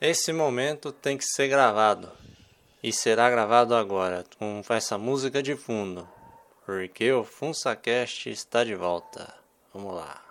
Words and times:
Esse 0.00 0.32
momento 0.32 0.92
tem 0.92 1.18
que 1.18 1.24
ser 1.26 1.46
gravado. 1.48 2.10
E 2.82 2.90
será 2.90 3.28
gravado 3.28 3.74
agora, 3.74 4.24
com 4.38 4.62
essa 4.70 4.96
música 4.96 5.42
de 5.42 5.54
fundo. 5.54 6.08
Porque 6.64 7.12
o 7.12 7.22
FunsaCast 7.22 8.30
está 8.30 8.64
de 8.64 8.74
volta. 8.74 9.34
Vamos 9.74 9.94
lá. 9.94 10.22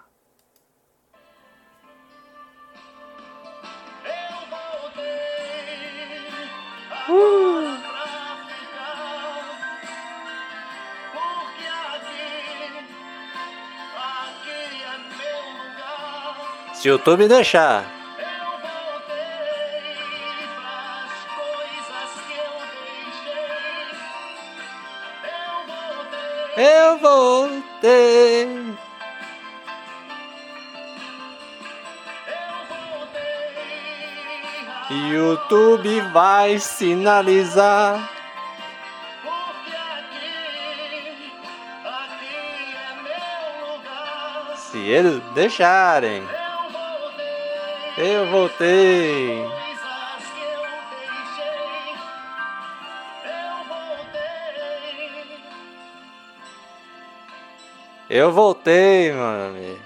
Uh! 7.08 7.78
Se 16.74 16.90
o 16.90 16.94
YouTube 16.94 17.28
deixar. 17.28 17.99
Eu 26.60 26.98
voltei. 26.98 28.76
YouTube 34.92 36.02
vai 36.12 36.60
sinalizar. 36.60 38.12
Se 44.58 44.80
eles 44.80 45.22
deixarem, 45.34 46.22
eu 46.22 46.72
voltei. 46.72 47.40
Eu 47.98 48.32
voltei, 48.32 49.59
meu 58.10 59.24
amigo. 59.24 59.80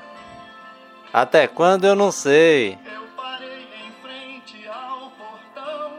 Até 1.11 1.45
quando 1.45 1.85
eu 1.85 1.93
não 1.93 2.09
sei. 2.09 2.79
Eu 2.85 3.03
parei 3.17 3.67
em 3.85 3.91
frente 4.01 4.65
ao 4.67 5.11
portão. 5.11 5.91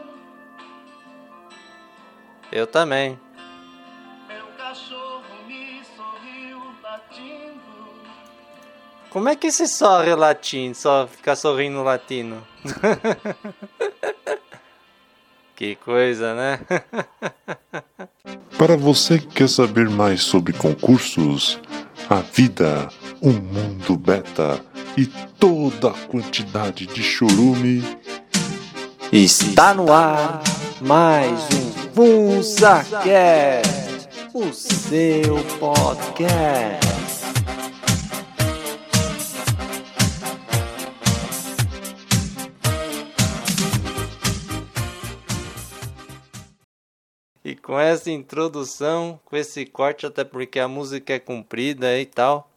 Eu 2.51 2.65
também. 2.65 3.19
Meu 4.27 4.47
cachorro 4.57 5.21
me 5.47 5.83
sorriu 5.95 6.63
latindo. 6.81 7.61
Como 9.11 9.29
é 9.29 9.35
que 9.35 9.51
se 9.51 9.67
sorre 9.67 10.15
latino? 10.15 10.73
Só 10.73 11.05
ficar 11.05 11.35
sorrindo 11.35 11.83
latino. 11.83 12.41
que 15.55 15.75
coisa, 15.75 16.33
né? 16.33 16.59
Para 18.57 18.75
você 18.75 19.19
que 19.19 19.27
quer 19.27 19.49
saber 19.49 19.89
mais 19.89 20.23
sobre 20.23 20.53
concursos, 20.53 21.59
a 22.09 22.21
vida, 22.21 22.89
o 23.21 23.29
mundo 23.31 23.97
beta 23.97 24.59
e 24.97 25.05
toda 25.39 25.89
a 25.89 26.07
quantidade 26.07 26.85
de 26.85 27.01
chorume, 27.01 27.83
Está 29.11 29.73
no 29.73 29.91
ar 29.93 30.41
mais 30.81 31.47
um 31.53 31.71
FunsaCast, 31.93 32.99
o 34.33 34.51
seu 34.51 35.37
podcast. 35.59 36.94
Com 47.65 47.79
essa 47.79 48.11
introdução, 48.11 49.19
com 49.25 49.35
esse 49.35 49.65
corte, 49.65 50.05
até 50.05 50.23
porque 50.23 50.59
a 50.59 50.67
música 50.67 51.13
é 51.13 51.19
comprida 51.19 51.99
e 51.99 52.05
tal. 52.05 52.47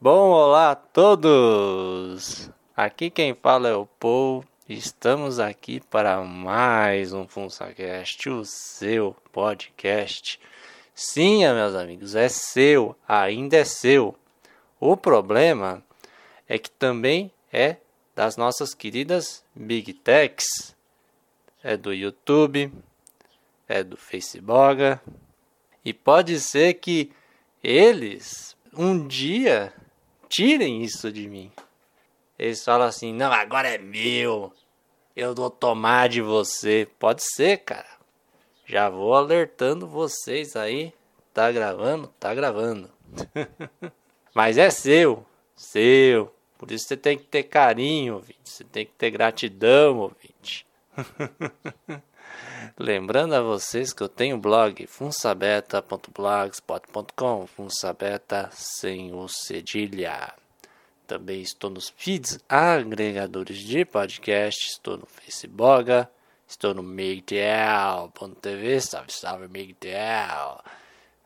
Bom, 0.00 0.30
olá 0.30 0.70
a 0.70 0.74
todos! 0.74 2.50
Aqui 2.74 3.10
quem 3.10 3.34
fala 3.34 3.68
é 3.68 3.74
o 3.74 3.84
Paul. 3.84 4.42
Estamos 4.66 5.38
aqui 5.38 5.78
para 5.90 6.22
mais 6.22 7.12
um 7.12 7.28
FunsaCast, 7.28 8.30
o 8.30 8.46
seu 8.46 9.14
podcast. 9.30 10.40
Sim, 10.94 11.40
meus 11.52 11.74
amigos, 11.74 12.14
é 12.14 12.30
seu, 12.30 12.96
ainda 13.06 13.58
é 13.58 13.64
seu. 13.64 14.16
O 14.80 14.96
problema 14.96 15.84
é 16.48 16.58
que 16.58 16.70
também 16.70 17.30
é 17.52 17.76
das 18.14 18.38
nossas 18.38 18.72
queridas 18.72 19.44
Big 19.54 19.92
Techs. 19.92 20.74
É 21.62 21.76
do 21.76 21.92
YouTube, 21.92 22.72
é 23.68 23.82
do 23.82 23.96
Facebook. 23.96 24.80
E 25.84 25.92
pode 25.92 26.40
ser 26.40 26.74
que 26.74 27.12
eles 27.62 28.56
um 28.76 29.06
dia 29.06 29.72
tirem 30.28 30.82
isso 30.82 31.10
de 31.10 31.28
mim. 31.28 31.50
Eles 32.38 32.64
falam 32.64 32.86
assim: 32.86 33.12
não, 33.12 33.32
agora 33.32 33.68
é 33.68 33.78
meu. 33.78 34.52
Eu 35.14 35.34
vou 35.34 35.50
tomar 35.50 36.08
de 36.08 36.20
você. 36.20 36.86
Pode 36.98 37.22
ser, 37.22 37.58
cara. 37.58 37.96
Já 38.66 38.90
vou 38.90 39.14
alertando 39.14 39.86
vocês 39.86 40.56
aí. 40.56 40.92
Tá 41.32 41.50
gravando? 41.50 42.08
Tá 42.18 42.34
gravando. 42.34 42.90
Mas 44.34 44.58
é 44.58 44.68
seu. 44.70 45.24
Seu. 45.54 46.34
Por 46.58 46.70
isso 46.70 46.86
você 46.86 46.96
tem 46.96 47.16
que 47.16 47.24
ter 47.24 47.44
carinho, 47.44 48.14
ouvinte. 48.14 48.38
Você 48.44 48.64
tem 48.64 48.84
que 48.84 48.92
ter 48.92 49.10
gratidão, 49.10 49.98
ouvinte. 49.98 50.66
Lembrando 52.78 53.34
a 53.34 53.42
vocês 53.42 53.92
que 53.92 54.02
eu 54.02 54.08
tenho 54.08 54.38
blog 54.38 54.86
funsabeta.blogspot.com 54.86 57.46
Funsabeta 57.46 58.48
sem 58.52 59.14
o 59.14 59.28
cedilha. 59.28 60.32
Também 61.06 61.42
estou 61.42 61.70
nos 61.70 61.92
feeds 61.96 62.40
agregadores 62.48 63.58
de 63.58 63.84
podcast, 63.84 64.68
estou 64.68 64.96
no 64.96 65.06
Facebook, 65.06 66.08
estou 66.48 66.74
no 66.74 66.82
MigTel.tv, 66.82 68.80
salve, 68.80 69.12
salve 69.12 69.46
MigTel. 69.48 70.60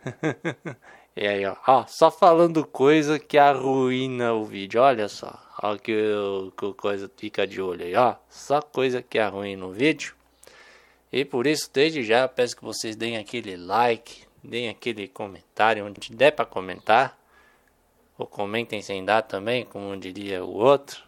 e 1.17 1.27
aí, 1.27 1.47
ó, 1.47 1.57
ó, 1.67 1.87
só 1.87 2.11
falando 2.11 2.67
coisa 2.67 3.19
que 3.19 3.39
arruína 3.39 4.35
o 4.35 4.45
vídeo, 4.45 4.83
olha 4.83 5.09
só, 5.09 5.41
ó 5.63 5.77
que, 5.77 5.95
que 6.59 6.75
coisa 6.75 7.11
fica 7.17 7.47
de 7.47 7.63
olho 7.63 7.85
aí, 7.85 7.95
ó, 7.95 8.17
só 8.29 8.61
coisa 8.61 9.01
que 9.01 9.19
arruína 9.19 9.65
o 9.67 9.73
vídeo. 9.73 10.20
E 11.13 11.25
por 11.25 11.47
isso, 11.47 11.69
desde 11.73 12.05
já, 12.05 12.29
peço 12.29 12.57
que 12.57 12.65
vocês 12.65 12.95
deem 12.95 13.17
aquele 13.17 13.57
like, 13.57 14.25
deem 14.45 14.69
aquele 14.69 15.09
comentário 15.09 15.85
onde 15.85 16.13
der 16.15 16.31
para 16.31 16.45
comentar. 16.45 17.19
Ou 18.17 18.27
comentem 18.27 18.81
sem 18.81 19.05
dar 19.05 19.23
também, 19.23 19.65
como 19.65 19.97
diria 19.97 20.45
o 20.45 20.53
outro. 20.53 21.03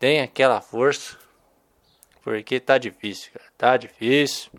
Deem 0.00 0.22
aquela 0.22 0.60
força. 0.60 1.18
Porque 2.22 2.58
tá 2.58 2.78
difícil, 2.78 3.32
cara. 3.32 3.50
Tá 3.58 3.76
difícil. 3.76 4.50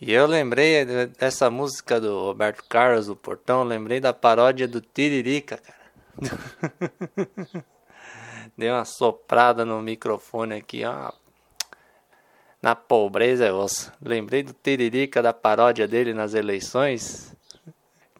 E 0.00 0.12
eu 0.12 0.26
lembrei 0.26 0.84
dessa 1.18 1.48
música 1.48 2.00
do 2.00 2.20
Roberto 2.20 2.64
Carlos, 2.68 3.06
do 3.06 3.16
Portão. 3.16 3.62
Lembrei 3.62 4.00
da 4.00 4.12
paródia 4.12 4.68
do 4.68 4.80
Tiririca, 4.80 5.56
cara. 5.56 5.82
Dei 8.58 8.68
uma 8.68 8.84
soprada 8.84 9.64
no 9.64 9.80
microfone 9.80 10.56
aqui, 10.56 10.84
ó 10.84 11.12
na 12.62 12.76
pobreza 12.76 13.44
é 13.44 13.52
osso. 13.52 13.92
Lembrei 14.00 14.44
do 14.44 14.52
Tiririca 14.52 15.20
da 15.20 15.32
paródia 15.32 15.88
dele 15.88 16.14
nas 16.14 16.32
eleições. 16.32 17.34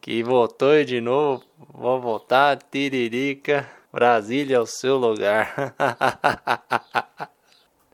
Que 0.01 0.21
votou 0.21 0.75
e 0.75 0.85
de 0.85 1.01
novo, 1.01 1.45
vou 1.73 2.01
votar, 2.01 2.61
Tiririca, 2.61 3.71
Brasília 3.93 4.57
é 4.57 4.61
o 4.61 4.67
seu 4.67 4.97
lugar. 4.97 5.77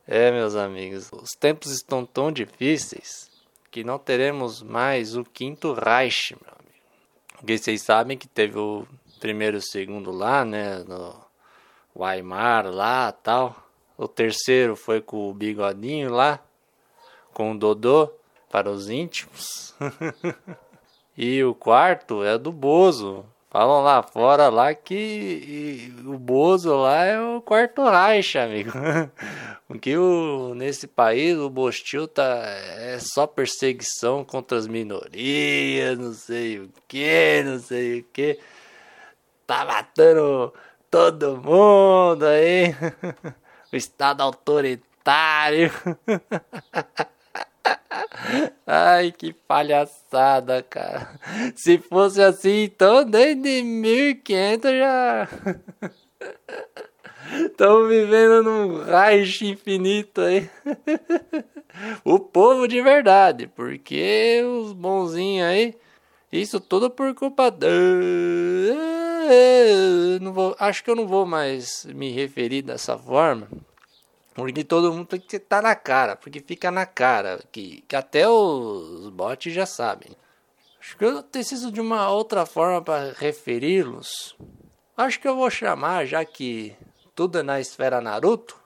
é, 0.08 0.30
meus 0.30 0.56
amigos, 0.56 1.10
os 1.12 1.32
tempos 1.32 1.70
estão 1.70 2.06
tão 2.06 2.32
difíceis 2.32 3.28
que 3.70 3.84
não 3.84 3.98
teremos 3.98 4.62
mais 4.62 5.16
o 5.16 5.22
quinto 5.22 5.74
Reich, 5.74 6.34
meu 6.34 6.50
amigo. 6.50 6.74
Porque 7.36 7.58
vocês 7.58 7.82
sabem 7.82 8.16
que 8.16 8.26
teve 8.26 8.58
o 8.58 8.86
primeiro 9.20 9.58
e 9.58 9.58
o 9.58 9.62
segundo 9.62 10.10
lá, 10.10 10.46
né, 10.46 10.78
no 10.84 11.14
Weimar 11.94 12.66
lá 12.68 13.12
tal. 13.12 13.67
O 13.98 14.06
terceiro 14.06 14.76
foi 14.76 15.00
com 15.00 15.28
o 15.28 15.34
bigodinho 15.34 16.12
lá, 16.12 16.38
com 17.34 17.50
o 17.50 17.58
Dodô, 17.58 18.08
para 18.48 18.70
os 18.70 18.88
íntimos. 18.88 19.74
e 21.18 21.42
o 21.42 21.52
quarto 21.52 22.22
é 22.22 22.38
do 22.38 22.52
Bozo. 22.52 23.26
Falam 23.50 23.82
lá 23.82 24.00
fora 24.02 24.48
lá 24.50 24.72
que 24.72 25.92
o 26.06 26.16
Bozo 26.16 26.76
lá 26.76 27.04
é 27.06 27.20
o 27.20 27.40
quarto 27.40 27.82
Reich, 27.82 28.38
amigo. 28.38 28.70
Porque 29.66 29.96
o, 29.96 30.54
nesse 30.54 30.86
país 30.86 31.36
o 31.36 31.50
Bostil 31.50 32.06
tá 32.06 32.44
é 32.44 32.98
só 33.00 33.26
perseguição 33.26 34.24
contra 34.24 34.56
as 34.56 34.68
minorias, 34.68 35.98
não 35.98 36.12
sei 36.12 36.60
o 36.60 36.70
que, 36.86 37.42
não 37.44 37.58
sei 37.58 38.00
o 38.00 38.04
que. 38.12 38.38
Tá 39.44 39.64
matando 39.64 40.54
todo 40.88 41.36
mundo 41.36 42.24
aí. 42.24 42.74
o 43.72 43.76
Estado 43.76 44.22
autoritário. 44.22 45.70
Ai, 48.66 49.12
que 49.12 49.32
palhaçada, 49.32 50.62
cara. 50.62 51.08
Se 51.54 51.78
fosse 51.78 52.22
assim, 52.22 52.64
então 52.64 53.04
desde 53.04 53.62
1500 53.62 54.70
já. 54.70 55.28
Estamos 57.30 57.88
vivendo 57.88 58.42
num 58.42 58.82
raio 58.84 59.24
infinito 59.42 60.20
aí. 60.22 60.48
o 62.04 62.18
povo 62.18 62.66
de 62.66 62.80
verdade, 62.80 63.46
porque 63.46 64.42
os 64.44 64.72
bonzinhos 64.72 65.46
aí, 65.46 65.74
isso 66.30 66.60
tudo 66.60 66.90
por 66.90 67.14
culpa. 67.14 67.54
Não 70.20 70.32
vou, 70.32 70.56
acho 70.58 70.84
que 70.84 70.90
eu 70.90 70.96
não 70.96 71.06
vou 71.06 71.24
mais 71.26 71.84
me 71.86 72.10
referir 72.10 72.62
dessa 72.62 72.98
forma. 72.98 73.48
Porque 74.34 74.62
todo 74.62 74.92
mundo 74.92 75.06
tem 75.06 75.20
que 75.20 75.36
estar 75.36 75.60
na 75.60 75.74
cara, 75.74 76.14
porque 76.14 76.40
fica 76.40 76.70
na 76.70 76.86
cara, 76.86 77.40
que, 77.50 77.82
que 77.88 77.96
até 77.96 78.28
os 78.28 79.08
bots 79.08 79.52
já 79.52 79.66
sabem. 79.66 80.12
Acho 80.80 80.96
que 80.96 81.04
eu 81.04 81.22
preciso 81.24 81.72
de 81.72 81.80
uma 81.80 82.08
outra 82.08 82.46
forma 82.46 82.80
para 82.80 83.12
referi-los. 83.12 84.36
Acho 84.96 85.18
que 85.18 85.26
eu 85.26 85.34
vou 85.34 85.50
chamar, 85.50 86.06
já 86.06 86.24
que 86.24 86.76
tudo 87.16 87.38
é 87.38 87.42
na 87.42 87.60
esfera 87.60 88.00
Naruto, 88.00 88.56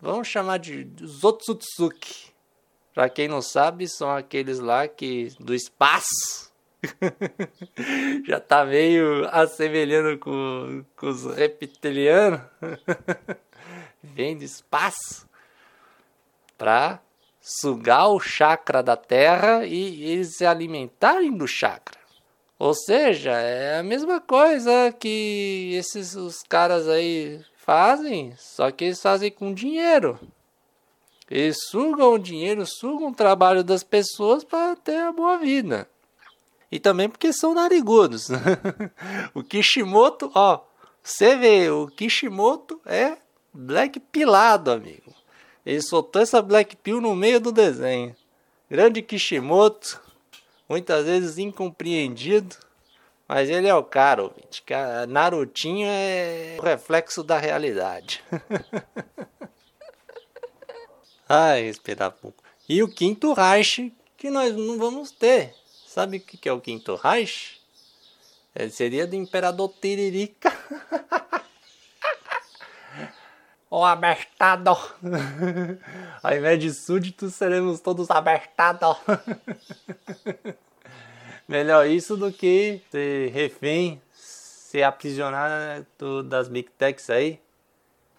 vamos 0.00 0.28
chamar 0.28 0.58
de 0.58 0.86
Zotsutsuki. 1.02 2.34
Pra 2.92 3.08
quem 3.08 3.26
não 3.26 3.40
sabe, 3.40 3.88
são 3.88 4.10
aqueles 4.10 4.58
lá 4.58 4.86
que 4.86 5.34
do 5.40 5.54
espaço 5.54 6.45
já 8.26 8.40
tá 8.40 8.64
meio 8.64 9.28
assemelhando 9.30 10.18
com, 10.18 10.84
com 10.96 11.08
os 11.08 11.24
reptilianos. 11.24 12.40
Vem 14.02 14.36
do 14.36 14.44
espaço 14.44 15.28
pra 16.56 17.00
sugar 17.40 18.08
o 18.08 18.20
chakra 18.20 18.82
da 18.82 18.96
terra 18.96 19.66
e 19.66 20.04
eles 20.04 20.36
se 20.36 20.46
alimentarem 20.46 21.36
do 21.36 21.46
chakra. 21.46 21.98
Ou 22.58 22.74
seja, 22.74 23.32
é 23.32 23.78
a 23.78 23.82
mesma 23.82 24.20
coisa 24.20 24.92
que 24.98 25.72
esses 25.74 26.14
os 26.14 26.42
caras 26.42 26.88
aí 26.88 27.44
Fazem, 27.66 28.32
só 28.38 28.70
que 28.70 28.84
eles 28.84 29.02
fazem 29.02 29.28
com 29.28 29.52
dinheiro. 29.52 30.20
Eles 31.28 31.56
sugam 31.68 32.12
o 32.12 32.18
dinheiro, 32.18 32.64
sugam 32.64 33.08
o 33.08 33.14
trabalho 33.14 33.64
das 33.64 33.82
pessoas 33.82 34.44
para 34.44 34.76
ter 34.76 34.98
a 34.98 35.10
boa 35.10 35.36
vida. 35.36 35.88
E 36.76 36.78
também 36.78 37.08
porque 37.08 37.32
são 37.32 37.54
narigudos. 37.54 38.28
o 39.32 39.42
Kishimoto, 39.42 40.30
ó, 40.34 40.60
você 41.02 41.34
vê, 41.34 41.70
o 41.70 41.86
Kishimoto 41.86 42.78
é 42.84 43.16
black 43.50 43.98
pilado, 43.98 44.70
amigo. 44.70 45.14
Ele 45.64 45.80
soltou 45.80 46.20
essa 46.20 46.42
black 46.42 46.76
pill 46.76 47.00
no 47.00 47.16
meio 47.16 47.40
do 47.40 47.50
desenho. 47.50 48.14
Grande 48.70 49.00
Kishimoto, 49.00 49.98
muitas 50.68 51.06
vezes 51.06 51.38
incompreendido. 51.38 52.54
Mas 53.26 53.48
ele 53.48 53.68
é 53.68 53.74
o 53.74 53.82
cara, 53.82 54.24
ouvinte. 54.24 54.62
Narutinho 55.08 55.88
é 55.90 56.58
o 56.58 56.62
reflexo 56.62 57.24
da 57.24 57.38
realidade. 57.38 58.22
Ai, 61.26 61.62
esperar 61.62 62.10
pouco. 62.10 62.44
E 62.68 62.82
o 62.82 62.88
quinto 62.94 63.32
Reich, 63.32 63.90
que 64.14 64.28
nós 64.28 64.54
não 64.54 64.76
vamos 64.76 65.10
ter. 65.10 65.54
Sabe 65.96 66.18
o 66.18 66.20
que 66.20 66.46
é 66.46 66.52
o 66.52 66.60
quinto 66.60 66.94
Reich? 66.94 67.58
Ele 68.54 68.68
seria 68.68 69.06
do 69.06 69.16
Imperador 69.16 69.72
Tiririca. 69.80 70.52
O 73.70 73.82
abertado. 73.82 74.70
Ao 76.22 76.36
invés 76.36 76.60
de 76.60 76.72
súditos, 76.72 77.34
seremos 77.34 77.80
todos 77.80 78.10
abertados. 78.10 78.96
Melhor 81.48 81.86
isso 81.86 82.16
do 82.16 82.30
que 82.30 82.80
ser 82.90 83.32
refém, 83.32 84.00
ser 84.12 84.82
aprisionado 84.82 86.22
das 86.22 86.46
Big 86.48 86.70
Techs 86.78 87.10
aí, 87.10 87.40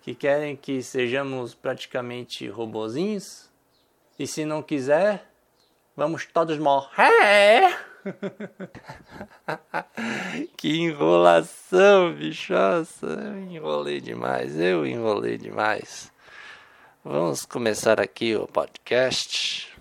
que 0.01 0.13
querem 0.13 0.55
que 0.55 0.83
sejamos 0.83 1.55
praticamente 1.55 2.47
robozinhos. 2.49 3.49
E 4.19 4.27
se 4.27 4.45
não 4.45 4.61
quiser, 4.61 5.26
vamos 5.97 6.25
todos 6.27 6.59
morrer. 6.59 7.75
que 10.55 10.77
enrolação, 10.77 12.13
bichosa. 12.13 13.07
Eu 13.07 13.39
enrolei 13.39 13.99
demais, 13.99 14.57
eu 14.57 14.85
enrolei 14.85 15.37
demais. 15.37 16.13
Vamos 17.03 17.45
começar 17.45 17.99
aqui 17.99 18.35
o 18.35 18.47
podcast. 18.47 19.75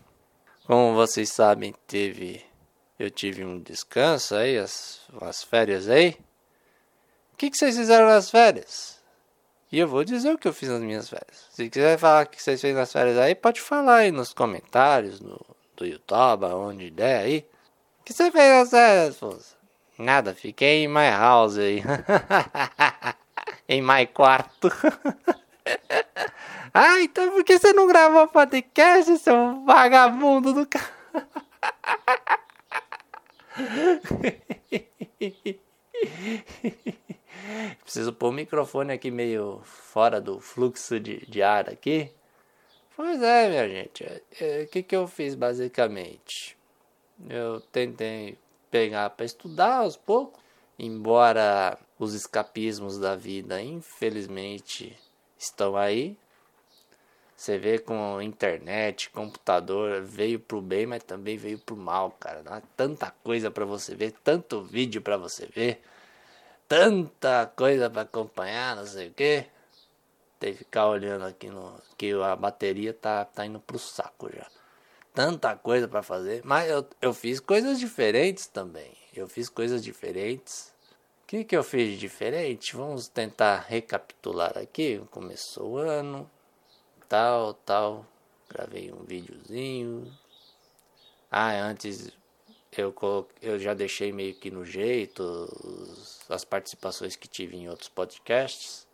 Como 0.66 0.94
vocês 0.94 1.28
sabem, 1.28 1.74
teve 1.86 2.44
eu 2.98 3.10
tive 3.10 3.44
um 3.44 3.60
descanso 3.60 4.34
aí, 4.34 4.56
as, 4.56 5.02
as 5.20 5.44
férias 5.44 5.86
aí. 5.86 6.16
O 7.34 7.36
que, 7.36 7.50
que 7.50 7.58
vocês 7.58 7.76
fizeram 7.76 8.06
nas 8.06 8.30
férias? 8.30 8.98
E 9.70 9.78
eu 9.78 9.86
vou 9.86 10.02
dizer 10.02 10.32
o 10.32 10.38
que 10.38 10.48
eu 10.48 10.54
fiz 10.54 10.70
nas 10.70 10.80
minhas 10.80 11.10
férias. 11.10 11.46
Se 11.50 11.68
quiser 11.68 11.98
falar 11.98 12.24
o 12.24 12.28
que 12.30 12.42
vocês 12.42 12.58
fizeram 12.58 12.80
nas 12.80 12.90
férias 12.90 13.18
aí, 13.18 13.34
pode 13.34 13.60
falar 13.60 13.96
aí 13.96 14.10
nos 14.10 14.32
comentários, 14.32 15.20
no, 15.20 15.38
YouTube, 15.84 16.46
onde 16.46 16.90
der 16.90 17.20
aí. 17.20 17.46
O 18.00 18.04
que 18.04 18.12
você 18.12 18.30
fez 18.30 18.70
Força? 19.18 19.56
Nada, 19.98 20.34
fiquei 20.34 20.84
em 20.84 20.88
my 20.88 21.10
house 21.10 21.58
aí. 21.58 21.82
em 23.68 23.82
my 23.82 24.06
quarto. 24.06 24.70
ah, 26.72 27.00
então 27.00 27.30
por 27.30 27.44
que 27.44 27.58
você 27.58 27.72
não 27.72 27.86
gravou 27.86 28.26
podcast, 28.28 29.18
seu 29.18 29.64
vagabundo 29.64 30.52
do 30.52 30.66
cara? 30.66 30.96
Preciso 37.82 38.12
pôr 38.12 38.28
o 38.28 38.32
microfone 38.32 38.92
aqui 38.92 39.10
meio 39.10 39.62
fora 39.64 40.20
do 40.20 40.38
fluxo 40.40 41.00
de, 41.00 41.24
de 41.26 41.42
ar 41.42 41.70
aqui. 41.70 42.12
Pois 42.96 43.20
é, 43.20 43.50
minha 43.50 43.68
gente. 43.68 44.04
O 44.04 44.06
é, 44.06 44.62
é, 44.62 44.66
que, 44.66 44.82
que 44.82 44.96
eu 44.96 45.06
fiz 45.06 45.34
basicamente? 45.34 46.56
Eu 47.28 47.60
tentei 47.60 48.38
pegar 48.70 49.10
para 49.10 49.26
estudar 49.26 49.76
aos 49.76 49.98
poucos, 49.98 50.42
embora 50.78 51.78
os 51.98 52.14
escapismos 52.14 52.98
da 52.98 53.14
vida, 53.14 53.60
infelizmente, 53.60 54.98
estão 55.38 55.76
aí. 55.76 56.16
Você 57.36 57.58
vê 57.58 57.78
com 57.78 58.22
internet, 58.22 59.10
computador, 59.10 60.00
veio 60.02 60.40
pro 60.40 60.62
bem, 60.62 60.86
mas 60.86 61.04
também 61.04 61.36
veio 61.36 61.58
pro 61.58 61.76
mal, 61.76 62.10
cara. 62.12 62.62
Tanta 62.74 63.10
coisa 63.22 63.50
para 63.50 63.66
você 63.66 63.94
ver, 63.94 64.12
tanto 64.24 64.62
vídeo 64.62 65.02
para 65.02 65.18
você 65.18 65.44
ver, 65.46 65.82
tanta 66.66 67.44
coisa 67.54 67.90
para 67.90 68.02
acompanhar, 68.02 68.74
não 68.74 68.86
sei 68.86 69.08
o 69.08 69.12
que. 69.12 69.44
Tem 70.38 70.52
que 70.52 70.58
ficar 70.58 70.86
olhando 70.88 71.24
aqui 71.24 71.48
no 71.48 71.80
que 71.96 72.12
a 72.12 72.36
bateria 72.36 72.92
tá 72.92 73.24
tá 73.24 73.46
indo 73.46 73.60
pro 73.60 73.78
saco 73.78 74.30
já. 74.34 74.46
Tanta 75.14 75.56
coisa 75.56 75.88
para 75.88 76.02
fazer, 76.02 76.42
mas 76.44 76.70
eu, 76.70 76.86
eu 77.00 77.14
fiz 77.14 77.40
coisas 77.40 77.78
diferentes 77.78 78.46
também. 78.46 78.94
Eu 79.14 79.26
fiz 79.26 79.48
coisas 79.48 79.82
diferentes. 79.82 80.74
O 81.22 81.26
que, 81.26 81.42
que 81.42 81.56
eu 81.56 81.64
fiz 81.64 81.88
de 81.88 81.96
diferente? 81.96 82.76
Vamos 82.76 83.08
tentar 83.08 83.64
recapitular 83.66 84.56
aqui. 84.58 85.02
Começou 85.10 85.72
o 85.72 85.76
ano, 85.78 86.30
tal, 87.08 87.54
tal. 87.54 88.06
Gravei 88.48 88.92
um 88.92 89.04
videozinho. 89.04 90.12
Ah, 91.30 91.52
antes 91.62 92.12
eu, 92.76 92.94
eu 93.40 93.58
já 93.58 93.74
deixei 93.74 94.12
meio 94.12 94.34
que 94.34 94.50
no 94.50 94.64
jeito 94.64 95.22
as 96.28 96.44
participações 96.44 97.16
que 97.16 97.26
tive 97.26 97.56
em 97.56 97.68
outros 97.68 97.88
podcasts. 97.88 98.85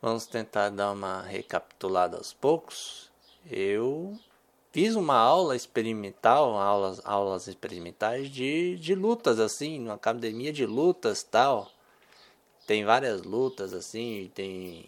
Vamos 0.00 0.26
tentar 0.26 0.70
dar 0.70 0.92
uma 0.92 1.22
recapitulada 1.22 2.16
aos 2.16 2.32
poucos. 2.32 3.10
Eu 3.50 4.18
fiz 4.72 4.94
uma 4.94 5.16
aula 5.16 5.56
experimental, 5.56 6.58
aulas, 6.58 7.00
aulas 7.04 7.46
experimentais 7.48 8.30
de, 8.30 8.76
de 8.76 8.94
lutas, 8.94 9.40
assim, 9.40 9.80
numa 9.80 9.94
academia 9.94 10.52
de 10.52 10.66
lutas 10.66 11.22
tal. 11.22 11.70
Tem 12.66 12.84
várias 12.84 13.22
lutas, 13.22 13.72
assim, 13.72 14.30
tem 14.34 14.84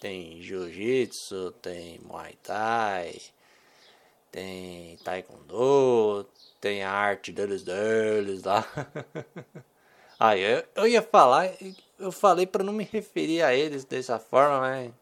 tem 0.00 0.42
jiu-jitsu, 0.42 1.52
tem 1.62 1.98
muay 2.00 2.34
thai, 2.42 3.18
tem 4.30 4.98
taekwondo, 4.98 6.28
tem 6.60 6.82
a 6.82 6.90
arte 6.90 7.32
deles 7.32 7.62
deles 7.62 8.42
lá. 8.42 8.66
Aí 10.20 10.42
eu, 10.44 10.64
eu 10.74 10.86
ia 10.86 11.00
falar, 11.00 11.48
eu 11.98 12.12
falei 12.12 12.46
para 12.46 12.64
não 12.64 12.72
me 12.72 12.84
referir 12.84 13.42
a 13.42 13.54
eles 13.54 13.84
dessa 13.84 14.18
forma, 14.18 14.60
mas 14.60 14.92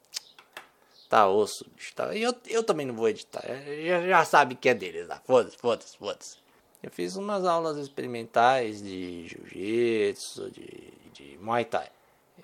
tá 1.09 1.29
osso, 1.29 1.67
bicho. 1.75 1.95
Tá. 1.95 2.17
Eu, 2.17 2.35
eu 2.49 2.63
também 2.63 2.87
não 2.87 2.95
vou 2.95 3.09
editar, 3.09 3.43
já, 3.85 4.07
já 4.07 4.25
sabe 4.25 4.55
que 4.55 4.69
é 4.69 4.75
deles 4.75 5.07
lá. 5.07 5.21
Foda-se, 5.25 5.57
foda-se, 5.57 5.97
foda-se. 5.97 6.37
Eu 6.83 6.91
fiz 6.91 7.17
umas 7.17 7.45
aulas 7.45 7.77
experimentais 7.77 8.83
de 8.83 9.29
jiu-jitsu, 9.29 10.51
de, 10.51 10.93
de 11.13 11.39
muay 11.39 11.65
thai. 11.65 11.89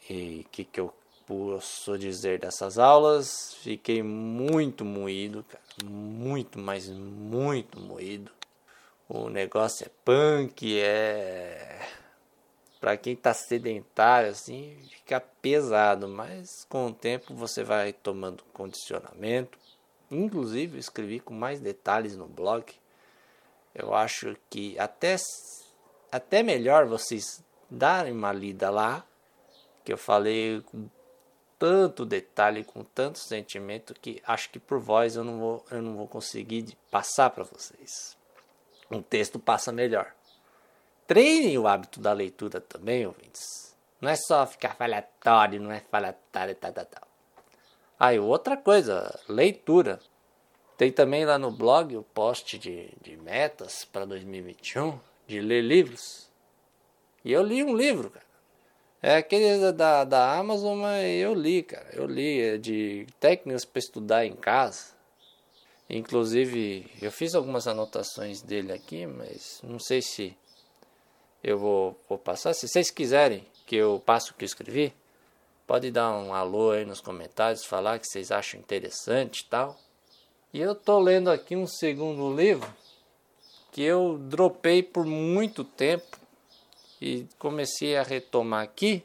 E 0.09 0.45
o 0.47 0.49
que, 0.51 0.65
que 0.65 0.79
eu 0.79 0.95
posso 1.29 1.99
dizer 1.99 2.41
dessas 2.41 2.79
aulas. 2.79 3.55
Fiquei 3.61 4.03
muito 4.03 4.83
moído, 4.85 5.45
cara. 5.45 5.63
Muito, 5.85 6.59
mas 6.59 6.89
muito 6.89 7.79
moído. 7.79 8.33
O 9.07 9.29
negócio 9.29 9.87
é 9.87 9.91
punk, 10.05 10.81
é. 10.81 11.79
Pra 12.81 12.97
quem 12.97 13.17
tá 13.17 13.35
sedentário, 13.35 14.31
assim, 14.31 14.79
fica 14.91 15.21
pesado, 15.21 16.07
mas 16.07 16.65
com 16.69 16.87
o 16.87 16.95
tempo 16.95 17.35
você 17.35 17.65
vai 17.65 17.93
tomando 17.93 18.45
condicionamento. 18.53 19.59
Inclusive, 20.11 20.77
eu 20.77 20.81
escrevi 20.81 21.19
com 21.19 21.35
mais 21.35 21.61
detalhes 21.61 22.17
no 22.17 22.27
blog. 22.27 22.65
Eu 23.75 23.95
acho 23.95 24.37
que 24.49 24.79
até, 24.79 25.17
até 26.11 26.43
melhor 26.43 26.87
vocês 26.87 27.45
darem 27.69 28.13
uma 28.13 28.33
lida 28.33 28.71
lá, 28.71 29.05
que 29.85 29.93
eu 29.93 29.99
falei 29.99 30.63
com 30.63 30.89
tanto 31.59 32.07
detalhe, 32.07 32.63
com 32.63 32.85
tanto 32.85 33.19
sentimento 33.19 33.93
que 33.95 34.23
acho 34.25 34.51
que 34.51 34.61
por 34.61 34.79
voz 34.79 35.17
eu 35.17 35.25
não 35.25 35.39
vou, 35.39 35.67
eu 35.71 35.83
não 35.83 35.97
vou 35.97 36.07
conseguir 36.07 36.77
passar 36.91 37.31
para 37.31 37.43
vocês. 37.43 38.17
Um 38.91 39.03
texto 39.03 39.39
passa 39.39 39.73
melhor. 39.73 40.15
Treinem 41.09 41.57
o 41.57 41.67
hábito 41.67 42.01
da 42.01 42.13
leitura 42.13 42.61
também, 42.61 43.07
ouvintes. 43.07 43.75
Não 43.99 44.11
é 44.11 44.15
só 44.15 44.47
ficar 44.47 44.77
falatório, 44.77 45.59
não 45.59 45.73
é 45.73 45.81
falatório, 45.81 46.55
tal, 46.55 46.71
tal, 46.71 46.85
tal. 46.85 48.13
E 48.13 48.19
outra 48.19 48.59
coisa, 48.59 49.19
leitura. 49.27 50.01
Tem 50.77 50.93
também 50.93 51.25
lá 51.25 51.39
no 51.39 51.51
blog 51.51 51.97
o 51.97 52.03
post 52.03 52.59
de, 52.59 52.91
de 53.01 53.17
metas 53.17 53.87
para 53.87 54.05
2021, 54.05 55.01
de 55.27 55.41
ler 55.41 55.63
livros. 55.63 56.29
E 57.25 57.33
eu 57.33 57.43
li 57.43 57.65
um 57.65 57.75
livro, 57.75 58.11
cara. 58.11 58.27
É 59.01 59.17
aquele 59.17 59.73
da, 59.73 60.05
da 60.05 60.37
Amazon, 60.37 60.79
mas 60.79 61.07
eu 61.07 61.33
li, 61.33 61.63
cara. 61.63 61.89
Eu 61.95 62.07
li 62.07 62.39
é 62.39 62.59
de 62.59 63.07
técnicas 63.19 63.65
para 63.65 63.79
estudar 63.79 64.27
em 64.27 64.37
casa. 64.37 64.93
Inclusive, 65.89 66.87
eu 67.01 67.11
fiz 67.11 67.35
algumas 67.35 67.67
anotações 67.67 68.43
dele 68.43 68.73
aqui, 68.73 69.07
mas 69.07 69.63
não 69.65 69.79
sei 69.79 70.03
se 70.03 70.37
eu 71.43 71.59
vou, 71.59 71.97
vou 72.09 72.19
passar. 72.19 72.55
Se 72.55 72.67
vocês 72.67 72.91
quiserem 72.91 73.45
que 73.67 73.77
eu 73.77 74.03
passe 74.05 74.31
o 74.31 74.35
que 74.35 74.45
eu 74.45 74.47
escrevi, 74.47 74.93
pode 75.67 75.91
dar 75.91 76.13
um 76.13 76.33
alô 76.35 76.71
aí 76.71 76.85
nos 76.85 77.01
comentários, 77.01 77.65
falar 77.65 77.99
que 77.99 78.07
vocês 78.07 78.31
acham 78.31 78.59
interessante 78.59 79.41
e 79.41 79.45
tal. 79.45 79.77
E 80.53 80.61
eu 80.61 80.75
tô 80.75 80.99
lendo 80.99 81.31
aqui 81.31 81.55
um 81.55 81.67
segundo 81.67 82.35
livro 82.35 82.69
que 83.71 83.83
eu 83.83 84.19
dropei 84.19 84.83
por 84.83 85.05
muito 85.05 85.63
tempo 85.63 86.19
e 87.01 87.27
comecei 87.39 87.97
a 87.97 88.03
retomar 88.03 88.63
aqui. 88.63 89.05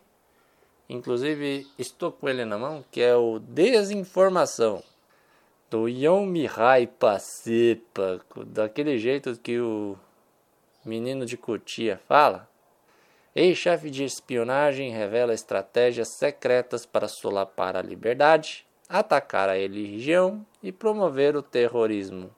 Inclusive, 0.90 1.68
estou 1.78 2.12
com 2.12 2.30
ele 2.30 2.46
na 2.46 2.58
mão, 2.58 2.84
que 2.92 3.02
é 3.02 3.16
o 3.16 3.40
Desinformação, 3.40 4.84
do 5.70 5.88
Yon 5.88 6.26
Mihai 6.26 6.88
Pasepa, 6.88 8.22
daquele 8.46 8.98
jeito 8.98 9.38
que 9.38 9.60
o 9.60 9.98
menino 10.86 11.26
de 11.26 11.38
Cotia 11.38 12.00
fala. 12.08 12.50
Ex-chefe 13.36 13.90
de 13.90 14.04
espionagem 14.04 14.92
revela 14.92 15.34
estratégias 15.34 16.10
secretas 16.18 16.86
para 16.86 17.08
solapar 17.08 17.76
a 17.76 17.82
liberdade, 17.82 18.66
atacar 18.88 19.50
a 19.50 19.56
religião 19.56 20.46
e 20.62 20.72
promover 20.72 21.36
o 21.36 21.42
terrorismo. 21.42 22.30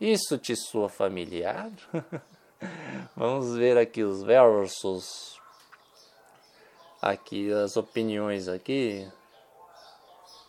Isso 0.00 0.38
te 0.38 0.54
soa 0.54 0.88
familiar? 0.88 1.70
Vamos 3.16 3.56
ver 3.56 3.76
aqui 3.76 4.02
os 4.02 4.22
versos. 4.22 5.40
Aqui 7.00 7.52
as 7.52 7.76
opiniões 7.76 8.46
aqui. 8.46 9.10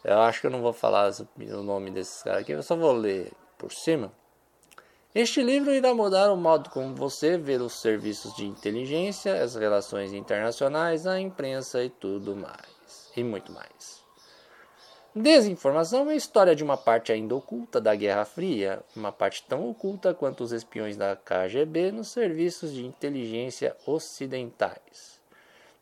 Eu 0.03 0.19
acho 0.21 0.41
que 0.41 0.47
eu 0.47 0.51
não 0.51 0.61
vou 0.61 0.73
falar 0.73 1.11
o 1.11 1.63
nome 1.63 1.91
desses 1.91 2.21
caras 2.21 2.41
aqui, 2.41 2.51
eu 2.51 2.63
só 2.63 2.75
vou 2.75 2.93
ler 2.93 3.31
por 3.57 3.71
cima. 3.71 4.11
Este 5.19 5.41
livro 5.41 5.73
irá 5.73 5.95
mudar 5.95 6.31
o 6.31 6.37
modo 6.37 6.69
como 6.69 6.93
você 6.93 7.39
vê 7.39 7.55
os 7.55 7.81
serviços 7.81 8.35
de 8.35 8.45
inteligência, 8.45 9.41
as 9.41 9.55
relações 9.55 10.13
internacionais, 10.13 11.07
a 11.07 11.19
imprensa 11.19 11.83
e 11.83 11.89
tudo 11.89 12.35
mais. 12.35 13.11
E 13.15 13.23
muito 13.23 13.51
mais. 13.51 14.03
Desinformação 15.15 16.07
é 16.07 16.13
a 16.13 16.15
história 16.15 16.55
de 16.55 16.63
uma 16.63 16.77
parte 16.77 17.11
ainda 17.11 17.35
oculta 17.35 17.81
da 17.81 17.95
Guerra 17.95 18.25
Fria, 18.25 18.83
uma 18.95 19.11
parte 19.11 19.41
tão 19.41 19.67
oculta 19.67 20.13
quanto 20.13 20.43
os 20.43 20.51
espiões 20.51 20.95
da 20.95 21.15
KGB 21.15 21.91
nos 21.91 22.09
serviços 22.09 22.71
de 22.71 22.85
inteligência 22.85 23.75
ocidentais. 23.87 25.19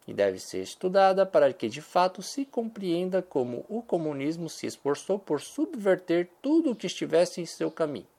E 0.07 0.13
deve 0.13 0.39
ser 0.39 0.61
estudada 0.61 1.25
para 1.25 1.51
que 1.51 1.67
de 1.67 1.81
fato 1.81 2.21
se 2.21 2.45
compreenda 2.45 3.21
como 3.21 3.65
o 3.67 3.81
comunismo 3.81 4.47
se 4.47 4.65
esforçou 4.65 5.19
por 5.19 5.41
subverter 5.41 6.29
tudo 6.41 6.71
o 6.71 6.75
que 6.75 6.87
estivesse 6.87 7.41
em 7.41 7.45
seu 7.45 7.69
caminho. 7.69 8.14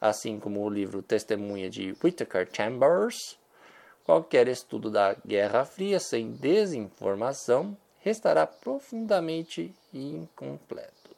Assim 0.00 0.38
como 0.38 0.62
o 0.62 0.68
livro 0.68 1.02
Testemunha 1.02 1.70
de 1.70 1.94
Whittaker 2.02 2.48
Chambers, 2.52 3.38
qualquer 4.04 4.48
estudo 4.48 4.90
da 4.90 5.14
Guerra 5.26 5.64
Fria 5.64 5.98
sem 5.98 6.32
desinformação 6.32 7.76
restará 8.00 8.46
profundamente 8.46 9.74
incompleto. 9.92 11.10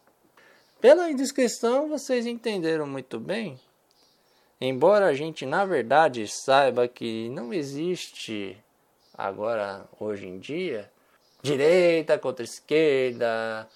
Pela 0.80 1.12
descrição, 1.12 1.88
vocês 1.88 2.24
entenderam 2.24 2.86
muito 2.86 3.18
bem. 3.18 3.60
Embora 4.60 5.06
a 5.06 5.14
gente, 5.14 5.44
na 5.44 5.64
verdade, 5.64 6.26
saiba 6.26 6.88
que 6.88 7.28
não 7.28 7.52
existe 7.52 8.56
agora, 9.12 9.84
hoje 9.98 10.26
em 10.26 10.38
dia, 10.38 10.90
direita 11.42 12.18
contra 12.18 12.44
esquerda, 12.44 13.68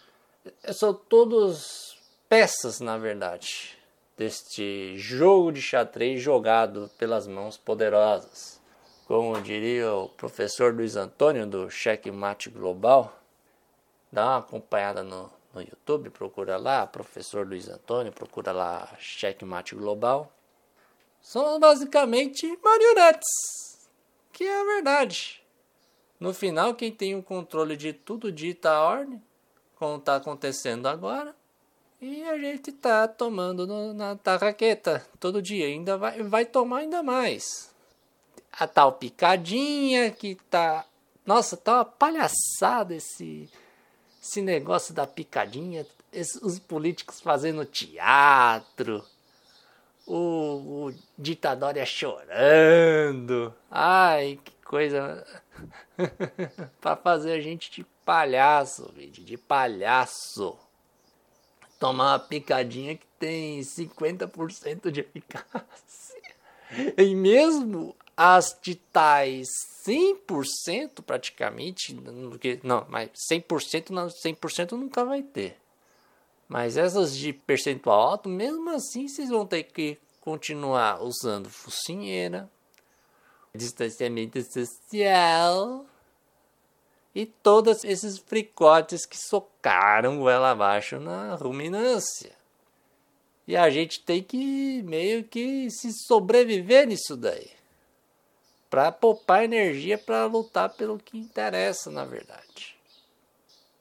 são 0.73 0.95
todos 0.95 1.99
peças, 2.29 2.81
na 2.81 2.97
verdade, 2.97 3.77
deste 4.23 4.97
jogo 4.97 5.51
de 5.51 5.61
xadrez 5.61 6.23
jogado 6.23 6.89
pelas 6.97 7.27
mãos 7.27 7.57
poderosas. 7.57 8.61
Como 9.05 9.41
diria 9.43 9.93
o 9.93 10.09
professor 10.11 10.73
Luiz 10.73 10.95
Antônio 10.95 11.45
do 11.45 11.69
Checkmate 11.69 12.49
Global, 12.49 13.13
dá 14.13 14.25
uma 14.25 14.39
acompanhada 14.39 15.03
no, 15.03 15.29
no 15.53 15.61
YouTube, 15.61 16.09
procura 16.11 16.57
lá, 16.57 16.87
professor 16.87 17.45
Luiz 17.45 17.69
Antônio, 17.69 18.13
procura 18.13 18.53
lá 18.53 18.89
Checkmate 18.97 19.75
Global. 19.75 20.33
São 21.21 21.59
basicamente 21.59 22.47
marionetes, 22.63 23.91
que 24.33 24.45
é 24.45 24.61
a 24.61 24.65
verdade. 24.65 25.43
No 26.21 26.33
final, 26.33 26.77
quem 26.77 26.93
tem 26.93 27.17
o 27.17 27.25
controle 27.25 27.77
de 27.77 27.93
tudo 27.93 28.31
dita 28.31 28.71
a 28.71 28.83
ordem, 28.85 29.21
como 29.75 29.97
está 29.97 30.15
acontecendo 30.15 30.87
agora, 30.87 31.35
e 32.03 32.23
a 32.25 32.37
gente 32.37 32.73
tá 32.73 33.09
tomando 33.09 33.67
no, 33.67 33.95
na 33.95 34.17
tarraqueta 34.17 35.07
todo 35.19 35.41
dia, 35.41 35.67
ainda 35.67 35.97
vai, 35.97 36.23
vai 36.23 36.45
tomar 36.45 36.79
ainda 36.79 37.03
mais 37.03 37.73
a 38.53 38.67
tal 38.67 38.93
picadinha 38.93 40.11
que 40.11 40.35
tá. 40.51 40.85
Nossa, 41.25 41.57
tá 41.57 41.77
uma 41.77 41.85
palhaçada 41.85 42.95
esse, 42.95 43.49
esse 44.21 44.43
negócio 44.43 44.93
da 44.93 45.07
picadinha. 45.07 45.87
Esse, 46.13 46.45
os 46.45 46.59
políticos 46.59 47.21
fazendo 47.21 47.65
teatro. 47.65 49.03
O, 50.07 50.89
o 50.89 50.95
ditadória 51.17 51.87
chorando. 51.87 53.55
Ai, 53.71 54.39
que 54.45 54.53
coisa. 54.65 55.25
para 56.81 56.97
fazer 56.97 57.33
a 57.33 57.41
gente 57.41 57.71
de 57.71 57.85
palhaço, 58.05 58.91
vídeo, 58.95 59.25
de 59.25 59.39
palhaço. 59.39 60.59
Tomar 61.83 62.13
uma 62.13 62.19
picadinha 62.21 62.97
que 62.97 63.05
tem 63.19 63.59
50% 63.59 64.89
de 64.89 65.01
eficácia. 65.01 66.23
E 66.97 67.13
mesmo 67.13 67.97
as 68.17 68.57
de 68.63 68.77
tais 68.77 69.49
100% 69.85 71.03
praticamente, 71.05 71.93
não, 72.63 72.87
mas 72.89 73.11
100% 73.29 73.91
não, 73.91 74.07
100% 74.07 74.73
nunca 74.79 75.05
vai 75.05 75.25
ter. 75.25 75.57
Mas 76.49 76.77
essas 76.77 77.17
de 77.17 77.33
percentual 77.33 78.11
alto, 78.11 78.29
mesmo 78.29 78.71
assim, 78.71 79.09
vocês 79.09 79.29
vão 79.29 79.45
ter 79.45 79.65
que 79.65 79.99
continuar 80.21 81.03
usando 81.03 81.51
focinheira, 81.51 82.49
distanciamento 83.57 84.41
social 84.41 85.85
e 87.15 87.27
todos 87.27 87.85
esses 87.85 88.19
fricotes 88.19 89.05
que 89.05 89.19
socaram 89.19 90.29
ela 90.29 90.51
abaixo 90.51 90.99
na 90.99 91.35
ruminância. 91.35 92.33
E 93.47 93.57
a 93.57 93.69
gente 93.71 94.01
tem 94.01 94.23
que 94.23 94.83
meio 94.85 95.25
que 95.25 95.71
se 95.71 95.93
sobreviver 96.07 96.87
nisso 96.87 97.17
daí 97.17 97.51
para 98.73 98.91
poupar 98.91 99.45
energia 99.45 99.99
para 99.99 100.25
lutar 100.25 100.71
pelo 100.71 100.99
que 100.99 101.19
interessa, 101.19 101.91
na 101.91 102.07
verdade. 102.07 102.75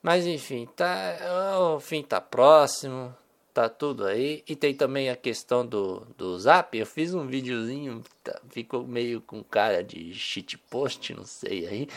Mas 0.04 0.26
enfim, 0.26 0.66
tá, 0.76 1.18
o 1.62 1.80
fim 1.80 2.04
tá 2.04 2.20
próximo. 2.20 3.16
Tá 3.54 3.70
tudo 3.70 4.06
aí. 4.06 4.44
E 4.48 4.56
tem 4.56 4.74
também 4.74 5.10
a 5.10 5.16
questão 5.16 5.66
do, 5.66 6.06
do 6.18 6.38
zap. 6.40 6.78
Eu 6.78 6.86
fiz 6.86 7.14
um 7.14 7.26
videozinho, 7.28 8.04
tá, 8.24 8.40
ficou 8.50 8.86
meio 8.86 9.22
com 9.22 9.44
cara 9.44 9.84
de 9.84 10.14
shitpost, 10.14 11.14
não 11.14 11.26
sei 11.26 11.68
aí. 11.68 11.88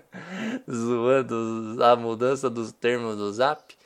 Zoando 0.70 1.82
a 1.82 1.96
mudança 1.96 2.50
dos 2.50 2.72
termos 2.72 3.16
do 3.16 3.32
zap. 3.32 3.76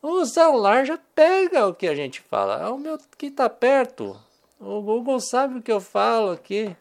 O 0.00 0.24
celular 0.24 0.86
já 0.86 0.98
pega 1.14 1.66
o 1.66 1.74
que 1.74 1.88
a 1.88 1.94
gente 1.94 2.20
fala. 2.20 2.62
É 2.62 2.68
o 2.68 2.78
meu 2.78 2.98
que 3.16 3.30
tá 3.30 3.48
perto. 3.48 4.18
O 4.60 4.80
Google 4.80 5.20
sabe 5.20 5.58
o 5.58 5.62
que 5.62 5.72
eu 5.72 5.80
falo 5.80 6.30
aqui. 6.30 6.76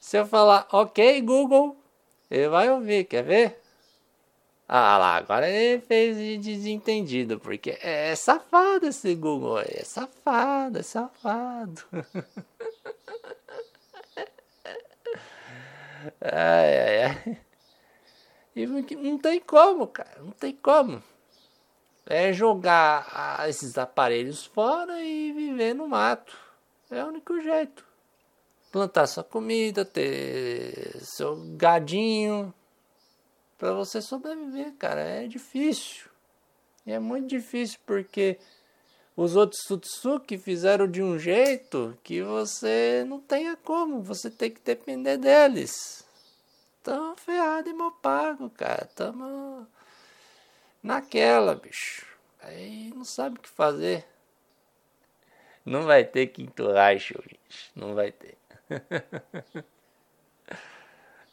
Se 0.00 0.18
eu 0.18 0.26
falar, 0.26 0.66
ok, 0.72 1.20
Google, 1.22 1.76
ele 2.30 2.48
vai 2.48 2.68
ouvir, 2.70 3.04
quer 3.04 3.22
ver? 3.22 3.61
Ah 4.74 4.96
lá, 4.96 5.16
agora 5.16 5.50
ele 5.50 5.82
fez 5.82 6.16
de 6.16 6.38
desentendido, 6.38 7.38
porque 7.38 7.78
é 7.82 8.14
safado 8.16 8.86
esse 8.86 9.14
Google 9.14 9.60
é 9.60 9.84
safado, 9.84 10.78
é 10.78 10.82
safado. 10.82 11.82
ai, 16.22 16.78
ai, 16.80 17.02
ai. 17.04 17.38
E 18.56 18.66
não 18.66 19.18
tem 19.18 19.40
como, 19.40 19.86
cara, 19.88 20.22
não 20.22 20.30
tem 20.32 20.56
como. 20.56 21.02
É 22.06 22.32
jogar 22.32 23.46
esses 23.46 23.76
aparelhos 23.76 24.46
fora 24.46 25.02
e 25.02 25.32
viver 25.32 25.74
no 25.74 25.86
mato. 25.86 26.34
É 26.90 27.04
o 27.04 27.08
único 27.08 27.38
jeito. 27.42 27.84
Plantar 28.70 29.06
sua 29.06 29.22
comida, 29.22 29.84
ter 29.84 30.98
seu 31.02 31.36
gadinho, 31.58 32.54
para 33.62 33.74
você 33.74 34.02
sobreviver, 34.02 34.72
cara. 34.72 35.00
É 35.02 35.28
difícil. 35.28 36.10
E 36.84 36.90
é 36.90 36.98
muito 36.98 37.28
difícil 37.28 37.78
porque 37.86 38.36
os 39.16 39.36
outros 39.36 39.62
Sutsuki 39.68 40.36
fizeram 40.36 40.90
de 40.90 41.00
um 41.00 41.16
jeito 41.16 41.96
que 42.02 42.20
você 42.22 43.04
não 43.06 43.20
tenha 43.20 43.54
como, 43.54 44.02
você 44.02 44.28
tem 44.28 44.50
que 44.50 44.60
depender 44.60 45.16
deles. 45.16 46.04
Tamo 46.82 47.14
ferrado 47.14 47.70
e 47.70 47.72
mal 47.72 47.92
pago, 47.92 48.50
cara. 48.50 48.84
Tamo 48.96 49.64
naquela, 50.82 51.54
bicho. 51.54 52.04
Aí 52.40 52.92
não 52.92 53.04
sabe 53.04 53.38
o 53.38 53.42
que 53.42 53.48
fazer. 53.48 54.04
Não 55.64 55.84
vai 55.84 56.02
ter 56.02 56.26
quinto 56.26 56.64
gente. 57.00 57.70
Não 57.76 57.94
vai 57.94 58.10
ter. 58.10 58.36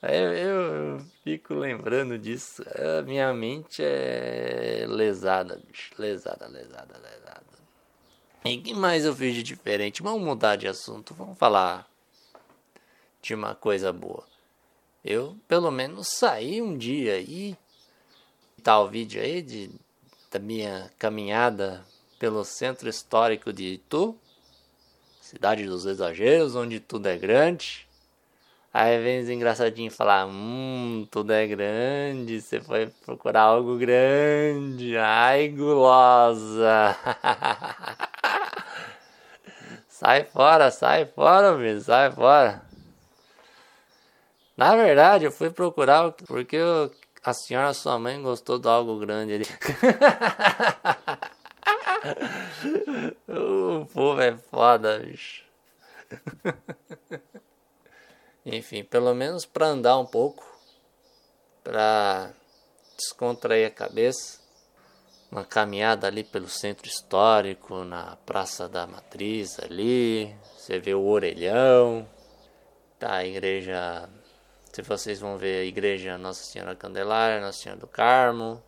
Eu, 0.02 1.06
fico 1.24 1.54
lembrando 1.54 2.18
disso. 2.18 2.64
A 2.98 3.02
minha 3.02 3.34
mente 3.34 3.84
é 3.84 4.86
lesada, 4.88 5.62
bicho. 5.68 5.94
Lesada, 5.98 6.48
lesada, 6.48 6.98
lesada. 6.98 7.44
E 8.46 8.58
que 8.58 8.74
mais 8.74 9.04
eu 9.04 9.14
fiz 9.14 9.36
de 9.36 9.44
diferente? 9.44 10.02
Vamos 10.02 10.22
mudar 10.22 10.56
de 10.56 10.70
assunto. 10.70 11.14
Vamos 11.14 11.38
falar 11.38 11.86
de 13.22 13.36
uma 13.36 13.54
coisa 13.54 13.92
boa. 13.92 14.26
Eu, 15.04 15.36
pelo 15.50 15.70
menos, 15.70 16.08
saí 16.08 16.62
um 16.62 16.78
dia 16.78 17.16
aí. 17.16 17.58
Tá 18.64 18.80
o 18.80 18.88
vídeo 18.88 19.22
aí 19.22 19.42
de, 19.42 19.70
da 20.32 20.40
minha 20.40 20.90
caminhada 20.98 21.86
pelo 22.18 22.46
centro 22.46 22.88
histórico 22.88 23.52
de 23.52 23.74
Itu. 23.74 24.18
Cidade 25.20 25.66
dos 25.66 25.86
exageros, 25.86 26.56
onde 26.56 26.80
tudo 26.80 27.08
é 27.08 27.18
grande 27.18 27.89
Aí 28.72 29.02
vem 29.02 29.22
os 29.22 29.30
engraçadinhos 29.30 29.96
falar, 29.96 30.28
hum, 30.28 31.08
tudo 31.10 31.34
é 31.34 31.48
grande, 31.48 32.40
você 32.40 32.62
foi 32.62 32.86
procurar 33.04 33.42
algo 33.42 33.76
grande, 33.78 34.96
ai 34.96 35.48
gulosa. 35.50 36.96
sai 39.90 40.24
fora, 40.26 40.70
sai 40.70 41.08
fora, 41.08 41.58
filho, 41.58 41.82
sai 41.82 42.12
fora. 42.12 42.62
Na 44.56 44.76
verdade, 44.76 45.26
eu 45.26 45.32
fui 45.32 45.50
procurar 45.50 46.12
porque 46.28 46.60
a 47.24 47.34
senhora, 47.34 47.74
sua 47.74 47.98
mãe, 47.98 48.22
gostou 48.22 48.60
de 48.60 48.68
algo 48.68 49.00
grande 49.00 49.34
ali. 49.34 49.46
o 53.28 53.86
povo 53.88 54.22
é 54.22 54.38
foda, 54.38 55.00
bicho. 55.00 55.44
Enfim, 58.52 58.84
pelo 58.84 59.14
menos 59.14 59.46
para 59.46 59.68
andar 59.68 60.00
um 60.00 60.06
pouco, 60.06 60.44
para 61.64 62.32
descontrair 62.98 63.68
a 63.68 63.70
cabeça. 63.70 64.40
Uma 65.32 65.46
caminhada 65.46 66.08
ali 66.08 66.24
pelo 66.24 66.50
centro 66.50 66.88
histórico, 66.88 67.84
na 67.84 68.16
Praça 68.26 68.68
da 68.68 68.88
Matriz 68.88 69.60
ali. 69.60 70.36
Você 70.58 70.80
vê 70.80 70.96
o 70.96 71.06
Orelhão. 71.06 72.10
Tá, 72.98 73.18
a 73.18 73.26
igreja. 73.26 74.10
Se 74.74 74.82
vocês 74.82 75.20
vão 75.20 75.38
ver 75.38 75.62
a 75.62 75.66
igreja 75.66 76.18
Nossa 76.18 76.44
Senhora 76.44 76.76
Candelária, 76.76 77.40
Nossa 77.40 77.60
Senhora 77.60 77.80
do 77.80 77.88
Carmo. 77.88 78.64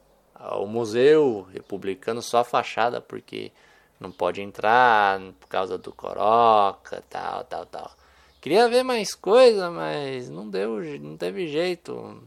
O 0.60 0.68
museu 0.68 1.48
republicano, 1.52 2.22
só 2.22 2.40
a 2.40 2.44
fachada, 2.44 3.02
porque 3.02 3.52
não 4.00 4.12
pode 4.12 4.42
entrar 4.42 5.20
por 5.40 5.48
causa 5.48 5.78
do 5.78 5.92
Coroca, 5.92 7.04
tal, 7.10 7.44
tal, 7.46 7.66
tal. 7.66 8.01
Queria 8.42 8.68
ver 8.68 8.82
mais 8.82 9.14
coisa, 9.14 9.70
mas 9.70 10.28
não 10.28 10.50
deu, 10.50 10.82
não 11.00 11.16
teve 11.16 11.48
jeito. 11.48 12.24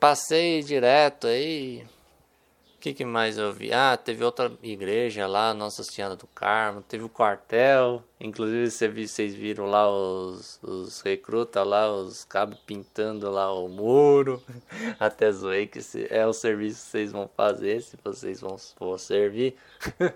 Passei 0.00 0.62
direto 0.62 1.26
aí. 1.26 1.84
O 2.74 2.80
que, 2.80 2.94
que 2.94 3.04
mais 3.04 3.36
eu 3.36 3.52
vi? 3.52 3.70
Ah, 3.70 3.98
teve 3.98 4.24
outra 4.24 4.50
igreja 4.62 5.26
lá, 5.26 5.52
Nossa 5.52 5.84
Senhora 5.84 6.16
do 6.16 6.26
Carmo, 6.28 6.80
teve 6.80 7.04
o 7.04 7.08
quartel. 7.10 8.02
Inclusive 8.18 9.06
vocês 9.06 9.34
viram 9.34 9.66
lá 9.66 9.90
os, 9.90 10.58
os 10.62 11.02
recrutas 11.02 11.66
lá, 11.66 11.92
os 11.92 12.24
cabos 12.24 12.58
pintando 12.60 13.30
lá 13.30 13.52
o 13.52 13.68
muro. 13.68 14.42
Até 14.98 15.30
zoei 15.30 15.66
que 15.66 15.80
é 16.08 16.26
o 16.26 16.32
serviço 16.32 16.82
que 16.82 16.90
vocês 16.92 17.12
vão 17.12 17.28
fazer, 17.36 17.82
se 17.82 17.98
vocês 18.02 18.40
vão, 18.40 18.56
servir. 18.96 19.54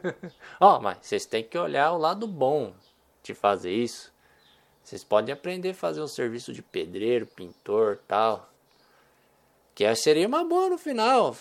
Ó, 0.59 0.79
oh, 0.79 0.81
mas 0.81 0.97
vocês 1.03 1.27
têm 1.27 1.45
que 1.45 1.59
olhar 1.59 1.93
o 1.93 1.99
lado 1.99 2.27
bom 2.27 2.73
de 3.23 3.35
fazer 3.35 3.75
isso. 3.75 4.14
Vocês 4.85 5.03
podem 5.03 5.33
aprender 5.33 5.71
a 5.71 5.75
fazer 5.75 6.03
um 6.03 6.07
serviço 6.07 6.53
de 6.53 6.63
pedreiro, 6.63 7.27
pintor, 7.27 7.99
tal. 8.07 8.51
Que 9.75 9.93
seria 9.97 10.29
uma 10.29 10.45
boa 10.45 10.69
no 10.69 10.79
final, 10.79 11.35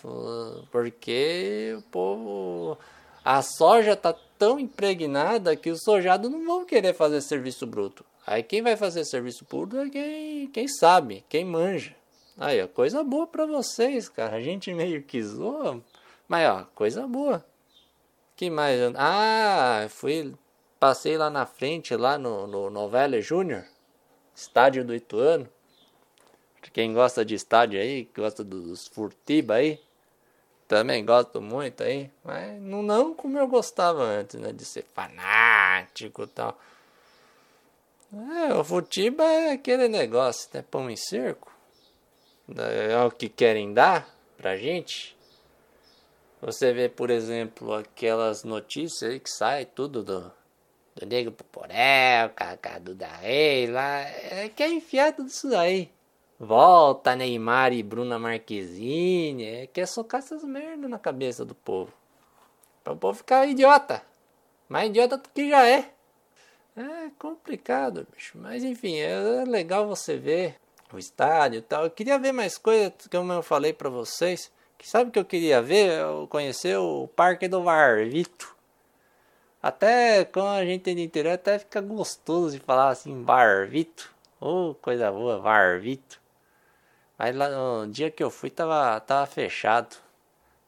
porque 0.71 1.75
o 1.77 1.81
povo 1.91 2.77
a 3.23 3.41
soja 3.41 3.95
tá 3.95 4.15
tão 4.39 4.59
impregnada 4.59 5.55
que 5.55 5.69
os 5.69 5.81
sojados 5.83 6.31
não 6.31 6.45
vão 6.45 6.65
querer 6.65 6.93
fazer 6.93 7.21
serviço 7.21 7.67
bruto. 7.67 8.03
Aí 8.25 8.41
quem 8.41 8.61
vai 8.61 8.75
fazer 8.75 9.05
serviço 9.05 9.45
bruto 9.49 9.77
é 9.77 9.89
quem, 9.89 10.47
quem 10.47 10.67
sabe, 10.67 11.23
quem 11.29 11.45
manja. 11.45 11.95
Aí, 12.37 12.61
ó, 12.61 12.67
coisa 12.67 13.03
boa 13.03 13.27
para 13.27 13.45
vocês, 13.45 14.09
cara. 14.09 14.37
A 14.37 14.41
gente 14.41 14.73
meio 14.73 15.03
que 15.03 15.21
zoa, 15.21 15.81
mas 16.27 16.49
ó, 16.49 16.65
coisa 16.73 17.05
boa. 17.05 17.45
Que 18.35 18.49
mais? 18.49 18.79
Ah, 18.95 19.85
fui 19.89 20.33
Passei 20.83 21.17
lá 21.17 21.29
na 21.29 21.45
frente, 21.45 21.95
lá 21.95 22.17
no, 22.17 22.45
no 22.45 22.69
Novela 22.69 23.21
Júnior, 23.21 23.63
estádio 24.35 24.83
do 24.83 24.93
Ituano. 24.93 25.47
Quem 26.73 26.93
gosta 26.93 27.23
de 27.23 27.35
estádio 27.35 27.79
aí, 27.79 28.09
gosta 28.13 28.43
dos 28.43 28.89
Furtiba 28.89 29.53
aí, 29.53 29.79
também 30.67 31.05
gosto 31.05 31.39
muito 31.39 31.83
aí, 31.83 32.11
mas 32.21 32.61
não, 32.61 32.83
não 32.83 33.15
como 33.15 33.39
eu 33.39 33.47
gostava 33.47 34.03
antes, 34.03 34.37
né, 34.37 34.51
de 34.51 34.65
ser 34.65 34.85
fanático 34.93 36.23
e 36.23 36.27
tal. 36.27 36.59
É, 38.11 38.53
o 38.53 38.61
Furtiba 38.61 39.23
é 39.23 39.53
aquele 39.53 39.87
negócio, 39.87 40.49
né, 40.53 40.65
pão 40.69 40.89
em 40.89 40.97
cerco, 40.97 41.49
é 42.57 43.01
o 43.05 43.09
que 43.09 43.29
querem 43.29 43.73
dar 43.73 44.13
pra 44.35 44.57
gente. 44.57 45.15
Você 46.41 46.73
vê, 46.73 46.89
por 46.89 47.09
exemplo, 47.09 47.73
aquelas 47.73 48.43
notícias 48.43 49.09
aí 49.09 49.17
que 49.21 49.29
sai 49.29 49.63
tudo 49.63 50.03
do 50.03 50.42
do 50.95 51.05
Nego 51.05 51.31
Poporel, 51.31 52.29
Cacadu 52.35 52.93
da 52.93 53.07
Rei, 53.07 53.67
lá, 53.67 53.99
é, 54.01 54.49
quer 54.55 54.69
enfiar 54.69 55.13
tudo 55.13 55.27
isso 55.27 55.49
daí. 55.49 55.89
Volta 56.39 57.15
Neymar 57.15 57.73
e 57.73 57.81
Bruna 57.81 58.19
Marquezine, 58.19 59.45
é, 59.45 59.67
quer 59.67 59.87
socar 59.87 60.19
essas 60.19 60.43
merdas 60.43 60.89
na 60.89 60.99
cabeça 60.99 61.45
do 61.45 61.55
povo. 61.55 61.93
Pra 62.83 62.93
o 62.93 62.97
povo 62.97 63.17
ficar 63.17 63.47
idiota. 63.47 64.01
Mais 64.67 64.89
idiota 64.89 65.17
do 65.17 65.29
que 65.29 65.49
já 65.49 65.65
é. 65.65 65.89
É 66.75 67.09
complicado, 67.19 68.07
bicho. 68.13 68.37
Mas 68.37 68.63
enfim, 68.63 68.97
é 68.97 69.45
legal 69.45 69.87
você 69.87 70.17
ver 70.17 70.55
o 70.91 70.97
estádio 70.97 71.59
e 71.59 71.61
tal. 71.61 71.83
Eu 71.83 71.91
queria 71.91 72.17
ver 72.19 72.31
mais 72.31 72.57
coisas, 72.57 72.93
como 73.09 73.31
eu 73.31 73.43
falei 73.43 73.71
para 73.71 73.89
vocês. 73.89 74.51
Que 74.77 74.89
sabe 74.89 75.09
o 75.09 75.13
que 75.13 75.19
eu 75.19 75.25
queria 75.25 75.61
ver? 75.61 75.99
Eu 75.99 76.27
conhecer 76.27 76.77
o 76.77 77.07
Parque 77.07 77.47
do 77.47 77.63
Varvito. 77.63 78.52
Até 79.63 80.25
quando 80.25 80.49
a 80.49 80.65
gente 80.65 80.81
tem 80.81 80.93
de 80.93 81.03
interior, 81.03 81.35
até 81.35 81.57
fica 81.57 81.79
gostoso 81.79 82.57
de 82.57 82.61
falar 82.61 82.89
assim, 82.89 83.23
Varvito. 83.23 84.13
Oh, 84.37 84.75
coisa 84.81 85.09
boa, 85.09 85.39
Varvito. 85.39 86.19
Mas 87.17 87.33
lá 87.33 87.47
no 87.47 87.87
dia 87.87 88.11
que 88.11 88.21
eu 88.21 88.29
fui 88.29 88.49
tava, 88.49 88.99
tava 88.99 89.25
fechado. 89.25 89.95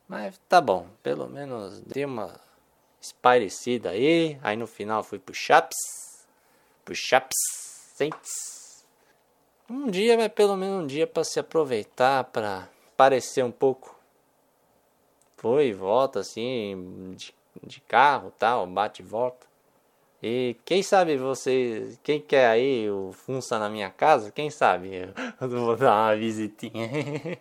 Mas 0.08 0.40
tá 0.48 0.62
bom, 0.62 0.88
pelo 1.04 1.28
menos 1.28 1.82
dei 1.82 2.06
uma 2.06 2.40
espairecida 3.02 3.90
aí. 3.90 4.40
Aí 4.42 4.56
no 4.56 4.66
final 4.66 5.04
fui 5.04 5.20
pro 5.20 5.36
Chaps. 5.36 5.76
Pro 6.86 6.96
Chaps 6.96 7.36
Saints. 7.98 8.86
Um 9.70 9.92
dia, 9.92 10.16
mas 10.16 10.30
pelo 10.30 10.56
menos 10.56 10.84
um 10.84 10.88
dia 10.88 11.06
para 11.06 11.26
se 11.26 11.38
aproveitar, 11.38 12.24
para 12.26 12.70
parecer 12.96 13.44
um 13.44 13.52
pouco. 13.52 14.00
Foi 15.36 15.68
e 15.68 15.74
volta 15.74 16.22
assim, 16.22 17.14
de, 17.18 17.34
de 17.64 17.80
carro 17.82 18.34
tal, 18.38 18.66
bate 18.68 19.02
e 19.02 19.06
volta. 19.06 19.46
E 20.24 20.56
quem 20.66 20.82
sabe 20.82 21.18
você, 21.18 21.98
quem 22.02 22.20
quer 22.20 22.48
aí 22.48 22.90
o 22.90 23.12
Funça 23.14 23.60
na 23.60 23.70
minha 23.70 23.90
casa, 23.90 24.32
quem 24.32 24.50
sabe 24.50 25.14
eu 25.40 25.50
vou 25.50 25.76
dar 25.76 25.94
uma 25.94 26.16
visitinha. 26.16 26.90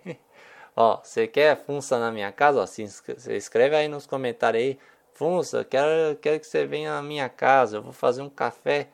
ó, 0.77 0.99
você 1.03 1.27
quer 1.27 1.57
Funça 1.65 1.99
na 1.99 2.11
minha 2.11 2.31
casa? 2.33 2.61
Ó, 2.61 2.67
se 2.67 2.83
escreve 3.29 3.77
aí 3.77 3.89
nos 3.89 4.07
comentários 4.07 4.63
aí. 4.63 4.79
Funça, 5.15 5.65
quero, 5.65 6.17
quero 6.17 6.41
que 6.41 6.47
você 6.47 6.67
venha 6.67 6.95
na 6.95 7.03
minha 7.03 7.29
casa. 7.29 7.77
Eu 7.79 7.83
vou 7.83 7.93
fazer 7.93 8.21
um 8.21 8.29
café 8.29 8.89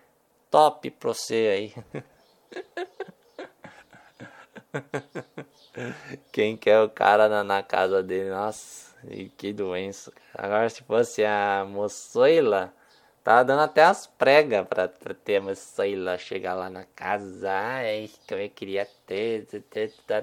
top 0.51 0.91
pra 0.91 1.15
você 1.15 1.73
aí. 1.75 1.75
Quem 6.31 6.57
quer 6.57 6.81
o 6.81 6.89
cara 6.89 7.29
na, 7.29 7.43
na 7.43 7.63
casa 7.63 8.03
dele? 8.03 8.31
Nossa, 8.31 8.90
que 9.37 9.53
doença. 9.53 10.13
Agora 10.35 10.69
se 10.69 10.83
fosse 10.83 11.25
a 11.25 11.67
moçoila 11.69 12.75
Tava 13.23 13.45
dando 13.45 13.61
até 13.61 13.85
as 13.85 14.07
pregas 14.07 14.67
pra, 14.67 14.89
pra 14.89 15.13
ter 15.13 15.37
a 15.37 15.43
moçoila 15.43 16.17
chegar 16.17 16.55
lá 16.55 16.71
na 16.71 16.85
casa. 16.85 17.51
Ai, 17.51 18.11
que 18.27 18.35
eu 18.35 18.51
queria 18.51 18.89
ter. 19.07 19.47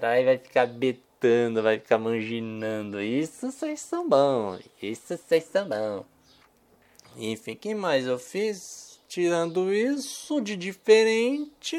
Aí 0.01 0.25
vai 0.25 0.37
ficar 0.39 0.65
betando, 0.65 1.61
vai 1.61 1.77
ficar 1.77 1.99
manginando. 1.99 2.99
Isso 2.99 3.51
vocês 3.51 3.81
são 3.81 4.09
bons. 4.09 4.61
Isso 4.81 5.15
vocês 5.15 5.43
são 5.43 5.69
bons. 5.69 6.05
Enfim, 7.15 7.55
que 7.55 7.75
mais 7.75 8.07
eu 8.07 8.17
fiz? 8.17 8.99
Tirando 9.07 9.73
isso 9.73 10.41
de 10.41 10.57
diferente, 10.57 11.77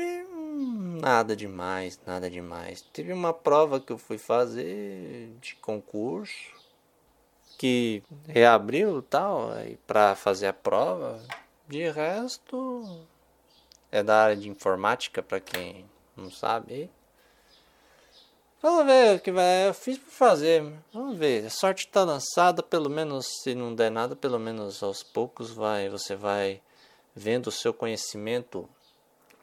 nada 1.02 1.36
demais, 1.36 2.00
nada 2.06 2.30
demais. 2.30 2.80
Teve 2.90 3.12
uma 3.12 3.34
prova 3.34 3.78
que 3.78 3.92
eu 3.92 3.98
fui 3.98 4.16
fazer 4.16 5.30
de 5.38 5.54
concurso 5.56 6.57
que 7.58 8.02
reabriu 8.26 9.02
tal 9.02 9.50
para 9.86 10.14
fazer 10.14 10.46
a 10.46 10.52
prova. 10.52 11.20
De 11.66 11.90
resto 11.90 13.04
é 13.90 14.02
da 14.02 14.22
área 14.22 14.36
de 14.36 14.48
informática 14.48 15.22
para 15.22 15.40
quem 15.40 15.84
não 16.16 16.30
sabe. 16.30 16.90
Vamos 18.62 18.86
ver 18.86 19.16
o 19.16 19.20
que 19.20 19.30
vai. 19.30 19.68
Eu 19.68 19.74
fiz 19.74 19.98
para 19.98 20.10
fazer. 20.10 20.72
Vamos 20.92 21.18
ver. 21.18 21.46
A 21.46 21.50
sorte 21.50 21.86
está 21.86 22.04
lançada. 22.04 22.62
Pelo 22.62 22.88
menos 22.88 23.26
se 23.42 23.54
não 23.54 23.74
der 23.74 23.90
nada, 23.90 24.16
pelo 24.16 24.38
menos 24.38 24.82
aos 24.82 25.02
poucos 25.02 25.50
vai. 25.50 25.88
Você 25.88 26.16
vai 26.16 26.62
vendo 27.14 27.48
o 27.48 27.52
seu 27.52 27.74
conhecimento 27.74 28.68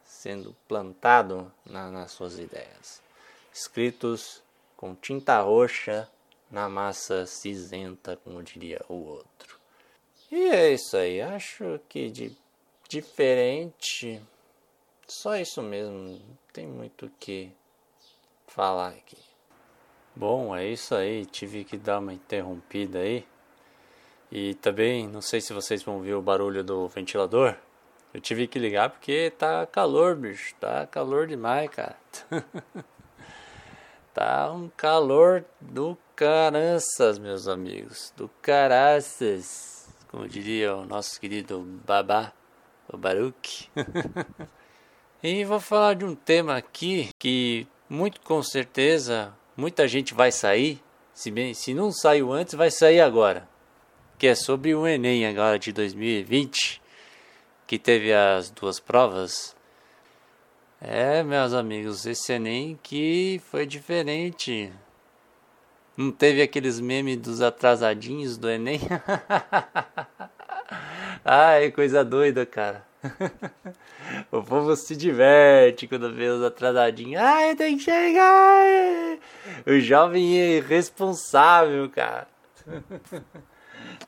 sendo 0.03 0.55
plantado 0.67 1.51
na, 1.65 1.91
nas 1.91 2.11
suas 2.11 2.39
ideias. 2.39 3.01
Escritos 3.53 4.41
com 4.75 4.95
tinta 4.95 5.39
roxa 5.41 6.09
na 6.49 6.69
massa 6.69 7.25
cinzenta, 7.25 8.15
como 8.17 8.43
diria 8.43 8.81
o 8.87 8.93
outro. 8.93 9.59
E 10.31 10.49
é 10.49 10.73
isso 10.73 10.97
aí, 10.97 11.21
acho 11.21 11.79
que 11.87 12.09
de 12.09 12.35
diferente, 12.87 14.21
só 15.07 15.35
isso 15.37 15.61
mesmo, 15.61 15.93
não 15.93 16.21
tem 16.53 16.67
muito 16.67 17.07
o 17.07 17.11
que 17.19 17.51
falar 18.47 18.89
aqui. 18.89 19.17
Bom, 20.15 20.55
é 20.55 20.65
isso 20.65 20.95
aí, 20.95 21.25
tive 21.25 21.63
que 21.63 21.77
dar 21.77 21.99
uma 21.99 22.13
interrompida 22.13 22.99
aí. 22.99 23.27
E 24.31 24.55
também, 24.55 25.07
não 25.07 25.21
sei 25.21 25.41
se 25.41 25.53
vocês 25.53 25.83
vão 25.83 25.95
ouvir 25.95 26.13
o 26.13 26.21
barulho 26.21 26.63
do 26.63 26.87
ventilador. 26.87 27.55
Eu 28.13 28.21
tive 28.21 28.47
que 28.47 28.57
ligar 28.57 28.89
porque 28.89 29.31
tá 29.37 29.65
calor, 29.65 30.15
bicho. 30.15 30.55
Tá 30.55 30.87
calor 30.87 31.27
demais, 31.27 31.69
cara. 31.69 31.97
tá 34.13 34.51
um 34.51 34.69
calor 34.69 35.43
do 35.59 35.97
caranças, 36.15 37.19
meus 37.19 37.45
amigos, 37.45 38.13
do 38.15 38.29
caraças, 38.41 39.89
como 40.07 40.27
diria 40.27 40.73
o 40.73 40.85
nosso 40.85 41.19
querido 41.19 41.59
Babá, 41.85 42.31
o 42.87 42.97
Baruch. 42.97 43.69
e 45.21 45.43
vou 45.43 45.59
falar 45.59 45.95
de 45.95 46.05
um 46.05 46.15
tema 46.15 46.55
aqui 46.55 47.09
que 47.19 47.67
muito 47.89 48.21
com 48.21 48.41
certeza 48.41 49.35
muita 49.57 49.89
gente 49.89 50.13
vai 50.13 50.31
sair, 50.31 50.81
se 51.13 51.29
bem 51.29 51.53
se 51.53 51.73
não 51.73 51.91
saiu 51.91 52.31
antes, 52.31 52.53
vai 52.53 52.71
sair 52.71 53.01
agora, 53.01 53.47
que 54.17 54.27
é 54.27 54.35
sobre 54.35 54.73
o 54.73 54.87
Enem 54.87 55.27
agora 55.27 55.59
de 55.59 55.73
2020, 55.73 56.81
que 57.67 57.77
teve 57.77 58.13
as 58.13 58.49
duas 58.49 58.79
provas. 58.79 59.53
É, 60.79 61.21
meus 61.23 61.51
amigos, 61.51 62.05
esse 62.05 62.31
Enem 62.31 62.79
que 62.81 63.41
foi 63.51 63.65
diferente. 63.65 64.71
Não 65.97 66.11
teve 66.11 66.41
aqueles 66.41 66.79
memes 66.79 67.17
dos 67.17 67.41
atrasadinhos 67.41 68.37
do 68.37 68.49
Enem? 68.49 68.81
Ai, 71.23 71.71
coisa 71.71 72.03
doida, 72.03 72.45
cara. 72.45 72.85
o 74.31 74.43
povo 74.43 74.75
se 74.75 74.95
diverte 74.95 75.87
quando 75.87 76.13
vê 76.13 76.27
os 76.27 76.43
atrasadinhos. 76.43 77.21
Ai, 77.21 77.55
tem 77.55 77.77
que 77.77 77.83
chegar! 77.83 79.17
O 79.65 79.79
jovem 79.79 80.39
é 80.39 80.57
irresponsável, 80.57 81.89
cara. 81.89 82.27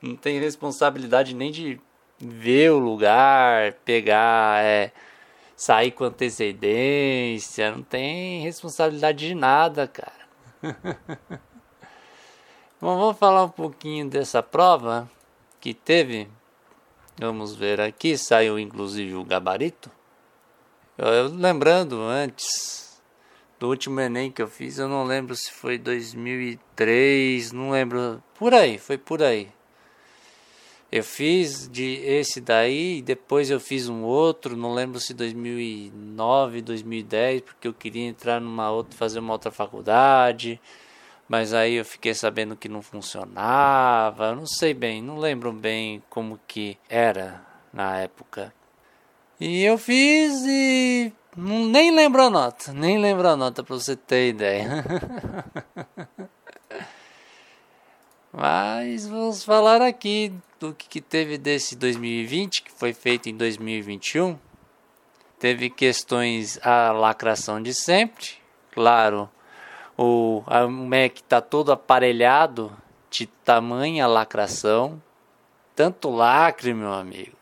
Não 0.01 0.15
tem 0.15 0.39
responsabilidade 0.39 1.33
nem 1.33 1.51
de 1.51 1.79
ver 2.19 2.71
o 2.71 2.79
lugar, 2.79 3.73
pegar, 3.85 4.63
é, 4.63 4.91
sair 5.55 5.91
com 5.91 6.03
antecedência. 6.03 7.71
Não 7.71 7.81
tem 7.81 8.41
responsabilidade 8.41 9.27
de 9.27 9.35
nada, 9.35 9.87
cara. 9.87 10.27
Bom, 12.79 12.95
vamos 12.95 13.17
falar 13.17 13.43
um 13.43 13.49
pouquinho 13.49 14.07
dessa 14.07 14.43
prova 14.43 15.09
que 15.59 15.73
teve. 15.73 16.27
Vamos 17.19 17.55
ver 17.55 17.81
aqui, 17.81 18.15
saiu 18.15 18.59
inclusive 18.59 19.15
o 19.15 19.23
gabarito. 19.23 19.89
Eu, 20.95 21.27
lembrando 21.27 21.99
antes 21.99 23.01
do 23.59 23.67
último 23.67 23.99
Enem 23.99 24.31
que 24.31 24.43
eu 24.43 24.47
fiz, 24.47 24.77
eu 24.77 24.87
não 24.87 25.05
lembro 25.05 25.35
se 25.35 25.51
foi 25.51 25.79
2003, 25.79 27.51
não 27.51 27.71
lembro, 27.71 28.21
por 28.37 28.53
aí, 28.53 28.77
foi 28.77 28.99
por 28.99 29.23
aí. 29.23 29.51
Eu 30.91 31.03
fiz 31.03 31.67
de 31.67 31.95
esse 32.05 32.39
daí, 32.39 33.01
depois 33.01 33.49
eu 33.49 33.59
fiz 33.59 33.89
um 33.89 34.03
outro, 34.03 34.55
não 34.55 34.75
lembro 34.75 34.99
se 34.99 35.15
2009, 35.15 36.61
2010, 36.61 37.41
porque 37.41 37.67
eu 37.67 37.73
queria 37.73 38.07
entrar 38.07 38.39
numa 38.39 38.69
outra, 38.69 38.95
fazer 38.95 39.17
uma 39.17 39.33
outra 39.33 39.49
faculdade. 39.49 40.61
Mas 41.27 41.53
aí 41.53 41.73
eu 41.73 41.85
fiquei 41.85 42.13
sabendo 42.13 42.55
que 42.55 42.69
não 42.69 42.81
funcionava, 42.81 44.33
não 44.33 44.45
sei 44.45 44.73
bem, 44.73 45.01
não 45.01 45.17
lembro 45.17 45.51
bem 45.51 46.01
como 46.09 46.39
que 46.47 46.77
era 46.89 47.45
na 47.73 47.97
época. 47.97 48.53
E 49.39 49.63
eu 49.63 49.77
fiz 49.77 50.43
e 50.45 51.11
nem 51.35 51.91
lembro 51.91 52.23
a 52.23 52.29
nota, 52.29 52.71
nem 52.73 52.97
lembro 52.97 53.27
a 53.27 53.35
nota 53.35 53.63
para 53.63 53.75
você 53.75 53.95
ter 53.95 54.29
ideia. 54.29 54.83
Mas 58.31 59.05
vamos 59.07 59.43
falar 59.43 59.81
aqui 59.81 60.33
do 60.59 60.73
que 60.73 61.01
teve 61.01 61.37
desse 61.37 61.75
2020, 61.75 62.63
que 62.63 62.71
foi 62.71 62.93
feito 62.93 63.27
em 63.29 63.35
2021. 63.35 64.37
Teve 65.39 65.69
questões 65.69 66.59
a 66.65 66.91
lacração 66.91 67.61
de 67.61 67.73
sempre, 67.73 68.29
claro, 68.71 69.29
o, 69.97 70.43
o 70.45 70.69
Mac 70.69 71.15
está 71.15 71.41
todo 71.41 71.71
aparelhado 71.71 72.71
de 73.09 73.25
tamanha 73.25 74.05
lacração. 74.07 75.01
Tanto 75.75 76.09
lacre, 76.09 76.73
meu 76.73 76.93
amigo. 76.93 77.35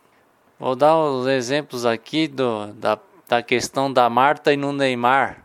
Vou 0.60 0.76
dar 0.76 0.98
uns 0.98 1.28
exemplos 1.28 1.86
aqui 1.86 2.28
do, 2.28 2.68
da, 2.74 2.98
da 3.28 3.44
questão 3.44 3.92
da 3.92 4.10
Marta 4.10 4.54
e 4.54 4.58
no 4.58 4.72
Neymar. 4.72 5.44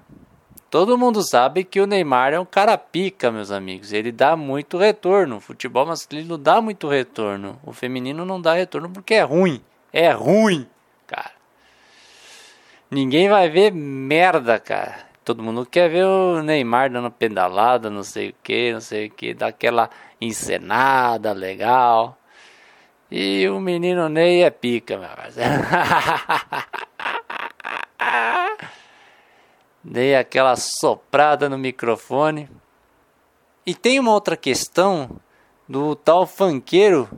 Todo 0.71 0.97
mundo 0.97 1.21
sabe 1.29 1.65
que 1.65 1.81
o 1.81 1.87
Neymar 1.87 2.33
é 2.33 2.39
um 2.39 2.45
cara 2.45 2.79
pica, 2.79 3.33
meus 3.33 3.51
amigos. 3.51 3.93
Ele 3.93 4.13
dá 4.13 4.37
muito 4.37 4.79
retorno. 4.79 5.37
O 5.37 5.41
futebol 5.41 5.85
masculino 5.85 6.39
dá 6.39 6.61
muito 6.61 6.87
retorno. 6.87 7.59
O 7.65 7.73
feminino 7.73 8.25
não 8.25 8.41
dá 8.41 8.55
retorno 8.55 8.89
porque 8.89 9.15
é 9.15 9.23
ruim. 9.23 9.61
É 9.93 10.13
ruim, 10.13 10.69
cara. 11.09 11.33
Ninguém 12.89 13.29
vai 13.29 13.49
ver 13.49 13.73
merda, 13.73 14.61
cara. 14.61 15.10
Todo 15.25 15.43
mundo 15.43 15.67
quer 15.67 15.91
ver 15.91 16.05
o 16.05 16.43
Neymar 16.43 16.91
dando 16.91 17.11
pedalada, 17.11 17.91
não 17.91 18.03
sei 18.03 18.31
o 18.31 18.35
que, 18.43 18.73
não 18.73 18.81
sei 18.81 19.09
o 19.09 19.11
que, 19.11 19.35
daquela 19.35 19.91
encenada 20.21 21.33
legal. 21.33 22.17
E 23.11 23.49
o 23.49 23.59
menino 23.59 24.09
Ney 24.09 24.45
é 24.45 24.51
pica, 24.51 24.97
meu 24.97 25.09
parceiro. 25.09 25.51
Dei 29.83 30.15
aquela 30.15 30.55
soprada 30.57 31.49
no 31.49 31.59
microfone. 31.59 32.49
E 33.67 33.75
tem 33.75 33.99
uma 33.99 34.13
outra 34.13 34.37
questão 34.37 35.21
do 35.69 35.97
tal 35.97 36.25
funkeiro 36.27 37.11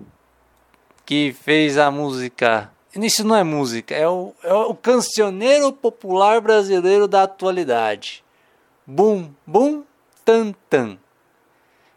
que 1.04 1.32
fez 1.32 1.76
a 1.76 1.90
música. 1.90 2.71
Isso 2.94 3.24
não 3.24 3.34
é 3.34 3.42
música, 3.42 3.94
é 3.94 4.06
o, 4.06 4.34
é 4.42 4.52
o 4.52 4.74
cancioneiro 4.74 5.72
popular 5.72 6.42
brasileiro 6.42 7.08
da 7.08 7.22
atualidade. 7.22 8.22
Bum, 8.86 9.30
bum, 9.46 9.82
tan, 10.24 10.52
tan. 10.68 10.98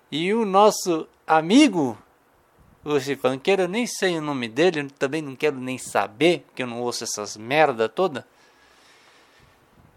E 0.09 0.33
o 0.33 0.45
nosso 0.45 1.05
amigo, 1.27 1.97
esse 2.85 3.17
funkeiro, 3.17 3.63
eu 3.63 3.67
nem 3.67 3.85
sei 3.85 4.17
o 4.17 4.21
nome 4.21 4.47
dele, 4.47 4.89
também 4.97 5.21
não 5.21 5.35
quero 5.35 5.57
nem 5.57 5.77
saber, 5.77 6.45
porque 6.47 6.63
eu 6.63 6.67
não 6.67 6.81
ouço 6.81 7.03
essas 7.03 7.35
merda 7.35 7.89
toda. 7.89 8.25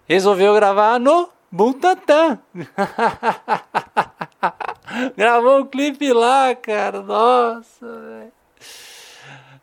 Resolveu 0.09 0.53
gravar 0.55 0.99
no 0.99 1.29
Buntatã. 1.51 2.39
Gravou 5.17 5.61
um 5.61 5.67
clipe 5.67 6.13
lá, 6.13 6.55
cara. 6.57 7.03
Nossa, 7.03 7.87
velho. 7.87 8.38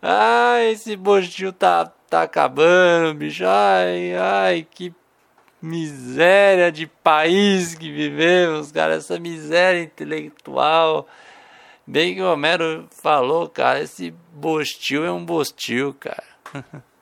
Ai, 0.02 0.72
esse 0.72 0.96
bostinho 0.96 1.52
tá, 1.52 1.86
tá 2.10 2.24
acabando, 2.24 3.14
bicho. 3.16 3.46
Ai, 3.46 4.16
ai, 4.16 4.68
que 4.70 4.94
miséria 5.62 6.72
de 6.72 6.86
país 6.88 7.76
que 7.76 7.92
vivemos, 7.92 8.72
cara. 8.72 8.96
Essa 8.96 9.20
miséria 9.20 9.82
intelectual. 9.82 11.08
Bem 11.88 12.16
que 12.16 12.22
o 12.22 12.32
Homero 12.32 12.88
falou, 12.92 13.50
cara. 13.50 13.82
Esse 13.82 14.14
bostil 14.34 15.06
é 15.06 15.12
um 15.12 15.26
bostil, 15.26 15.94
cara. 15.94 16.24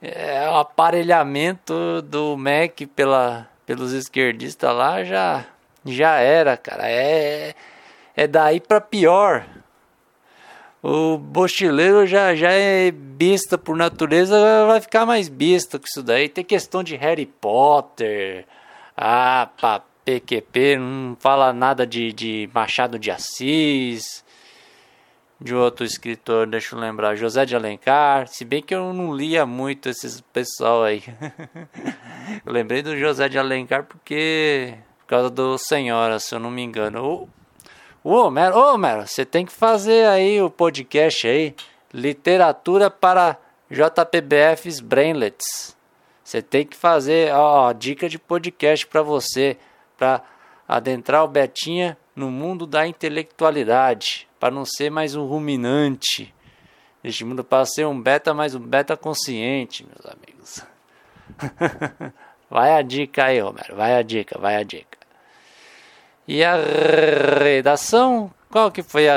É, 0.00 0.48
o 0.48 0.54
aparelhamento 0.58 2.00
do 2.02 2.36
Mac 2.36 2.82
pela, 2.94 3.48
pelos 3.66 3.92
esquerdistas 3.92 4.72
lá 4.72 5.02
já, 5.02 5.44
já 5.84 6.20
era, 6.20 6.56
cara. 6.56 6.88
É, 6.88 7.52
é 8.16 8.26
daí 8.28 8.60
para 8.60 8.80
pior. 8.80 9.44
O 10.82 11.18
bochileiro 11.18 12.06
já, 12.06 12.34
já 12.36 12.52
é 12.52 12.92
besta 12.92 13.58
por 13.58 13.76
natureza, 13.76 14.64
vai 14.66 14.80
ficar 14.80 15.04
mais 15.04 15.28
besta 15.28 15.78
com 15.78 15.84
isso 15.84 16.02
daí. 16.02 16.28
Tem 16.28 16.44
questão 16.44 16.84
de 16.84 16.94
Harry 16.94 17.26
Potter. 17.26 18.46
Ah, 18.96 19.48
pá, 19.60 19.82
PQP, 20.04 20.76
não 20.78 21.16
fala 21.18 21.52
nada 21.52 21.86
de, 21.86 22.12
de 22.12 22.48
Machado 22.54 22.98
de 22.98 23.10
Assis. 23.10 24.24
De 25.40 25.54
outro 25.54 25.84
escritor, 25.84 26.46
deixa 26.46 26.74
eu 26.74 26.80
lembrar, 26.80 27.14
José 27.16 27.44
de 27.44 27.54
Alencar. 27.54 28.26
Se 28.26 28.44
bem 28.44 28.62
que 28.62 28.74
eu 28.74 28.92
não 28.92 29.14
lia 29.14 29.44
muito 29.46 29.88
esses 29.88 30.20
pessoal 30.20 30.82
aí. 30.82 31.02
eu 32.44 32.52
lembrei 32.52 32.82
do 32.82 32.96
José 32.96 33.28
de 33.28 33.38
Alencar 33.38 33.84
porque. 33.84 34.74
Por 35.00 35.06
causa 35.06 35.30
do 35.30 35.56
Senhora, 35.56 36.18
se 36.18 36.34
eu 36.34 36.38
não 36.38 36.50
me 36.50 36.62
engano. 36.62 37.28
Ô, 38.04 38.14
Homero, 38.26 38.56
ô, 38.56 38.74
Homero, 38.74 39.04
você 39.06 39.24
tem 39.24 39.44
que 39.44 39.52
fazer 39.52 40.06
aí 40.06 40.40
o 40.40 40.48
podcast 40.48 41.26
aí, 41.26 41.52
Literatura 41.92 42.88
para 42.88 43.36
JPBFs 43.68 44.78
Brainlets. 44.78 45.76
Você 46.22 46.40
tem 46.40 46.64
que 46.64 46.76
fazer, 46.76 47.34
ó, 47.34 47.72
dica 47.72 48.08
de 48.08 48.16
podcast 48.16 48.86
para 48.86 49.02
você, 49.02 49.56
para 49.96 50.22
adentrar 50.68 51.24
o 51.24 51.28
Betinha 51.28 51.98
no 52.14 52.30
mundo 52.30 52.68
da 52.68 52.86
intelectualidade, 52.86 54.28
para 54.38 54.54
não 54.54 54.64
ser 54.64 54.90
mais 54.90 55.16
um 55.16 55.26
ruminante. 55.26 56.32
Este 57.02 57.24
mundo 57.24 57.42
para 57.42 57.66
ser 57.66 57.84
um 57.84 58.00
beta, 58.00 58.32
mais 58.32 58.54
um 58.54 58.60
beta 58.60 58.96
consciente, 58.96 59.84
meus 59.84 60.06
amigos. 60.06 60.64
vai 62.48 62.74
a 62.74 62.82
dica 62.82 63.24
aí, 63.24 63.42
Homero, 63.42 63.74
vai 63.74 63.96
a 63.96 64.02
dica, 64.02 64.38
vai 64.38 64.54
a 64.54 64.62
dica. 64.62 64.97
E 66.30 66.44
a 66.44 66.56
redação? 67.42 68.30
Qual 68.50 68.70
que 68.70 68.82
foi 68.82 69.08
a 69.08 69.16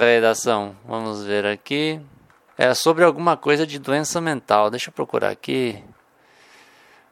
redação? 0.00 0.76
Vamos 0.86 1.24
ver 1.24 1.44
aqui. 1.44 2.00
É 2.56 2.72
sobre 2.74 3.02
alguma 3.02 3.36
coisa 3.36 3.66
de 3.66 3.76
doença 3.76 4.20
mental. 4.20 4.70
Deixa 4.70 4.88
eu 4.88 4.92
procurar 4.92 5.30
aqui. 5.30 5.82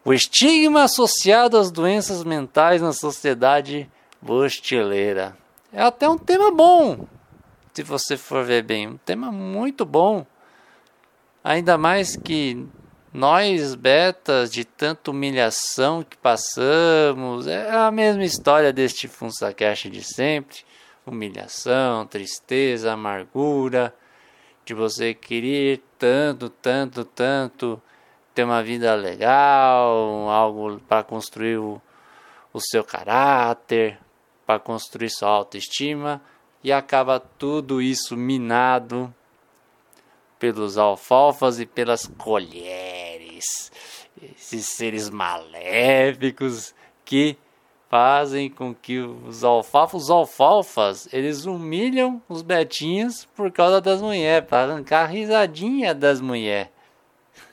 O 0.04 0.14
estigma 0.14 0.84
associado 0.84 1.58
às 1.58 1.72
doenças 1.72 2.22
mentais 2.22 2.80
na 2.80 2.92
sociedade 2.92 3.90
bostileira. 4.22 5.36
É 5.72 5.82
até 5.82 6.08
um 6.08 6.16
tema 6.16 6.52
bom, 6.52 7.04
se 7.72 7.82
você 7.82 8.16
for 8.16 8.44
ver 8.44 8.62
bem. 8.62 8.86
Um 8.86 8.96
tema 8.96 9.32
muito 9.32 9.84
bom. 9.84 10.24
Ainda 11.42 11.76
mais 11.76 12.14
que 12.14 12.64
nós, 13.14 13.76
betas, 13.76 14.50
de 14.50 14.64
tanta 14.64 15.12
humilhação 15.12 16.02
que 16.02 16.16
passamos, 16.16 17.46
é 17.46 17.70
a 17.70 17.88
mesma 17.88 18.24
história 18.24 18.72
deste 18.72 19.06
FunsaCast 19.06 19.88
de 19.88 20.02
sempre. 20.02 20.58
Humilhação, 21.06 22.08
tristeza, 22.08 22.92
amargura, 22.92 23.94
de 24.64 24.74
você 24.74 25.14
querer 25.14 25.80
tanto, 25.96 26.48
tanto, 26.50 27.04
tanto 27.04 27.80
ter 28.34 28.42
uma 28.42 28.64
vida 28.64 28.92
legal, 28.96 30.28
algo 30.28 30.80
para 30.80 31.04
construir 31.04 31.58
o, 31.58 31.80
o 32.52 32.60
seu 32.60 32.82
caráter, 32.82 33.96
para 34.44 34.58
construir 34.58 35.10
sua 35.10 35.28
autoestima, 35.28 36.20
e 36.64 36.72
acaba 36.72 37.20
tudo 37.20 37.80
isso 37.80 38.16
minado 38.16 39.14
pelos 40.52 40.76
alfalfas 40.76 41.58
e 41.58 41.64
pelas 41.64 42.06
colheres, 42.06 42.93
esses 44.22 44.66
seres 44.66 45.10
maléficos 45.10 46.74
que 47.04 47.36
fazem 47.88 48.50
com 48.50 48.74
que 48.74 48.98
os 48.98 49.44
alfalfas, 49.44 50.02
os 50.02 50.10
alfalfas, 50.10 51.08
eles 51.12 51.46
humilham 51.46 52.20
os 52.28 52.42
betinhos 52.42 53.24
por 53.36 53.52
causa 53.52 53.80
das 53.80 54.02
mulheres, 54.02 54.48
para 54.48 54.72
arrancar 54.72 55.04
a 55.04 55.06
risadinha 55.06 55.94
das 55.94 56.20
mulheres. 56.20 56.68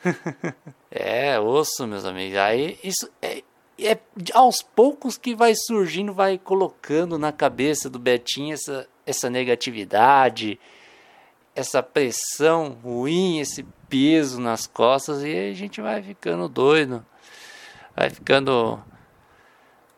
é, 0.89 1.39
osso, 1.39 1.85
meus 1.85 2.05
amigos. 2.05 2.37
Aí 2.37 2.79
isso 2.83 3.07
é, 3.21 3.43
é 3.79 3.99
aos 4.33 4.63
poucos 4.63 5.17
que 5.17 5.35
vai 5.35 5.53
surgindo, 5.55 6.13
vai 6.13 6.37
colocando 6.37 7.17
na 7.19 7.31
cabeça 7.31 7.89
do 7.89 7.99
Betinho 7.99 8.53
essa, 8.53 8.87
essa 9.05 9.29
negatividade, 9.29 10.59
essa 11.55 11.83
pressão 11.83 12.77
ruim, 12.83 13.39
esse 13.39 13.63
peso 13.89 14.39
nas 14.39 14.67
costas 14.67 15.23
e 15.23 15.49
a 15.49 15.53
gente 15.53 15.81
vai 15.81 16.01
ficando 16.01 16.47
doido, 16.47 17.05
vai 17.95 18.09
ficando 18.09 18.81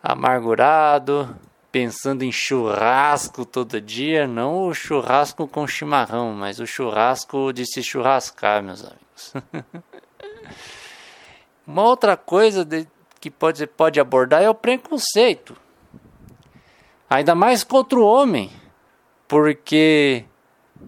amargurado, 0.02 1.38
pensando 1.72 2.24
em 2.24 2.32
churrasco 2.32 3.46
todo 3.46 3.80
dia, 3.80 4.28
não 4.28 4.68
o 4.68 4.74
churrasco 4.74 5.48
com 5.48 5.66
chimarrão, 5.66 6.34
mas 6.34 6.60
o 6.60 6.68
churrasco 6.68 7.54
de 7.54 7.66
se 7.66 7.82
churrascar, 7.82 8.62
meus 8.62 8.84
amigos. 8.84 9.34
Uma 11.66 11.84
outra 11.84 12.18
coisa 12.18 12.66
de, 12.66 12.86
que 13.20 13.32
pode, 13.32 13.66
pode 13.66 14.00
abordar 14.00 14.44
é 14.44 14.50
o 14.50 14.56
preconceito, 14.56 15.56
ainda 17.10 17.34
mais 17.34 17.64
contra 17.64 17.98
o 17.98 18.06
homem, 18.06 18.52
porque 19.28 20.26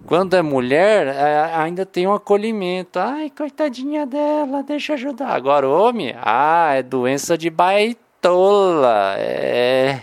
quando 0.06 0.36
é 0.36 0.42
mulher, 0.42 1.08
é, 1.08 1.54
ainda 1.56 1.86
tem 1.86 2.08
um 2.08 2.14
acolhimento. 2.14 3.00
Ai, 3.00 3.30
coitadinha 3.30 4.06
dela, 4.06 4.64
deixa 4.64 4.94
ajudar. 4.94 5.30
Agora, 5.30 5.68
homem, 5.68 6.14
ah, 6.18 6.74
é 6.74 6.84
doença 6.84 7.38
de 7.38 7.50
baitola. 7.50 9.16
É. 9.18 10.02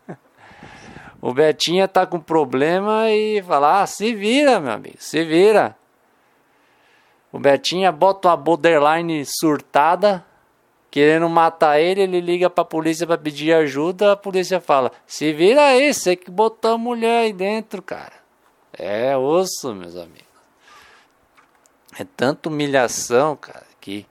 o 1.20 1.32
Betinha 1.32 1.86
tá 1.86 2.06
com 2.06 2.18
problema 2.18 3.10
e 3.10 3.42
fala: 3.42 3.82
ah, 3.82 3.86
se 3.86 4.14
vira, 4.14 4.60
meu 4.60 4.72
amigo, 4.72 4.96
se 4.98 5.22
vira. 5.24 5.76
O 7.32 7.38
Betinha 7.38 7.90
bota 7.90 8.28
uma 8.28 8.36
borderline 8.36 9.24
surtada, 9.26 10.24
querendo 10.90 11.28
matar 11.28 11.80
ele, 11.80 12.02
ele 12.02 12.20
liga 12.20 12.48
pra 12.48 12.64
polícia 12.64 13.06
pra 13.06 13.18
pedir 13.18 13.52
ajuda, 13.52 14.12
a 14.12 14.16
polícia 14.16 14.60
fala: 14.60 14.92
se 15.06 15.32
vira 15.32 15.62
aí, 15.62 15.92
você 15.92 16.14
que 16.16 16.30
botou 16.30 16.72
a 16.72 16.78
mulher 16.78 17.24
aí 17.24 17.32
dentro, 17.32 17.82
cara. 17.82 18.23
É 18.78 19.16
osso, 19.16 19.74
meus 19.74 19.96
amigos. 19.96 20.24
É 21.98 22.04
tanta 22.04 22.48
humilhação, 22.48 23.36
cara, 23.36 23.66
que 23.80 24.06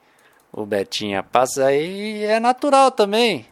o 0.52 0.66
Betinha 0.66 1.22
passa 1.22 1.66
aí 1.66 2.22
e 2.22 2.24
é 2.24 2.40
natural 2.40 2.92
também. 2.92 3.48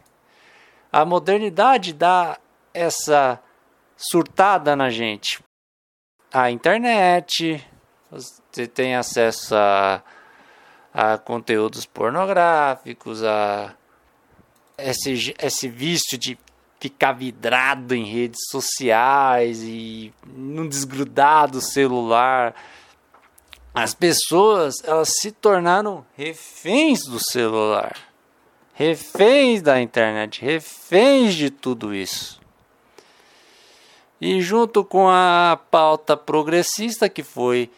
A 0.90 1.04
modernidade 1.04 1.92
dá 1.92 2.38
essa 2.72 3.40
surtada 3.96 4.74
na 4.74 4.88
gente. 4.88 5.40
A 6.32 6.50
internet, 6.50 7.62
você 8.10 8.66
tem 8.66 8.94
acesso 8.94 9.54
a, 9.54 10.02
a 10.94 11.18
conteúdos 11.18 11.84
pornográficos, 11.84 13.22
a 13.22 13.74
esse, 14.78 15.34
esse 15.38 15.68
vício 15.68 16.16
de 16.16 16.38
ficar 16.82 17.12
vidrado 17.12 17.94
em 17.94 18.04
redes 18.04 18.40
sociais 18.50 19.62
e 19.62 20.12
não 20.26 20.66
desgrudar 20.66 21.48
do 21.48 21.60
celular. 21.60 22.56
As 23.72 23.94
pessoas, 23.94 24.82
elas 24.82 25.12
se 25.20 25.30
tornaram 25.30 26.04
reféns 26.16 27.04
do 27.04 27.20
celular, 27.20 27.96
reféns 28.74 29.62
da 29.62 29.80
internet, 29.80 30.44
reféns 30.44 31.34
de 31.34 31.50
tudo 31.50 31.94
isso. 31.94 32.40
E 34.20 34.40
junto 34.40 34.84
com 34.84 35.08
a 35.08 35.56
pauta 35.70 36.16
progressista 36.16 37.08
que 37.08 37.22
foi 37.22 37.70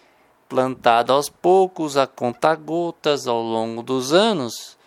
plantada 0.49 1.13
aos 1.13 1.29
poucos, 1.29 1.99
a 1.99 2.07
conta-gotas 2.07 3.27
ao 3.27 3.43
longo 3.43 3.83
dos 3.83 4.15
anos, 4.15 4.79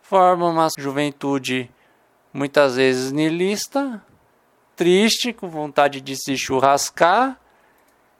forma 0.00 0.48
uma 0.48 0.68
juventude 0.78 1.68
muitas 2.34 2.74
vezes 2.74 3.12
nilista, 3.12 4.02
triste, 4.74 5.32
com 5.32 5.48
vontade 5.48 6.00
de 6.00 6.16
se 6.16 6.36
churrascar, 6.36 7.38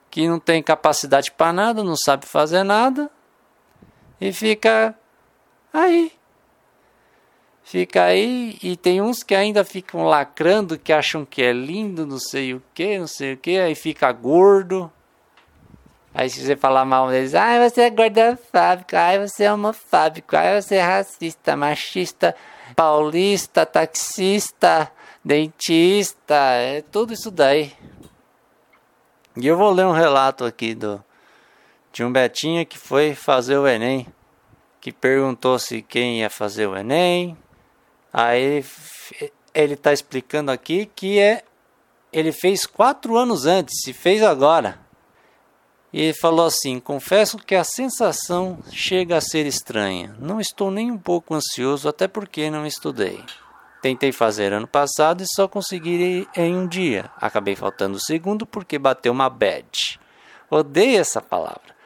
que 0.09 0.29
não 0.29 0.39
tem 0.39 0.63
capacidade 0.63 1.33
para 1.33 1.53
nada, 1.53 1.83
não 1.83 1.97
sabe 1.97 2.25
fazer 2.25 2.63
nada 2.63 3.11
e 4.21 4.33
fica 4.33 4.95
aí. 5.73 6.13
Fica 7.65 8.05
aí 8.05 8.57
e 8.63 8.77
tem 8.77 9.01
uns 9.01 9.25
que 9.25 9.35
ainda 9.35 9.65
ficam 9.65 10.05
lacrando, 10.05 10.79
que 10.79 10.93
acham 10.93 11.25
que 11.25 11.43
é 11.43 11.53
lindo, 11.53 12.07
não 12.07 12.19
sei 12.19 12.55
o 12.55 12.63
que, 12.73 12.99
não 12.99 13.07
sei 13.09 13.33
o 13.33 13.37
que, 13.37 13.59
aí 13.59 13.75
fica 13.75 14.13
gordo. 14.13 14.93
Aí 16.15 16.31
se 16.31 16.45
você 16.45 16.55
falar 16.55 16.85
mal 16.85 17.09
deles, 17.09 17.35
ai 17.35 17.69
você 17.69 17.83
é 17.83 17.91
gordofóbico, 17.91 18.95
ai 18.95 19.19
você 19.19 19.45
é 19.45 19.53
homofóbico, 19.53 20.37
ai 20.37 20.63
você 20.63 20.77
é 20.77 20.83
racista, 20.83 21.57
machista, 21.57 22.37
paulista, 22.75 23.65
taxista, 23.65 24.91
dentista, 25.25 26.35
é 26.35 26.83
tudo 26.83 27.13
isso 27.13 27.31
daí. 27.31 27.73
E 29.37 29.47
eu 29.47 29.57
vou 29.57 29.73
ler 29.73 29.87
um 29.87 29.93
relato 29.93 30.45
aqui 30.45 30.75
do 30.75 31.03
de 31.93 32.03
um 32.03 32.13
Betinha 32.13 32.65
que 32.65 32.77
foi 32.77 33.15
fazer 33.15 33.57
o 33.57 33.69
Enem, 33.69 34.07
que 34.81 34.93
perguntou 34.93 35.59
se 35.61 35.81
quem 35.81 36.21
ia 36.21 36.29
fazer 36.29 36.67
o 36.67 36.77
Enem. 36.77 37.39
Aí 38.13 38.65
ele 39.55 39.75
está 39.75 39.93
explicando 39.93 40.51
aqui 40.51 40.87
que 40.87 41.21
é 41.21 41.45
ele 42.13 42.33
fez 42.33 42.67
quatro 42.67 43.17
anos 43.17 43.47
antes, 43.47 43.81
se 43.83 43.93
fez 43.93 44.23
agora. 44.23 44.84
E 45.95 46.01
ele 46.01 46.13
falou 46.13 46.45
assim: 46.45 46.81
Confesso 46.81 47.39
que 47.39 47.55
a 47.55 47.63
sensação 47.63 48.59
chega 48.73 49.17
a 49.17 49.21
ser 49.21 49.47
estranha. 49.47 50.13
Não 50.19 50.41
estou 50.41 50.69
nem 50.69 50.91
um 50.91 50.99
pouco 50.99 51.33
ansioso, 51.37 51.89
até 51.89 52.09
porque 52.09 52.51
não 52.51 52.67
estudei. 52.67 53.23
Tentei 53.81 54.11
fazer 54.11 54.53
ano 54.53 54.67
passado 54.67 55.23
e 55.23 55.27
só 55.37 55.47
consegui 55.47 56.27
em 56.35 56.57
um 56.57 56.67
dia. 56.67 57.09
Acabei 57.17 57.55
faltando 57.55 57.97
o 57.97 58.01
segundo 58.01 58.45
porque 58.45 58.77
bateu 58.77 59.13
uma 59.13 59.31
bad. 59.31 60.01
Odeio 60.51 60.99
essa 60.99 61.23
palavra. 61.23 61.77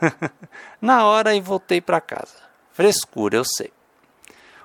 Na 0.80 1.04
hora 1.04 1.34
e 1.34 1.40
voltei 1.40 1.82
para 1.82 2.00
casa. 2.00 2.38
Frescura, 2.72 3.36
eu 3.36 3.44
sei. 3.44 3.70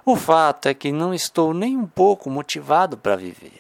O 0.05 0.15
fato 0.15 0.69
é 0.69 0.73
que 0.73 0.93
não 0.93 1.13
estou 1.13 1.53
nem 1.53 1.75
um 1.75 1.85
pouco 1.85 2.29
motivado 2.29 2.97
para 2.97 3.17
viver. 3.17 3.59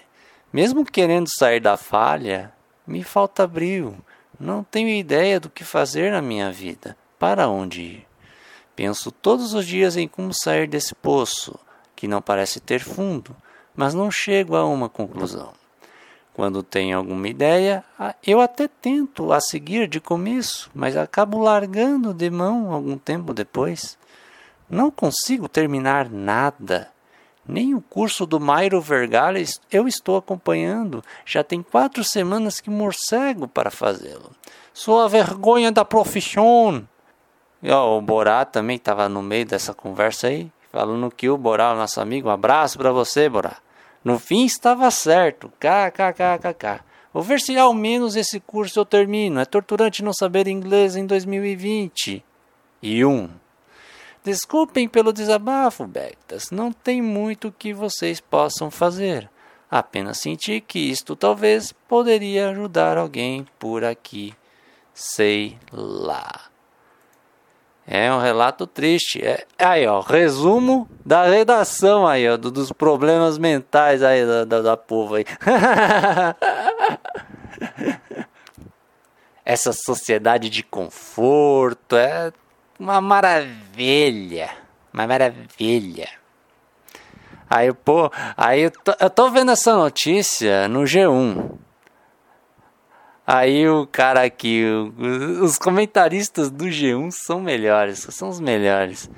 Mesmo 0.53 0.85
querendo 0.85 1.27
sair 1.27 1.59
da 1.59 1.75
falha, 1.75 2.53
me 2.87 3.03
falta 3.03 3.45
brilho. 3.45 4.01
Não 4.41 4.63
tenho 4.63 4.89
ideia 4.89 5.39
do 5.39 5.51
que 5.51 5.63
fazer 5.63 6.11
na 6.11 6.19
minha 6.19 6.51
vida. 6.51 6.97
Para 7.19 7.47
onde 7.47 7.81
ir? 7.81 8.07
Penso 8.75 9.11
todos 9.11 9.53
os 9.53 9.67
dias 9.67 9.95
em 9.95 10.07
como 10.07 10.33
sair 10.33 10.67
desse 10.67 10.95
poço 10.95 11.59
que 11.95 12.07
não 12.07 12.23
parece 12.23 12.59
ter 12.59 12.79
fundo, 12.79 13.35
mas 13.75 13.93
não 13.93 14.09
chego 14.09 14.55
a 14.55 14.65
uma 14.65 14.89
conclusão. 14.89 15.53
Quando 16.33 16.63
tenho 16.63 16.97
alguma 16.97 17.27
ideia, 17.27 17.83
eu 18.25 18.41
até 18.41 18.67
tento 18.67 19.31
a 19.31 19.39
seguir 19.39 19.87
de 19.87 19.99
começo, 19.99 20.71
mas 20.73 20.97
acabo 20.97 21.37
largando 21.37 22.11
de 22.11 22.31
mão 22.31 22.73
algum 22.73 22.97
tempo 22.97 23.35
depois. 23.35 23.95
Não 24.67 24.89
consigo 24.89 25.47
terminar 25.47 26.09
nada. 26.09 26.89
Nem 27.51 27.75
o 27.75 27.81
curso 27.81 28.25
do 28.25 28.39
Mairo 28.39 28.79
Vergales 28.79 29.59
eu 29.69 29.85
estou 29.85 30.15
acompanhando. 30.15 31.03
Já 31.25 31.43
tem 31.43 31.61
quatro 31.61 32.01
semanas 32.01 32.61
que 32.61 32.69
morcego 32.69 33.45
para 33.45 33.69
fazê-lo. 33.69 34.31
Sou 34.73 35.01
a 35.01 35.09
vergonha 35.09 35.69
da 35.69 35.83
profissão. 35.83 36.87
o 37.61 38.01
Borá 38.01 38.45
também 38.45 38.77
estava 38.77 39.09
no 39.09 39.21
meio 39.21 39.45
dessa 39.45 39.73
conversa 39.73 40.27
aí 40.27 40.49
falando 40.71 41.11
que 41.11 41.29
o 41.29 41.37
Borá, 41.37 41.75
nosso 41.75 41.99
amigo, 41.99 42.29
um 42.29 42.31
abraço 42.31 42.77
para 42.77 42.93
você, 42.93 43.27
Borá. 43.27 43.57
No 44.01 44.17
fim 44.17 44.45
estava 44.45 44.89
certo, 44.89 45.51
kkkk. 45.59 46.79
Vou 47.13 47.21
ver 47.21 47.41
se 47.41 47.57
ao 47.57 47.73
menos 47.73 48.15
esse 48.15 48.39
curso 48.39 48.79
eu 48.79 48.85
termino. 48.85 49.41
É 49.41 49.45
torturante 49.45 50.01
não 50.01 50.13
saber 50.13 50.47
inglês 50.47 50.95
em 50.95 51.05
2020. 51.05 52.23
E 52.81 53.05
um. 53.05 53.29
Desculpem 54.23 54.87
pelo 54.87 55.11
desabafo, 55.11 55.87
Bectas. 55.87 56.51
Não 56.51 56.71
tem 56.71 57.01
muito 57.01 57.51
que 57.51 57.73
vocês 57.73 58.21
possam 58.21 58.69
fazer. 58.69 59.29
Apenas 59.69 60.19
senti 60.19 60.61
que 60.61 60.79
isto 60.79 61.15
talvez 61.15 61.71
poderia 61.87 62.49
ajudar 62.49 62.97
alguém 62.97 63.47
por 63.57 63.83
aqui. 63.83 64.35
Sei 64.93 65.57
lá. 65.71 66.51
É 67.87 68.13
um 68.13 68.19
relato 68.19 68.67
triste. 68.67 69.25
É, 69.25 69.45
aí, 69.57 69.87
ó, 69.87 70.01
resumo 70.01 70.87
da 71.03 71.25
redação 71.25 72.05
aí, 72.05 72.29
ó, 72.29 72.37
dos 72.37 72.71
problemas 72.71 73.39
mentais 73.39 74.03
aí 74.03 74.25
da, 74.25 74.45
da, 74.45 74.61
da 74.61 74.77
povo 74.77 75.15
aí. 75.15 75.25
Essa 79.43 79.73
sociedade 79.73 80.49
de 80.49 80.61
conforto 80.63 81.95
é 81.95 82.31
uma 82.81 82.99
maravilha. 82.99 84.49
Uma 84.91 85.05
maravilha. 85.05 86.09
Aí, 87.47 87.71
pô, 87.71 88.11
aí 88.35 88.61
eu 88.61 88.71
tô, 88.71 88.93
eu 88.99 89.09
tô 89.09 89.29
vendo 89.29 89.51
essa 89.51 89.75
notícia 89.75 90.67
no 90.67 90.81
G1. 90.81 91.51
Aí 93.25 93.69
o 93.69 93.85
cara 93.85 94.23
aqui, 94.23 94.63
os 95.41 95.59
comentaristas 95.59 96.49
do 96.49 96.65
G1 96.65 97.11
são 97.11 97.39
melhores, 97.39 97.99
são 98.09 98.29
os 98.29 98.39
melhores. 98.39 99.09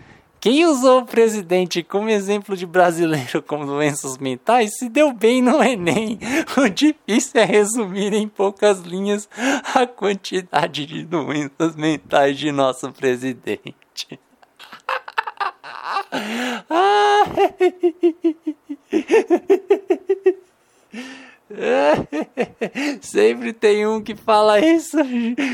Quem 0.44 0.66
usou 0.66 1.00
o 1.00 1.06
presidente 1.06 1.82
como 1.82 2.10
exemplo 2.10 2.58
de 2.58 2.66
brasileiro 2.66 3.42
com 3.48 3.66
doenças 3.66 4.18
mentais 4.18 4.78
se 4.78 4.90
deu 4.90 5.14
bem 5.14 5.42
no 5.42 5.64
Enem. 5.64 6.20
O 6.62 6.68
difícil 6.68 7.40
é 7.40 7.46
resumir 7.46 8.14
em 8.14 8.28
poucas 8.28 8.82
linhas 8.82 9.30
a 9.74 9.88
quantidade 9.88 10.86
de 10.86 11.06
doenças 11.06 11.78
mentais 11.78 12.38
de 12.38 12.52
nosso 12.52 12.92
presidente. 12.92 14.20
Sempre 23.02 23.54
tem 23.54 23.86
um 23.86 24.02
que 24.02 24.16
fala 24.16 24.60
isso. 24.60 24.98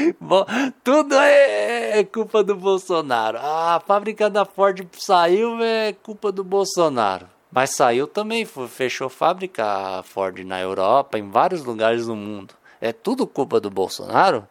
Tudo 0.84 1.16
é, 1.16 2.00
é 2.00 2.04
culpa 2.04 2.44
do 2.44 2.56
Bolsonaro. 2.56 3.38
a 3.42 3.82
fábrica 3.86 4.30
da 4.30 4.46
Ford 4.46 4.88
saiu, 4.94 5.62
é 5.62 5.94
culpa 5.94 6.32
do 6.32 6.44
Bolsonaro. 6.44 7.28
Mas 7.52 7.76
saiu 7.76 8.08
também, 8.08 8.46
fechou 8.46 9.10
fábrica 9.10 10.04
Ford 10.04 10.40
na 10.46 10.60
Europa, 10.60 11.18
em 11.18 11.30
vários 11.30 11.64
lugares 11.64 12.06
do 12.06 12.16
mundo. 12.16 12.54
É 12.80 12.94
tudo 12.94 13.28
culpa 13.28 13.60
do 13.60 13.70
Bolsonaro? 13.70 14.48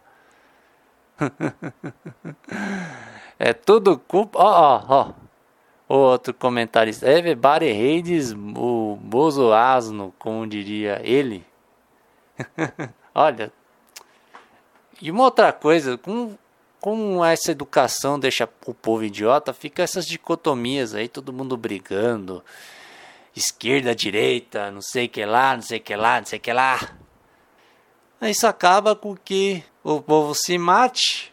é 3.39 3.53
tudo 3.53 3.99
culpa. 3.99 4.39
Ó, 4.39 4.47
ó, 4.47 4.85
ó. 4.89 5.28
Outro 5.89 6.35
comentarista, 6.35 7.11
everybody 7.11 7.71
hates 7.71 8.33
o 8.33 8.99
Bozo 9.01 9.55
Asno, 9.55 10.15
como 10.19 10.47
diria 10.47 11.01
ele. 11.03 11.43
Olha, 13.15 13.51
e 15.01 15.11
uma 15.11 15.25
outra 15.25 15.51
coisa, 15.51 15.97
como, 15.97 16.39
como 16.79 17.25
essa 17.25 17.53
educação 17.53 18.21
deixa 18.21 18.47
o 18.67 18.75
povo 18.75 19.03
idiota, 19.03 19.55
fica 19.55 19.83
essas 19.83 20.07
dicotomias 20.07 20.95
aí, 20.95 21.09
todo 21.09 21.33
mundo 21.33 21.57
brigando, 21.57 22.45
esquerda, 23.35 23.95
direita, 23.95 24.71
não 24.71 24.83
sei 24.83 25.09
que 25.09 25.25
lá, 25.25 25.55
não 25.55 25.63
sei 25.63 25.81
que 25.81 25.97
lá, 25.97 26.19
não 26.19 26.27
sei 26.27 26.39
que 26.39 26.53
lá. 26.53 26.97
Isso 28.21 28.47
acaba 28.47 28.95
com 28.95 29.17
que 29.17 29.65
o 29.83 30.03
povo 30.03 30.35
se 30.35 30.59
mate 30.59 31.33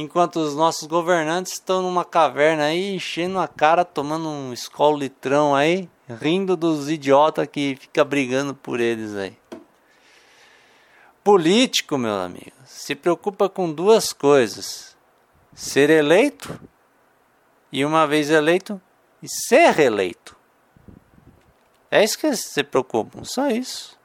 enquanto 0.00 0.36
os 0.36 0.54
nossos 0.54 0.86
governantes 0.86 1.54
estão 1.54 1.82
numa 1.82 2.04
caverna 2.04 2.64
aí, 2.64 2.94
enchendo 2.94 3.38
a 3.38 3.48
cara, 3.48 3.84
tomando 3.84 4.28
um 4.28 4.52
escolo 4.52 4.96
litrão 4.96 5.54
aí, 5.54 5.88
rindo 6.08 6.56
dos 6.56 6.88
idiotas 6.88 7.48
que 7.48 7.76
fica 7.76 8.04
brigando 8.04 8.54
por 8.54 8.78
eles 8.78 9.14
aí. 9.16 9.36
Político, 11.24 11.98
meu 11.98 12.14
amigo, 12.14 12.52
se 12.64 12.94
preocupa 12.94 13.48
com 13.48 13.72
duas 13.72 14.12
coisas: 14.12 14.96
ser 15.52 15.90
eleito 15.90 16.58
e 17.72 17.84
uma 17.84 18.06
vez 18.06 18.30
eleito 18.30 18.80
e 19.20 19.26
ser 19.28 19.72
reeleito. 19.72 20.36
É 21.90 22.04
isso 22.04 22.18
que 22.18 22.26
eles 22.26 22.44
se 22.44 22.62
preocupam, 22.62 23.24
só 23.24 23.48
isso. 23.50 23.98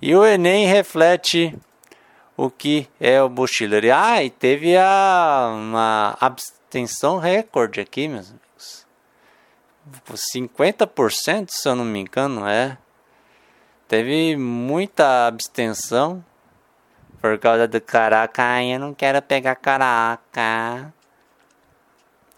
E 0.00 0.14
o 0.14 0.24
Enem 0.24 0.66
reflete 0.66 1.58
o 2.38 2.48
que 2.48 2.88
é 3.00 3.20
o 3.20 3.28
Bushiller. 3.28 3.92
Ah, 3.92 4.22
e 4.22 4.30
teve 4.30 4.76
a, 4.76 5.50
uma 5.52 6.16
abstenção 6.20 7.18
recorde 7.18 7.80
aqui, 7.80 8.06
meus 8.06 8.30
amigos. 8.30 8.86
50%, 10.14 11.48
se 11.50 11.68
eu 11.68 11.74
não 11.74 11.84
me 11.84 11.98
engano, 11.98 12.46
é. 12.46 12.78
Teve 13.88 14.36
muita 14.36 15.26
abstenção 15.26 16.24
por 17.20 17.36
causa 17.38 17.66
do 17.66 17.80
caraca. 17.80 18.40
Ai, 18.40 18.72
eu 18.72 18.78
não 18.78 18.94
quero 18.94 19.20
pegar 19.20 19.56
caraca. 19.56 20.92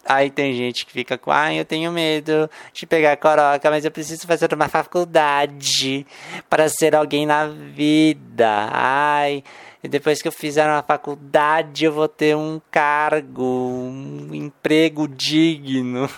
Aí 0.06 0.30
tem 0.30 0.54
gente 0.54 0.86
que 0.86 0.92
fica 0.92 1.18
com, 1.18 1.30
ai, 1.30 1.60
eu 1.60 1.64
tenho 1.64 1.92
medo 1.92 2.48
de 2.72 2.86
pegar 2.86 3.18
coroca, 3.18 3.68
mas 3.70 3.84
eu 3.84 3.90
preciso 3.90 4.26
fazer 4.26 4.52
uma 4.54 4.68
faculdade 4.68 6.06
para 6.48 6.70
ser 6.70 6.96
alguém 6.96 7.26
na 7.26 7.46
vida. 7.46 8.68
Ai, 8.72 9.44
e 9.82 9.88
depois 9.88 10.20
que 10.20 10.28
eu 10.28 10.32
fizer 10.32 10.66
uma 10.66 10.82
faculdade, 10.82 11.86
eu 11.86 11.92
vou 11.92 12.06
ter 12.06 12.36
um 12.36 12.60
cargo, 12.70 13.42
um 13.42 14.28
emprego 14.34 15.08
digno. 15.08 16.08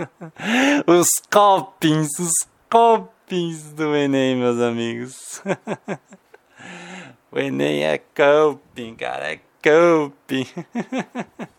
os 0.86 1.08
copings, 1.30 2.10
os 2.18 2.32
copings 2.68 3.72
do 3.72 3.96
Enem, 3.96 4.36
meus 4.36 4.60
amigos. 4.60 5.42
o 7.32 7.38
Enem 7.38 7.84
é 7.84 7.96
coping, 7.96 8.94
cara, 8.94 9.32
é 9.32 9.40
coping. 9.62 10.46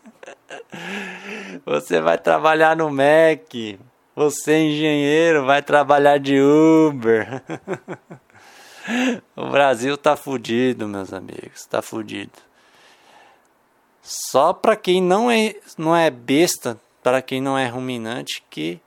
Você 1.66 2.00
vai 2.00 2.16
trabalhar 2.16 2.76
no 2.76 2.90
Mac. 2.90 3.52
Você 4.14 4.52
é 4.52 4.60
engenheiro, 4.60 5.44
vai 5.44 5.60
trabalhar 5.62 6.18
de 6.18 6.40
Uber. 6.40 7.42
o 9.36 9.50
Brasil 9.50 9.96
tá 9.96 10.16
fudido, 10.16 10.86
meus 10.86 11.12
amigos, 11.12 11.66
tá 11.66 11.80
fudido. 11.80 12.32
Só 14.02 14.52
para 14.52 14.76
quem 14.76 15.02
não 15.02 15.30
é, 15.30 15.54
não 15.78 15.96
é 15.96 16.10
besta, 16.10 16.78
para 17.02 17.22
quem 17.22 17.40
não 17.40 17.56
é 17.56 17.66
ruminante, 17.66 18.42
que 18.50 18.80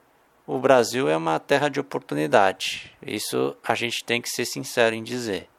o 0.45 0.59
Brasil 0.59 1.09
é 1.09 1.17
uma 1.17 1.39
terra 1.39 1.69
de 1.69 1.79
oportunidade. 1.79 2.95
Isso 3.05 3.55
a 3.63 3.75
gente 3.75 4.03
tem 4.03 4.21
que 4.21 4.29
ser 4.29 4.45
sincero 4.45 4.95
em 4.95 5.03
dizer. 5.03 5.49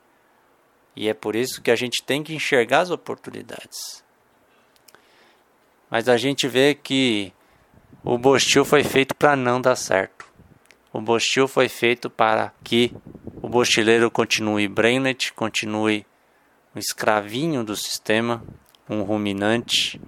E 0.95 1.09
é 1.09 1.15
por 1.15 1.37
isso 1.37 1.61
que 1.61 1.71
a 1.71 1.77
gente 1.77 2.03
tem 2.03 2.23
que 2.23 2.35
enxergar 2.35 2.81
as 2.81 2.91
oportunidades. 2.91 4.03
Mas 5.91 6.09
a 6.09 6.17
gente 6.17 6.49
vê 6.49 6.75
que 6.75 7.33
o 8.03 8.19
Bostil 8.19 8.65
foi 8.65 8.83
feito 8.85 9.15
para 9.15 9.37
não 9.37 9.61
dar 9.61 9.77
certo. 9.77 10.18
O 10.93 11.01
Bostil 11.01 11.47
foi 11.47 11.69
feito 11.69 12.09
para 12.09 12.53
que 12.65 12.95
o 13.43 13.49
bostileiro 13.49 14.11
continue 14.11 14.67
brainlet, 14.67 15.33
continue 15.35 16.07
um 16.75 16.79
escravinho 16.79 17.63
do 17.63 17.77
sistema, 17.77 18.43
um 18.89 19.03
ruminante, 19.03 20.01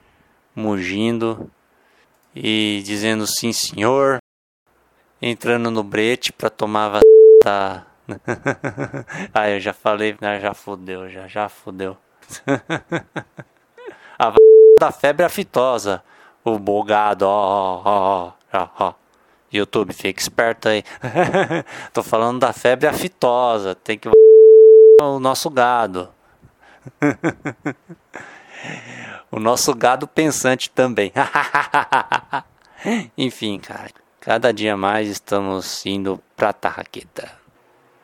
mugindo 0.55 1.51
e 2.35 2.83
dizendo 2.85 3.27
sim 3.27 3.53
senhor, 3.53 4.19
entrando 5.21 5.71
no 5.71 5.83
brete 5.83 6.33
para 6.33 6.49
tomar 6.49 6.97
a 6.97 7.01
da... 7.45 7.87
ah, 9.35 9.51
eu 9.51 9.61
já 9.61 9.73
falei, 9.73 10.17
já 10.41 10.55
fudeu, 10.55 11.09
já, 11.09 11.29
já 11.29 11.49
fudeu. 11.49 11.97
a 14.19 14.33
da 14.79 14.91
febre 14.91 15.25
aftosa, 15.25 16.03
o 16.43 16.59
bogado, 16.59 17.27
ó, 17.27 17.83
ó, 17.85 18.33
ó, 18.53 18.69
ó. 18.79 19.00
YouTube, 19.53 19.93
fica 19.93 20.21
esperto 20.21 20.69
aí. 20.69 20.85
Tô 21.93 22.03
falando 22.03 22.39
da 22.39 22.53
febre 22.53 22.87
aftosa. 22.87 23.75
Tem 23.75 23.99
que 23.99 24.09
o 25.01 25.19
nosso 25.19 25.51
gado. 25.51 26.09
o 29.31 29.41
nosso 29.41 29.75
gado 29.75 30.07
pensante 30.07 30.71
também. 30.71 31.13
Enfim, 33.17 33.59
cara. 33.59 33.91
Cada 34.21 34.53
dia 34.53 34.77
mais 34.77 35.09
estamos 35.09 35.85
indo 35.87 36.23
pra 36.37 36.53
Tarraqueta. 36.53 37.33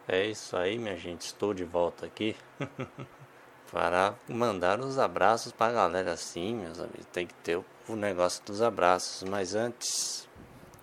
É 0.08 0.26
isso 0.26 0.56
aí, 0.56 0.78
minha 0.78 0.96
gente. 0.96 1.22
Estou 1.22 1.52
de 1.52 1.64
volta 1.64 2.06
aqui. 2.06 2.34
para 3.70 4.14
mandar 4.28 4.80
os 4.80 4.98
abraços 4.98 5.52
pra 5.52 5.72
galera 5.72 6.12
assim, 6.12 6.54
meus 6.54 6.78
amigos. 6.78 7.06
Tem 7.12 7.26
que 7.26 7.34
ter 7.34 7.58
o 7.88 7.96
negócio 7.96 8.42
dos 8.44 8.62
abraços. 8.62 9.28
Mas 9.28 9.54
antes, 9.54 10.25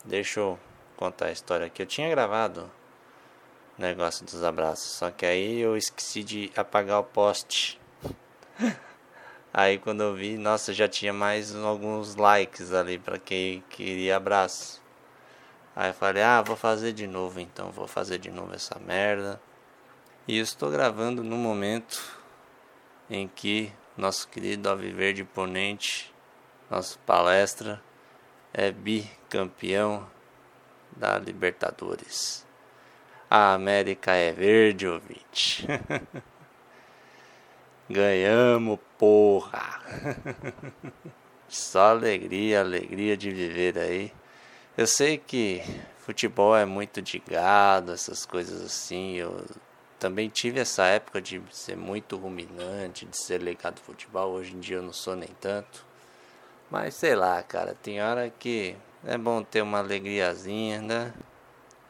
Deixa 0.06 0.42
eu 0.42 0.60
contar 0.98 1.28
a 1.28 1.32
história 1.32 1.68
aqui. 1.68 1.82
Eu 1.82 1.86
tinha 1.86 2.10
gravado 2.10 2.70
o 3.78 3.82
negócio 3.82 4.26
dos 4.26 4.44
abraços, 4.44 4.92
só 4.92 5.10
que 5.10 5.26
aí 5.26 5.60
eu 5.60 5.78
esqueci 5.78 6.24
de 6.24 6.52
apagar 6.56 7.00
o 7.00 7.04
post. 7.04 7.80
Aí 9.56 9.78
quando 9.78 10.02
eu 10.02 10.16
vi, 10.16 10.36
nossa, 10.36 10.74
já 10.74 10.88
tinha 10.88 11.14
mais 11.14 11.56
alguns 11.56 12.16
likes 12.16 12.74
ali 12.74 12.98
para 12.98 13.20
quem 13.20 13.64
queria 13.70 14.18
abraço. 14.18 14.82
Aí 15.76 15.92
eu 15.92 15.94
falei, 15.94 16.24
ah, 16.24 16.42
vou 16.42 16.56
fazer 16.56 16.92
de 16.92 17.06
novo 17.06 17.40
então, 17.40 17.72
vou 17.72 17.88
fazer 17.88 18.18
de 18.18 18.32
novo 18.32 18.54
essa 18.56 18.80
merda. 18.80 19.40
E 20.28 20.38
eu 20.38 20.44
estou 20.44 20.72
gravando 20.72 21.24
no 21.24 21.38
momento 21.38 22.02
em 23.10 23.28
que 23.28 23.72
nosso 23.96 24.28
querido 24.28 24.68
Alviverde 24.68 25.24
Ponente, 25.24 26.12
nossa 26.70 26.98
palestra, 27.06 27.80
é 28.54 28.72
bicampeão 28.72 30.08
da 30.96 31.18
Libertadores. 31.18 32.46
A 33.30 33.54
América 33.54 34.12
é 34.12 34.32
verde, 34.32 34.88
ouvinte. 34.88 35.68
Ganhamos, 37.90 38.80
porra! 38.98 39.82
Só 41.50 41.90
alegria, 41.90 42.62
alegria 42.62 43.18
de 43.18 43.32
viver 43.32 43.78
aí. 43.78 44.14
Eu 44.78 44.88
sei 44.88 45.18
que 45.18 45.62
futebol 46.00 46.56
é 46.56 46.66
muito 46.66 47.02
de 47.02 47.20
gado, 47.20 47.92
essas 47.92 48.26
coisas 48.26 48.62
assim. 48.62 49.16
Eu 49.16 49.46
também 50.00 50.30
tive 50.30 50.60
essa 50.60 50.86
época 50.86 51.22
de 51.22 51.42
ser 51.52 51.76
muito 51.76 52.18
ruminante, 52.18 53.06
de 53.06 53.18
ser 53.18 53.42
ligado 53.42 53.80
ao 53.80 53.86
futebol. 53.86 54.32
Hoje 54.32 54.56
em 54.56 54.60
dia 54.60 54.78
eu 54.78 54.84
não 54.84 54.94
sou 54.94 55.16
nem 55.16 55.30
tanto. 55.40 55.86
Mas 56.74 56.96
sei 56.96 57.14
lá, 57.14 57.44
cara, 57.44 57.76
tem 57.84 58.02
hora 58.02 58.32
que 58.32 58.76
é 59.06 59.16
bom 59.16 59.44
ter 59.44 59.62
uma 59.62 59.78
alegriazinha, 59.78 60.82
né? 60.82 61.14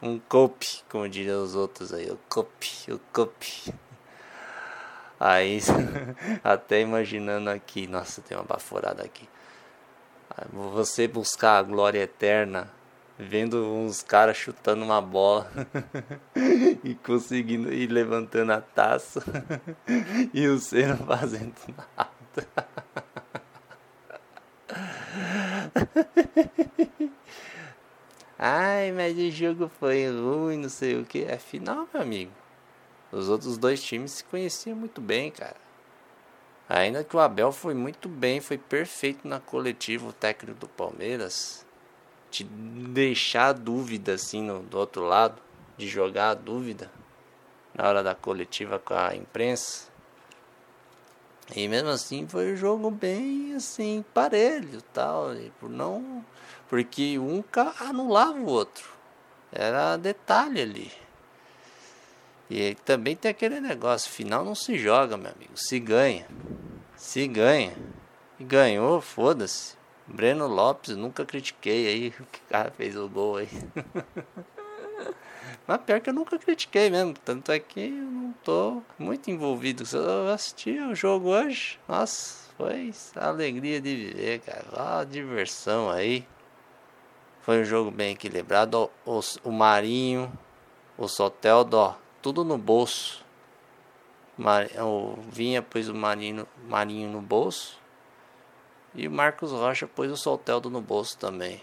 Um 0.01 0.19
cope, 0.19 0.83
como 0.89 1.07
diriam 1.07 1.41
os 1.41 1.55
outros 1.55 1.93
aí, 1.93 2.11
o 2.11 2.19
cope, 2.27 2.91
o 2.91 2.99
cope. 3.13 3.73
Aí, 5.17 5.59
até 6.43 6.81
imaginando 6.81 7.49
aqui, 7.49 7.87
nossa, 7.87 8.21
tem 8.21 8.35
uma 8.35 8.43
baforada 8.43 9.01
aqui. 9.01 9.25
Você 10.51 11.07
buscar 11.07 11.59
a 11.59 11.63
glória 11.63 12.01
eterna, 12.01 12.69
vendo 13.17 13.65
uns 13.65 14.03
caras 14.03 14.35
chutando 14.35 14.83
uma 14.83 15.01
bola 15.01 15.49
e 16.83 16.93
conseguindo 16.95 17.71
ir 17.71 17.87
levantando 17.87 18.51
a 18.51 18.59
taça 18.59 19.23
e 20.33 20.45
o 20.45 20.59
ser 20.59 20.89
não 20.89 20.97
fazendo 20.97 21.55
nada. 21.97 22.92
Ai, 28.37 28.91
mas 28.91 29.17
o 29.17 29.31
jogo 29.31 29.71
foi 29.79 30.07
ruim, 30.07 30.57
não 30.57 30.69
sei 30.69 30.99
o 30.99 31.05
que. 31.05 31.23
É 31.23 31.37
final, 31.37 31.87
meu 31.93 32.01
amigo. 32.01 32.31
Os 33.11 33.29
outros 33.29 33.57
dois 33.57 33.81
times 33.81 34.11
se 34.13 34.23
conheciam 34.23 34.75
muito 34.75 34.99
bem, 34.99 35.31
cara. 35.31 35.61
Ainda 36.67 37.03
que 37.03 37.15
o 37.15 37.19
Abel 37.19 37.51
foi 37.51 37.73
muito 37.73 38.09
bem, 38.09 38.41
foi 38.41 38.57
perfeito 38.57 39.27
na 39.27 39.39
coletiva, 39.39 40.07
o 40.07 40.13
técnico 40.13 40.59
do 40.59 40.67
Palmeiras. 40.67 41.65
De 42.31 42.43
deixar 42.43 43.49
a 43.49 43.53
dúvida 43.53 44.13
assim 44.13 44.41
no, 44.41 44.63
do 44.63 44.79
outro 44.79 45.03
lado, 45.03 45.39
de 45.77 45.87
jogar 45.87 46.31
a 46.31 46.33
dúvida 46.33 46.91
na 47.75 47.87
hora 47.87 48.01
da 48.01 48.15
coletiva 48.15 48.79
com 48.79 48.95
a 48.95 49.15
imprensa. 49.15 49.92
E 51.55 51.67
mesmo 51.67 51.89
assim 51.89 52.27
foi 52.27 52.53
um 52.53 52.55
jogo 52.55 52.89
bem 52.89 53.53
assim, 53.55 54.03
parelho 54.13 54.81
tal. 54.93 55.35
E 55.35 55.49
por 55.59 55.69
não. 55.69 56.25
Porque 56.69 57.19
um 57.19 57.43
anulava 57.79 58.39
o 58.39 58.45
outro. 58.45 58.89
Era 59.51 59.97
detalhe 59.97 60.61
ali. 60.61 60.91
E 62.49 62.75
também 62.85 63.15
tem 63.15 63.31
aquele 63.31 63.59
negócio, 63.59 64.11
final 64.11 64.43
não 64.43 64.55
se 64.55 64.77
joga, 64.77 65.17
meu 65.17 65.31
amigo. 65.31 65.53
Se 65.55 65.79
ganha. 65.79 66.27
Se 66.95 67.27
ganha. 67.27 67.73
E 68.39 68.43
ganhou, 68.43 69.01
foda-se. 69.01 69.75
Breno 70.05 70.47
Lopes, 70.47 70.95
nunca 70.95 71.25
critiquei 71.25 71.87
aí. 71.87 72.11
Que 72.31 72.39
cara 72.49 72.71
fez 72.71 72.95
o 72.95 73.07
gol 73.07 73.37
aí. 73.37 73.49
Mas 75.65 75.81
pior 75.81 76.01
que 76.01 76.09
eu 76.09 76.13
nunca 76.13 76.37
critiquei 76.37 76.89
mesmo. 76.89 77.13
Tanto 77.13 77.51
é 77.51 77.59
que 77.59 77.79
eu 77.79 78.11
não 78.11 78.33
tô 78.43 78.81
muito 78.99 79.31
envolvido. 79.31 79.83
Eu 79.93 80.29
assisti 80.29 80.77
o 80.79 80.93
jogo 80.93 81.29
hoje. 81.29 81.79
Nossa, 81.87 82.49
foi 82.57 82.93
alegria 83.15 83.79
de 83.79 83.95
viver, 83.95 84.39
cara. 84.41 84.65
Ó, 84.73 85.03
diversão 85.03 85.89
aí. 85.89 86.27
Foi 87.41 87.61
um 87.61 87.65
jogo 87.65 87.91
bem 87.91 88.11
equilibrado. 88.11 88.89
O, 89.05 89.19
o 89.43 89.51
Marinho, 89.51 90.31
o 90.97 91.07
Soteldo, 91.07 91.77
ó, 91.77 91.95
tudo 92.21 92.43
no 92.43 92.57
bolso. 92.57 93.23
O 94.37 95.21
Vinha 95.29 95.61
pôs 95.61 95.87
o 95.87 95.95
Marinho, 95.95 96.47
Marinho 96.67 97.09
no 97.09 97.21
bolso. 97.21 97.79
E 98.95 99.07
o 99.07 99.11
Marcos 99.11 99.51
Rocha 99.51 99.87
pôs 99.87 100.11
o 100.11 100.17
Soteldo 100.17 100.69
no 100.69 100.81
bolso 100.81 101.17
também. 101.17 101.61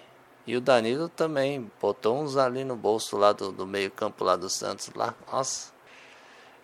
E 0.51 0.57
o 0.57 0.61
Danilo 0.61 1.09
também 1.09 1.71
botou 1.81 2.21
uns 2.21 2.37
ali 2.37 2.65
no 2.65 2.75
bolso 2.75 3.17
lá 3.17 3.31
do, 3.31 3.53
do 3.53 3.65
meio 3.65 3.89
campo 3.89 4.25
lá 4.25 4.35
do 4.35 4.51
Santos 4.51 4.91
lá. 4.97 5.15
Nossa. 5.31 5.73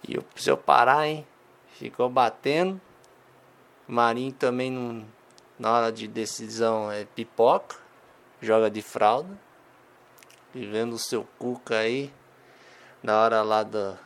E 0.08 0.18
o 0.18 0.24
seu 0.34 0.56
Pará, 0.56 1.06
hein? 1.06 1.24
Ficou 1.68 2.10
batendo. 2.10 2.80
Marinho 3.86 4.32
também 4.32 4.72
não, 4.72 5.06
na 5.56 5.70
hora 5.70 5.92
de 5.92 6.08
decisão 6.08 6.90
é 6.90 7.04
pipoca. 7.04 7.76
Joga 8.42 8.68
de 8.68 8.82
fralda. 8.82 9.38
E 10.52 10.66
vendo 10.66 10.94
o 10.94 10.98
seu 10.98 11.24
Cuca 11.38 11.76
aí. 11.76 12.12
Na 13.04 13.20
hora 13.20 13.40
lá 13.42 13.62
do. 13.62 13.96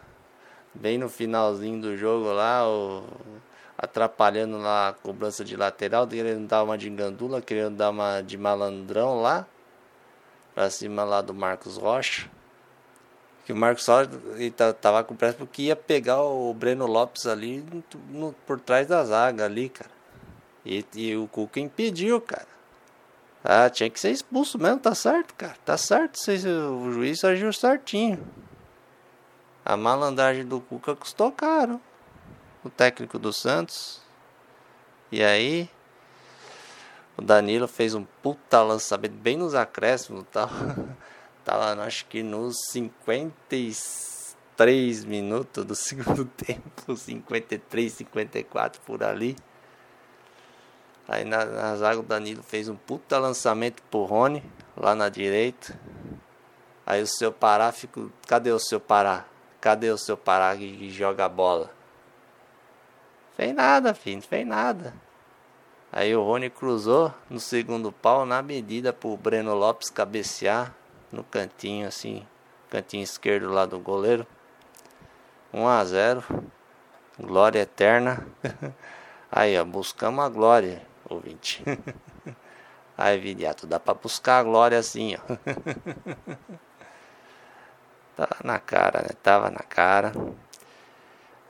Bem 0.75 0.99
no 0.99 1.09
finalzinho 1.09 1.81
do 1.81 1.97
jogo 1.97 2.31
lá, 2.31 2.69
o, 2.69 3.03
atrapalhando 3.79 4.59
lá 4.59 4.91
a 4.91 4.93
cobrança 4.93 5.43
de 5.43 5.57
lateral, 5.57 6.07
querendo 6.07 6.47
dar 6.47 6.65
uma 6.65 6.77
de 6.77 6.91
gandula, 6.91 7.41
querendo 7.41 7.77
dar 7.77 7.89
uma 7.89 8.21
de 8.21 8.37
malandrão 8.37 9.23
lá. 9.23 9.47
Pra 10.61 10.69
cima 10.69 11.05
lá 11.05 11.23
do 11.23 11.33
Marcos 11.33 11.79
Rocha. 11.79 12.29
Que 13.47 13.53
o 13.55 13.57
Marcos 13.57 13.87
Rocha 13.87 14.11
ele 14.35 14.51
tava 14.51 15.03
com 15.03 15.17
pressa 15.17 15.39
porque 15.39 15.63
ia 15.63 15.75
pegar 15.75 16.23
o 16.23 16.53
Breno 16.53 16.85
Lopes 16.85 17.25
ali 17.25 17.65
no, 18.11 18.35
por 18.47 18.61
trás 18.61 18.87
da 18.87 19.03
zaga 19.03 19.47
ali, 19.47 19.71
cara. 19.71 19.91
E, 20.63 20.85
e 20.95 21.17
o 21.17 21.27
Cuca 21.29 21.61
impediu, 21.61 22.21
cara. 22.21 22.47
Ah, 23.43 23.71
tinha 23.71 23.89
que 23.89 23.99
ser 23.99 24.11
expulso 24.11 24.59
mesmo, 24.59 24.81
tá 24.81 24.95
certo, 24.95 25.35
cara. 25.35 25.57
Tá 25.65 25.79
certo, 25.79 26.19
o 26.19 26.93
juiz 26.93 27.25
agiu 27.25 27.51
certinho. 27.55 28.23
A 29.65 29.79
malandragem 29.79 30.45
do 30.45 30.61
Cuca 30.61 30.95
custou 30.95 31.33
caro. 31.33 31.81
O 32.63 32.69
técnico 32.69 33.19
do 33.19 33.33
Santos. 33.33 34.03
E 35.11 35.25
aí, 35.25 35.71
o 37.21 37.23
Danilo 37.23 37.69
fez 37.69 37.95
um 37.95 38.05
puta 38.23 38.63
lançamento 38.63 39.13
bem 39.13 39.37
nos 39.37 39.55
acréscimos, 39.55 40.25
tá? 40.33 40.49
Tava, 41.45 41.83
acho 41.83 42.07
que 42.07 42.23
nos 42.23 42.57
53 42.71 45.05
minutos 45.05 45.67
do 45.67 45.75
segundo 45.77 46.25
tempo, 46.25 46.97
53, 46.97 47.93
54 47.93 48.81
por 48.87 49.05
ali. 49.05 49.37
Aí 51.07 51.27
na, 51.27 51.45
na 51.45 51.77
zaga 51.77 52.01
o 52.01 52.03
Danilo 52.03 52.43
fez 52.43 52.71
um 52.71 52.77
puta 52.77 53.19
lançamento 53.19 53.83
pro 53.91 54.05
Rony, 54.05 54.43
lá 54.75 54.95
na 54.95 55.11
direita. 55.11 55.79
Aí 56.87 57.03
o 57.03 57.07
seu 57.07 57.31
Pará 57.31 57.71
ficou. 57.71 58.11
Cadê 58.27 58.51
o 58.51 58.59
seu 58.59 58.81
Pará? 58.81 59.27
Cadê 59.61 59.91
o 59.91 59.99
seu 59.99 60.17
Pará 60.17 60.57
que 60.57 60.89
joga 60.89 61.27
a 61.27 61.29
bola? 61.29 61.71
Fez 63.37 63.55
nada, 63.55 63.93
filho, 63.93 64.23
fez 64.23 64.47
nada. 64.47 64.95
Aí 65.93 66.15
o 66.15 66.23
Rony 66.23 66.49
cruzou 66.49 67.13
no 67.29 67.41
segundo 67.41 67.91
pau 67.91 68.25
na 68.25 68.41
medida 68.43 68.93
pro 68.93 69.17
Breno 69.17 69.55
Lopes 69.55 69.91
cabecear 69.91 70.73
no 71.11 71.25
cantinho 71.25 71.89
assim, 71.89 72.25
cantinho 72.71 73.03
esquerdo 73.03 73.51
lá 73.51 73.67
do 73.67 73.79
goleiro. 73.79 74.27
1 75.53 75.67
a 75.67 75.85
0. 75.85 76.25
Glória 77.19 77.61
eterna. 77.61 78.25
Aí, 79.31 79.59
ó, 79.59 79.65
buscamos 79.65 80.25
a 80.25 80.29
glória, 80.29 80.83
ouvinte. 81.09 81.63
Aí, 82.97 83.19
Viriato, 83.19 83.67
dá 83.67 83.81
pra 83.81 83.95
buscar 83.95 84.39
a 84.39 84.43
glória 84.43 84.79
assim, 84.79 85.17
ó. 85.17 85.21
Tava 88.17 88.37
na 88.45 88.59
cara, 88.59 89.03
né? 89.03 89.09
Tava 89.23 89.51
na 89.51 89.61
cara. 89.61 90.13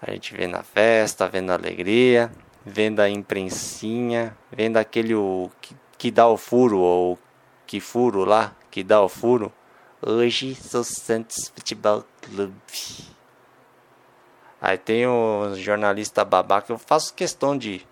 A 0.01 0.11
gente 0.11 0.34
vendo 0.34 0.57
a 0.57 0.62
festa, 0.62 1.28
vendo 1.28 1.51
a 1.51 1.55
alegria, 1.55 2.32
vendo 2.64 3.00
a 3.00 3.08
imprensinha, 3.08 4.36
vendo 4.50 4.76
aquele 4.76 5.14
o, 5.14 5.50
que, 5.61 5.74
que 5.98 6.11
dá 6.11 6.28
o 6.28 6.36
furo, 6.36 6.78
ou 6.78 7.18
que 7.66 7.80
furo 7.80 8.24
lá, 8.24 8.54
que 8.70 8.82
dá 8.82 9.00
o 9.00 9.08
furo. 9.08 9.52
Hoje 10.02 10.54
sou 10.54 10.84
Santos 10.84 11.52
Futebol 11.54 12.04
Clube. 12.22 12.54
Aí 14.61 14.76
tem 14.76 15.06
o 15.06 15.54
jornalista 15.54 16.24
babaca, 16.24 16.72
eu 16.72 16.78
faço 16.78 17.14
questão 17.14 17.56
de 17.56 17.86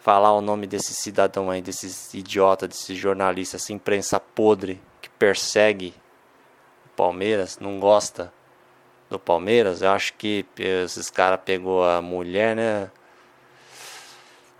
falar 0.00 0.32
o 0.32 0.40
nome 0.40 0.66
desse 0.66 0.94
cidadão 0.94 1.50
aí, 1.50 1.60
desses 1.60 2.14
idiota, 2.14 2.66
desse 2.66 2.94
jornalista, 2.94 3.56
essa 3.56 3.72
imprensa 3.72 4.18
podre 4.18 4.80
que 5.00 5.08
persegue 5.10 5.94
Palmeiras, 6.96 7.58
não 7.58 7.80
gosta 7.80 8.32
do 9.08 9.18
Palmeiras. 9.18 9.80
Eu 9.80 9.90
acho 9.90 10.12
que 10.14 10.44
esses 10.58 11.08
caras 11.08 11.40
pegou 11.44 11.82
a 11.82 12.02
mulher, 12.02 12.54
né? 12.54 12.90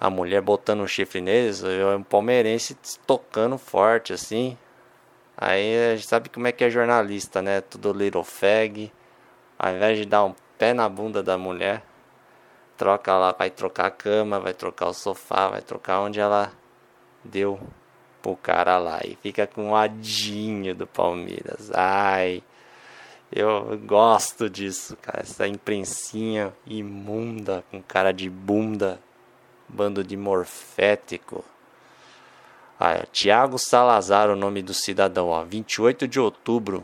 A 0.00 0.08
mulher 0.08 0.40
botando 0.40 0.80
um 0.80 0.86
chifre 0.86 1.20
neles, 1.20 1.62
um 1.62 2.02
palmeirense 2.02 2.74
tocando 3.06 3.58
forte 3.58 4.14
assim. 4.14 4.56
Aí 5.36 5.92
a 5.92 5.96
gente 5.96 6.08
sabe 6.08 6.28
como 6.30 6.46
é 6.46 6.52
que 6.52 6.64
é 6.64 6.70
jornalista, 6.70 7.42
né? 7.42 7.60
Tudo 7.60 7.92
little 7.92 8.24
fag. 8.24 8.90
Ao 9.58 9.74
invés 9.74 9.98
de 9.98 10.06
dar 10.06 10.24
um 10.24 10.34
pé 10.58 10.72
na 10.72 10.88
bunda 10.88 11.22
da 11.22 11.36
mulher, 11.36 11.82
troca 12.78 13.14
lá, 13.16 13.32
vai 13.32 13.50
trocar 13.50 13.86
a 13.86 13.90
cama, 13.90 14.40
vai 14.40 14.54
trocar 14.54 14.88
o 14.88 14.94
sofá, 14.94 15.48
vai 15.48 15.60
trocar 15.60 16.00
onde 16.00 16.18
ela 16.18 16.50
deu 17.22 17.60
pro 18.22 18.36
cara 18.36 18.78
lá 18.78 19.00
e 19.04 19.16
fica 19.16 19.46
com 19.46 19.70
o 19.70 19.76
adinho 19.76 20.74
do 20.74 20.86
Palmeiras. 20.86 21.70
Ai, 21.74 22.42
eu 23.32 23.78
gosto 23.78 24.48
disso, 24.48 24.96
cara. 25.00 25.20
Essa 25.20 25.46
imprensinha 25.46 26.52
imunda 26.66 27.62
com 27.70 27.82
cara 27.82 28.12
de 28.12 28.28
bunda, 28.28 28.98
bando 29.72 30.02
de 30.02 30.16
morfético. 30.16 31.44
Ah, 32.78 33.06
Tiago 33.12 33.58
Salazar, 33.58 34.30
o 34.30 34.36
nome 34.36 34.62
do 34.62 34.72
cidadão, 34.72 35.28
ó, 35.28 35.44
28 35.44 36.08
de 36.08 36.18
outubro 36.18 36.82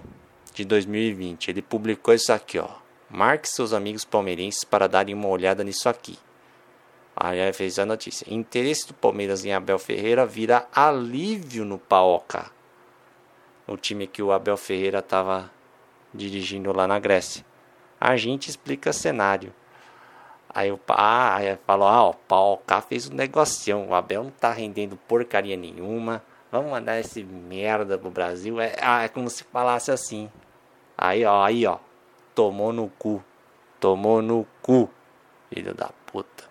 de 0.52 0.64
2020. 0.64 1.48
Ele 1.48 1.62
publicou 1.62 2.14
isso 2.14 2.32
aqui, 2.32 2.58
ó. 2.58 2.68
Marque 3.08 3.48
seus 3.48 3.72
amigos 3.72 4.04
palmeirenses 4.04 4.64
para 4.64 4.88
darem 4.88 5.14
uma 5.14 5.28
olhada 5.28 5.62
nisso 5.64 5.88
aqui. 5.88 6.18
Aí 7.16 7.52
fez 7.52 7.78
a 7.78 7.86
notícia. 7.86 8.26
Interesse 8.32 8.88
do 8.88 8.94
Palmeiras 8.94 9.44
em 9.44 9.52
Abel 9.52 9.78
Ferreira 9.78 10.26
vira 10.26 10.68
alívio 10.74 11.64
no 11.64 11.78
Paoca. 11.78 12.50
O 13.66 13.76
time 13.76 14.06
que 14.06 14.22
o 14.22 14.32
Abel 14.32 14.56
Ferreira 14.56 14.98
estava 14.98 15.50
dirigindo 16.12 16.72
lá 16.72 16.86
na 16.86 16.98
Grécia. 16.98 17.44
A 17.98 18.16
gente 18.16 18.50
explica 18.50 18.92
cenário. 18.92 19.54
Aí 20.56 20.72
o 20.72 20.80
ah, 20.88 21.38
falou: 21.66 21.86
ah, 21.86 22.08
o 22.08 22.14
Paoca 22.14 22.80
fez 22.80 23.10
um 23.10 23.14
negocião. 23.14 23.88
O 23.88 23.94
Abel 23.94 24.24
não 24.24 24.30
tá 24.30 24.50
rendendo 24.50 24.96
porcaria 24.96 25.54
nenhuma. 25.54 26.22
Vamos 26.50 26.70
mandar 26.70 26.98
esse 26.98 27.22
merda 27.22 27.98
pro 27.98 28.10
Brasil. 28.10 28.58
É, 28.58 28.74
ah, 28.80 29.02
é 29.02 29.08
como 29.08 29.28
se 29.28 29.44
falasse 29.44 29.90
assim. 29.90 30.30
Aí, 30.96 31.26
ó, 31.26 31.44
aí, 31.44 31.66
ó. 31.66 31.76
Tomou 32.34 32.72
no 32.72 32.88
cu. 32.98 33.22
Tomou 33.78 34.22
no 34.22 34.46
cu. 34.62 34.88
Filho 35.52 35.74
da 35.74 35.90
puta. 36.06 36.44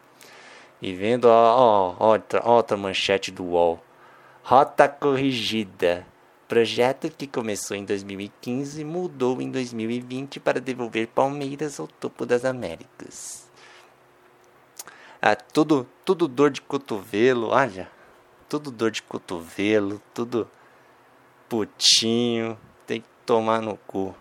E 0.80 0.94
vendo, 0.94 1.26
ó, 1.26 1.96
ó, 1.98 2.12
outra, 2.12 2.48
outra 2.48 2.78
manchete 2.78 3.32
do 3.32 3.44
UOL. 3.44 3.80
Rota 4.44 4.88
corrigida. 4.88 6.06
Projeto 6.48 7.10
que 7.10 7.26
começou 7.26 7.76
em 7.76 7.84
2015 7.84 8.84
mudou 8.84 9.42
em 9.42 9.50
2020 9.50 10.40
para 10.40 10.62
devolver 10.62 11.08
Palmeiras 11.08 11.80
ao 11.80 11.88
topo 11.88 12.24
das 12.24 12.46
Américas. 12.46 13.45
Ah, 15.28 15.36
tudo, 15.36 15.90
tudo 16.06 16.28
dor 16.28 16.52
de 16.52 16.62
cotovelo, 16.62 17.48
olha. 17.48 17.90
Tudo 18.48 18.70
dor 18.70 18.92
de 18.92 19.02
cotovelo, 19.02 20.00
tudo 20.14 20.48
putinho. 21.50 22.56
Tem 22.86 23.02
que 23.02 23.08
tomar 23.26 23.60
no 23.60 23.76
cu. 23.76 24.16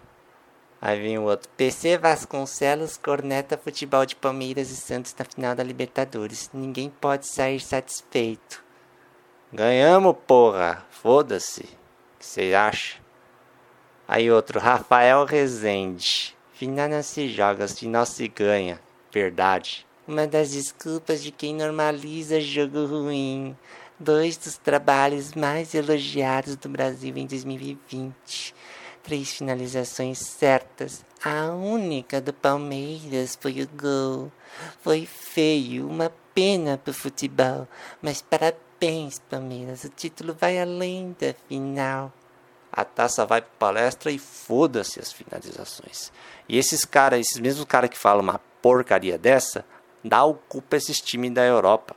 Aí 0.81 0.99
vem 0.99 1.19
o 1.19 1.25
outro. 1.25 1.51
PC 1.59 1.99
Vasconcelos 1.99 2.97
corneta 2.97 3.59
futebol 3.59 4.07
de 4.07 4.17
Palmeiras 4.17 4.71
e 4.71 4.77
Santos 4.77 5.15
na 5.19 5.27
final 5.27 5.55
da 5.55 5.63
Libertadores. 5.63 6.49
Ninguém 6.55 6.89
pode 6.89 7.27
sair 7.27 7.61
satisfeito. 7.61 8.65
Ganhamos, 9.53 10.17
porra. 10.27 10.87
Foda-se. 10.89 11.65
O 11.65 12.19
que 12.19 12.25
você 12.25 12.55
acha? 12.55 12.99
Aí 14.09 14.31
outro. 14.31 14.59
Rafael 14.59 15.27
Rezende. 15.27 16.35
Final 16.55 16.89
não 16.89 17.03
se 17.03 17.29
joga, 17.29 17.69
final 17.69 18.07
se 18.07 18.27
ganha. 18.27 18.81
Verdade. 19.13 19.87
Uma 20.07 20.27
das 20.27 20.51
desculpas 20.51 21.23
de 21.23 21.31
quem 21.31 21.55
normaliza 21.55 22.41
jogo 22.41 22.87
ruim. 22.87 23.57
Dois 23.99 24.37
dos 24.37 24.57
trabalhos 24.57 25.35
mais 25.35 25.75
elogiados 25.75 26.57
do 26.57 26.69
Brasil 26.69 27.17
em 27.17 27.27
2020 27.27 28.55
três 29.05 29.35
finalizações 29.35 30.19
certas. 30.19 31.05
A 31.23 31.51
única 31.51 32.21
do 32.21 32.33
Palmeiras 32.33 33.39
foi 33.41 33.63
o 33.63 33.69
gol. 33.69 34.33
Foi 34.81 35.07
feio, 35.07 35.87
uma 35.87 36.11
pena 36.35 36.79
pro 36.79 36.93
futebol. 36.93 37.69
Mas 38.03 38.23
parabéns, 38.23 39.21
Palmeiras. 39.31 39.85
O 39.85 39.91
título 39.91 40.35
vai 40.35 40.59
além 40.59 41.15
da 41.21 41.35
final. 41.49 42.13
A 42.73 42.85
taça 42.85 43.25
vai 43.25 43.41
para 43.41 43.51
palestra 43.59 44.11
e 44.11 44.19
foda-se 44.19 44.99
as 44.99 45.13
finalizações. 45.13 46.11
E 46.49 46.59
esses 46.59 46.85
caras, 46.85 47.21
esses 47.21 47.39
mesmos 47.39 47.67
caras 47.67 47.91
que 47.91 47.99
falam 47.99 48.23
uma 48.23 48.41
porcaria 48.61 49.17
dessa, 49.17 49.65
dá 50.05 50.25
o 50.25 50.35
culpa 50.35 50.77
a 50.77 50.79
esses 50.79 51.01
times 51.01 51.33
da 51.33 51.45
Europa. 51.45 51.97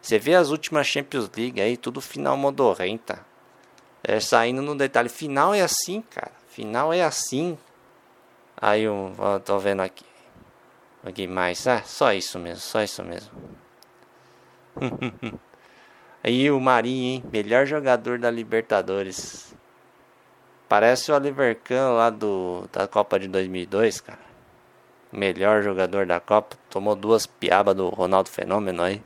Você 0.00 0.18
vê 0.18 0.34
as 0.34 0.50
últimas 0.50 0.86
Champions 0.86 1.30
League 1.36 1.60
aí, 1.60 1.76
tudo 1.76 2.00
final 2.00 2.36
modorrenta. 2.36 3.24
É, 4.04 4.18
saindo 4.20 4.60
no 4.60 4.76
detalhe. 4.76 5.08
Final 5.08 5.54
é 5.54 5.62
assim, 5.62 6.02
cara. 6.02 6.32
Final 6.48 6.92
é 6.92 7.02
assim. 7.02 7.56
Aí 8.56 8.82
eu 8.82 9.12
tô 9.44 9.58
vendo 9.58 9.80
aqui. 9.80 10.04
O 11.04 11.12
que 11.12 11.26
mais? 11.26 11.66
Ah, 11.66 11.82
só 11.84 12.12
isso 12.12 12.38
mesmo, 12.38 12.60
só 12.60 12.82
isso 12.82 13.02
mesmo. 13.02 13.32
Aí 16.22 16.50
o 16.50 16.60
Marinho, 16.60 17.14
hein? 17.14 17.24
Melhor 17.32 17.66
jogador 17.66 18.18
da 18.18 18.30
Libertadores. 18.30 19.52
Parece 20.68 21.10
o 21.10 21.14
Oliver 21.14 21.58
Kahn 21.62 21.94
lá 21.94 22.10
do, 22.10 22.68
da 22.72 22.86
Copa 22.86 23.18
de 23.18 23.26
2002, 23.28 24.00
cara. 24.00 24.31
Melhor 25.12 25.62
jogador 25.62 26.06
da 26.06 26.18
Copa. 26.18 26.56
Tomou 26.70 26.96
duas 26.96 27.26
piabas 27.26 27.74
do 27.74 27.88
Ronaldo 27.90 28.30
Fenômeno 28.30 28.82
aí. 28.82 29.02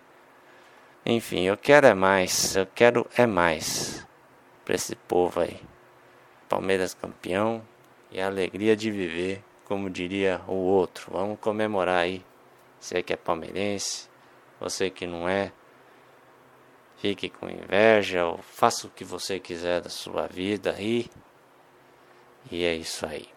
Enfim, 1.04 1.42
eu 1.42 1.56
quero 1.56 1.86
é 1.86 1.94
mais. 1.94 2.54
Eu 2.54 2.66
quero 2.66 3.06
é 3.16 3.26
mais. 3.26 4.06
Pra 4.64 4.76
esse 4.76 4.94
povo 4.94 5.40
aí. 5.40 5.60
Palmeiras 6.48 6.94
campeão. 6.94 7.60
E 8.12 8.20
a 8.20 8.26
alegria 8.26 8.76
de 8.76 8.90
viver. 8.90 9.42
Como 9.64 9.90
diria 9.90 10.40
o 10.46 10.54
outro. 10.54 11.10
Vamos 11.12 11.40
comemorar 11.40 11.98
aí. 11.98 12.24
Você 12.78 13.02
que 13.02 13.12
é 13.12 13.16
palmeirense. 13.16 14.08
Você 14.60 14.88
que 14.88 15.06
não 15.06 15.28
é 15.28 15.52
fique 16.98 17.28
com 17.28 17.48
inveja 17.48 18.26
ou 18.26 18.38
faça 18.38 18.86
o 18.86 18.90
que 18.90 19.04
você 19.04 19.38
quiser 19.38 19.80
da 19.80 19.90
sua 19.90 20.26
vida 20.26 20.74
aí. 20.76 21.10
E 22.50 22.64
é 22.64 22.74
isso 22.74 23.04
aí. 23.04 23.35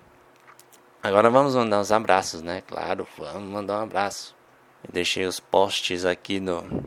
Agora 1.02 1.30
vamos 1.30 1.56
mandar 1.56 1.80
uns 1.80 1.93
abraços, 1.93 2.41
né? 2.41 2.62
Claro, 2.68 3.08
vamos 3.18 3.50
mandar 3.50 3.80
um 3.80 3.84
abraço. 3.84 4.36
Eu 4.84 4.91
deixei 4.91 5.26
os 5.26 5.39
posts 5.39 6.04
aqui 6.04 6.41
no, 6.41 6.84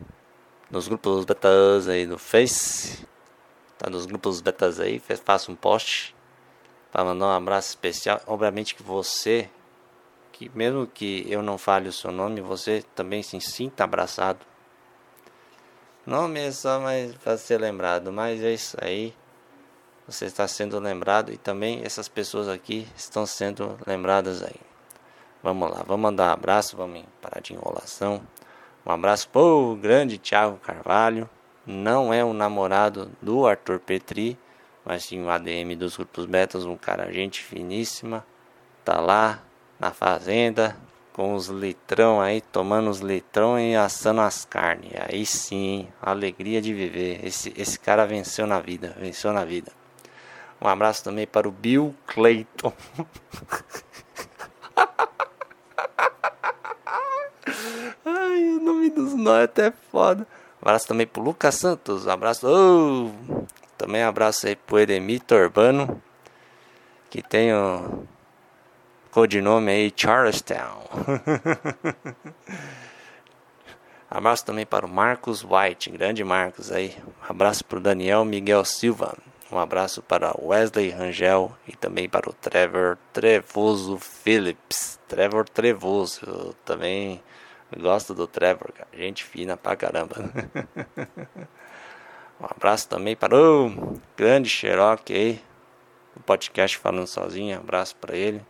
nos 0.69 0.87
grupos 0.87 1.25
betas 1.25 1.87
aí 1.87 2.05
do 2.05 2.19
Face. 2.19 3.07
Tá 3.75 3.89
nos 3.89 4.05
grupos 4.05 4.39
betas 4.39 4.79
aí, 4.79 4.99
faça 4.99 5.51
um 5.51 5.55
post 5.55 6.15
para 6.91 7.03
mandar 7.03 7.25
um 7.25 7.31
abraço 7.31 7.69
especial. 7.69 8.21
Obviamente 8.27 8.75
que 8.75 8.83
você, 8.83 9.49
que 10.31 10.47
mesmo 10.53 10.85
que 10.85 11.25
eu 11.27 11.41
não 11.41 11.57
fale 11.57 11.89
o 11.89 11.93
seu 11.93 12.11
nome, 12.11 12.39
você 12.39 12.85
também 12.93 13.23
se 13.23 13.41
sinta 13.41 13.83
abraçado. 13.83 14.45
Nome 16.05 16.39
é 16.39 16.51
só 16.51 16.79
mais 16.79 17.15
para 17.15 17.35
ser 17.35 17.59
lembrado, 17.59 18.11
mas 18.11 18.43
é 18.43 18.53
isso 18.53 18.77
aí. 18.79 19.11
Você 20.05 20.25
está 20.25 20.45
sendo 20.49 20.77
lembrado 20.79 21.31
e 21.31 21.37
também 21.37 21.81
essas 21.83 22.09
pessoas 22.09 22.49
aqui 22.49 22.85
estão 22.93 23.25
sendo 23.25 23.77
lembradas 23.87 24.43
aí. 24.43 24.59
Vamos 25.41 25.69
lá, 25.69 25.81
vamos 25.87 26.01
mandar 26.01 26.29
um 26.29 26.33
abraço, 26.33 26.75
vamos 26.75 27.03
parar 27.21 27.41
de 27.41 27.53
enrolação. 27.53 28.21
Um 28.85 28.91
abraço 28.91 29.29
pro 29.29 29.77
grande 29.81 30.17
Thiago 30.17 30.57
Carvalho. 30.57 31.29
Não 31.65 32.13
é 32.13 32.23
um 32.23 32.33
namorado 32.33 33.11
do 33.21 33.47
Arthur 33.47 33.79
Petri, 33.79 34.37
mas 34.83 35.05
sim 35.05 35.21
um 35.21 35.29
ADM 35.29 35.73
dos 35.77 35.95
grupos 35.95 36.25
betas, 36.25 36.65
um 36.65 36.75
cara 36.75 37.09
gente 37.11 37.41
finíssima. 37.41 38.25
Tá 38.83 38.99
lá 38.99 39.41
na 39.79 39.91
fazenda 39.91 40.75
com 41.13 41.33
os 41.33 41.47
litrão 41.47 42.19
aí, 42.19 42.41
tomando 42.41 42.89
os 42.89 42.99
litrão 42.99 43.57
e 43.57 43.73
assando 43.73 44.19
as 44.19 44.43
carnes. 44.43 44.91
Aí 45.09 45.25
sim, 45.25 45.87
alegria 46.01 46.61
de 46.61 46.73
viver. 46.73 47.25
Esse, 47.25 47.53
esse 47.55 47.79
cara 47.79 48.05
venceu 48.05 48.45
na 48.45 48.59
vida, 48.59 48.93
venceu 48.99 49.31
na 49.31 49.45
vida. 49.45 49.71
Um 50.63 50.67
abraço 50.69 51.03
também 51.03 51.27
para 51.27 51.45
o 51.45 51.51
Bill 51.51 51.93
Clayton. 52.07 52.71
Ai, 58.05 58.43
o 58.49 58.61
nome 58.61 58.89
dos 58.89 59.13
nós 59.13 59.41
é 59.41 59.43
até 59.43 59.73
foda. 59.91 60.25
Um 60.61 60.61
abraço 60.61 60.87
também 60.87 61.05
pro 61.05 61.21
Lucas 61.21 61.55
Santos. 61.55 62.05
Um 62.05 62.11
abraço. 62.11 62.47
Oh, 62.47 63.11
também 63.77 64.05
um 64.05 64.07
abraço 64.07 64.47
aí 64.47 64.55
pro 64.55 64.79
Eremito 64.79 65.35
Urbano. 65.35 66.01
Que 67.09 67.21
tem 67.21 67.53
o 67.53 68.07
codinome 69.11 69.69
aí 69.69 69.93
Charlestown. 69.93 70.87
abraço 74.09 74.45
também 74.45 74.65
para 74.65 74.85
o 74.85 74.89
Marcos 74.89 75.43
White. 75.43 75.89
Grande 75.89 76.23
Marcos 76.23 76.71
aí. 76.71 76.95
Um 77.21 77.31
abraço 77.31 77.65
pro 77.65 77.81
Daniel 77.81 78.23
Miguel 78.23 78.63
Silva. 78.63 79.13
Um 79.53 79.59
abraço 79.59 80.01
para 80.01 80.33
Wesley 80.41 80.89
Rangel 80.89 81.55
e 81.67 81.75
também 81.75 82.09
para 82.09 82.27
o 82.27 82.33
Trevor 82.33 82.97
Trevoso 83.13 83.99
Phillips. 83.99 84.99
Trevor 85.07 85.47
Trevoso, 85.47 86.21
eu 86.25 86.55
também 86.65 87.21
gosto 87.79 88.15
do 88.15 88.25
Trevor, 88.25 88.71
cara. 88.71 88.89
gente 88.93 89.23
fina 89.23 89.55
pra 89.55 89.75
caramba. 89.75 90.15
um 92.41 92.45
abraço 92.49 92.89
também 92.89 93.15
para 93.15 93.35
o 93.35 93.99
grande 94.17 94.49
Cherokee 94.49 95.13
aí, 95.13 95.43
o 96.17 96.21
podcast 96.21 96.75
falando 96.79 97.05
sozinho. 97.05 97.55
Um 97.55 97.61
abraço 97.61 97.95
para 97.97 98.17
ele. 98.17 98.43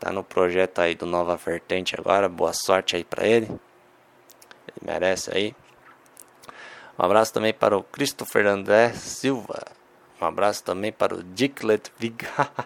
Tá 0.00 0.10
no 0.10 0.24
projeto 0.24 0.78
aí 0.78 0.94
do 0.94 1.04
Nova 1.04 1.36
Vertente 1.36 2.00
agora. 2.00 2.30
Boa 2.30 2.54
sorte 2.54 2.96
aí 2.96 3.04
para 3.04 3.26
ele. 3.26 3.44
Ele 3.44 4.80
merece 4.80 5.30
aí. 5.36 5.54
Um 6.98 7.04
abraço 7.04 7.30
também 7.30 7.52
para 7.52 7.76
o 7.76 7.82
Christopher 7.82 8.46
André 8.46 8.94
Silva. 8.94 9.83
Um 10.24 10.26
abraço 10.26 10.64
também 10.64 10.90
para 10.90 11.14
o 11.14 11.22
Dicklet 11.22 11.92
Vigário. 11.98 12.50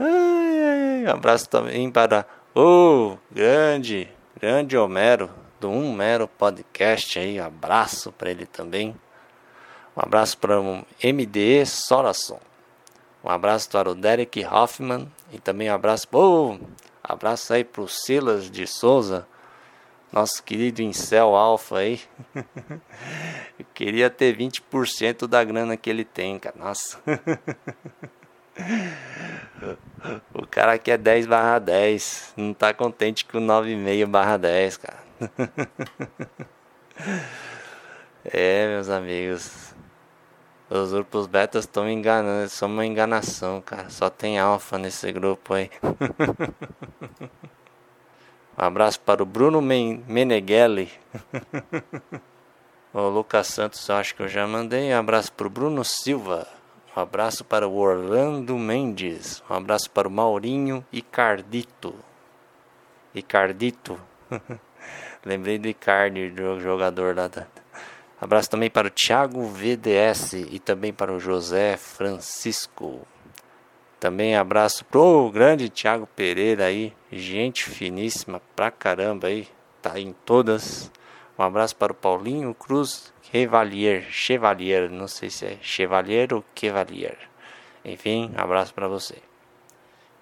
Um 0.00 1.08
abraço 1.08 1.48
também 1.48 1.90
para 1.90 2.26
o 2.56 3.16
grande, 3.30 4.08
grande 4.40 4.76
Homero, 4.76 5.30
do 5.60 5.68
Um 5.68 5.92
Mero 5.94 6.26
Podcast 6.26 7.18
aí. 7.20 7.40
Um 7.40 7.44
abraço 7.44 8.10
para 8.10 8.30
ele 8.30 8.46
também. 8.46 8.96
Um 9.96 10.00
abraço 10.00 10.38
para 10.38 10.60
o 10.60 10.84
MDE 11.04 11.64
Sorason. 11.64 12.40
Um 13.22 13.30
abraço 13.30 13.70
para 13.70 13.90
o 13.90 13.94
Derek 13.94 14.44
Hoffman. 14.44 15.08
E 15.32 15.38
também 15.38 15.70
um 15.70 15.74
abraço, 15.74 16.08
oh, 16.12 16.58
abraço 17.02 17.52
aí 17.52 17.62
para 17.62 17.82
o 17.82 17.88
Silas 17.88 18.50
de 18.50 18.66
Souza 18.66 19.26
nosso 20.12 20.42
querido 20.42 20.82
Incel 20.82 21.34
Alpha 21.34 21.78
aí. 21.78 22.00
Eu 23.58 23.66
queria 23.72 24.10
ter 24.10 24.36
20% 24.36 25.26
da 25.26 25.42
grana 25.42 25.76
que 25.76 25.88
ele 25.88 26.04
tem, 26.04 26.38
cara. 26.38 26.56
Nossa. 26.58 26.98
O 30.34 30.46
cara 30.46 30.76
quer 30.78 30.98
10 30.98 31.26
barra 31.26 31.58
10. 31.58 32.34
Não 32.36 32.52
tá 32.52 32.74
contente 32.74 33.24
com 33.24 33.38
9,5 33.38 34.06
barra 34.06 34.36
10, 34.36 34.76
cara. 34.76 35.02
É, 38.24 38.68
meus 38.68 38.88
amigos. 38.88 39.74
Os 40.70 40.92
grupos 40.92 41.26
betas 41.26 41.64
estão 41.64 41.88
enganando. 41.90 42.48
São 42.48 42.68
uma 42.68 42.86
enganação, 42.86 43.60
cara. 43.60 43.90
Só 43.90 44.08
tem 44.08 44.38
alfa 44.38 44.78
nesse 44.78 45.10
grupo 45.10 45.54
aí. 45.54 45.68
Um 48.58 48.64
abraço 48.64 49.00
para 49.00 49.22
o 49.22 49.26
Bruno 49.26 49.60
Meneghelli. 49.62 50.90
o 52.92 53.08
Lucas 53.08 53.46
Santos, 53.46 53.88
acho 53.88 54.14
que 54.14 54.22
eu 54.22 54.28
já 54.28 54.46
mandei. 54.46 54.92
Um 54.92 54.98
abraço 54.98 55.32
para 55.32 55.46
o 55.46 55.50
Bruno 55.50 55.84
Silva. 55.84 56.46
Um 56.94 57.00
abraço 57.00 57.44
para 57.44 57.66
o 57.66 57.76
Orlando 57.76 58.58
Mendes. 58.58 59.42
Um 59.48 59.54
abraço 59.54 59.90
para 59.90 60.06
o 60.06 60.10
Maurinho 60.10 60.84
Icardito. 60.92 61.94
Icardito. 63.14 63.98
Lembrei 65.24 65.58
do 65.58 65.68
Icardi, 65.68 66.30
do 66.30 66.60
jogador 66.60 67.16
lá. 67.16 67.28
Da... 67.28 67.46
Abraço 68.20 68.50
também 68.50 68.70
para 68.70 68.88
o 68.88 68.90
Thiago 68.90 69.46
VDS 69.46 70.34
e 70.34 70.58
também 70.58 70.92
para 70.92 71.12
o 71.12 71.18
José 71.18 71.76
Francisco. 71.76 73.06
Também 74.02 74.34
abraço 74.34 74.84
pro 74.86 75.30
grande 75.30 75.68
Thiago 75.70 76.08
Pereira 76.08 76.64
aí, 76.64 76.92
gente 77.12 77.70
finíssima 77.70 78.42
pra 78.56 78.68
caramba 78.68 79.28
aí, 79.28 79.46
tá 79.80 79.96
em 79.96 80.12
todas. 80.12 80.90
Um 81.38 81.42
abraço 81.44 81.76
para 81.76 81.92
o 81.92 81.94
Paulinho 81.94 82.52
Cruz 82.52 83.14
Chevalier, 83.22 84.02
Chevalier, 84.10 84.90
não 84.90 85.06
sei 85.06 85.30
se 85.30 85.46
é 85.46 85.58
Chevalier 85.62 86.34
ou 86.34 86.44
Chevalier. 86.52 87.16
Enfim, 87.84 88.32
abraço 88.36 88.74
para 88.74 88.88
você. 88.88 89.14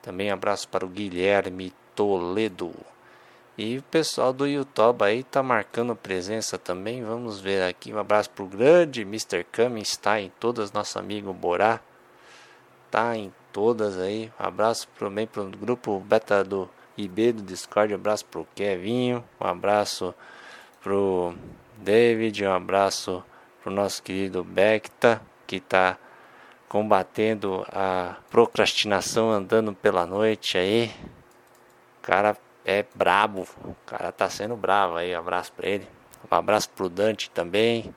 Também 0.03 0.31
abraço 0.31 0.69
para 0.69 0.85
o 0.85 0.89
Guilherme 0.91 1.73
Toledo. 1.95 2.75
E 3.57 3.79
o 3.79 3.83
pessoal 3.85 4.31
do 4.31 4.47
YouTube 4.47 5.03
aí 5.03 5.23
tá 5.25 5.43
marcando 5.43 5.97
presença 5.97 6.59
também. 6.59 7.03
Vamos 7.03 7.41
ver 7.41 7.63
aqui. 7.63 7.95
Um 7.95 7.99
abraço 7.99 8.29
pro 8.29 8.45
grande 8.45 9.01
Mr. 9.01 9.43
Cummings, 9.45 9.93
está 9.93 10.21
em 10.21 10.31
todas, 10.39 10.71
nosso 10.71 10.99
amigo 10.99 11.33
Borá. 11.33 11.81
Tá 12.91 13.17
em 13.17 13.33
todas 13.53 13.99
aí. 13.99 14.33
Um 14.39 14.47
abraço 14.47 14.89
também 14.99 15.27
para 15.27 15.43
o 15.43 15.51
grupo 15.51 16.01
beta 16.01 16.43
do 16.43 16.69
IB 16.97 17.33
do 17.33 17.43
Discord. 17.43 17.93
Um 17.93 17.97
abraço 17.97 18.25
pro 18.27 18.47
Kevinho. 18.55 19.25
Um 19.41 19.47
abraço 19.47 20.15
pro 20.83 21.35
David. 21.79 22.45
Um 22.45 22.53
abraço 22.53 23.25
pro 23.63 23.73
nosso 23.73 24.03
querido 24.03 24.43
Becta, 24.45 25.21
que 25.47 25.57
está 25.57 25.99
combatendo 26.69 27.67
a 27.73 28.17
procrastinação 28.31 29.31
andando 29.31 29.75
pela 29.75 30.07
noite 30.07 30.57
aí. 30.57 30.91
O 31.99 32.03
cara 32.03 32.37
é 32.65 32.85
brabo. 32.95 33.47
O 33.65 33.75
cara 33.87 34.13
tá 34.13 34.29
sendo 34.31 34.57
bravo 34.57 34.97
aí. 34.97 35.15
Um 35.15 35.19
abraço 35.19 35.53
para 35.53 35.69
ele. 35.69 35.89
Um 36.31 36.35
abraço 36.35 36.71
pro 36.71 36.89
Dante 36.89 37.31
também. 37.31 37.95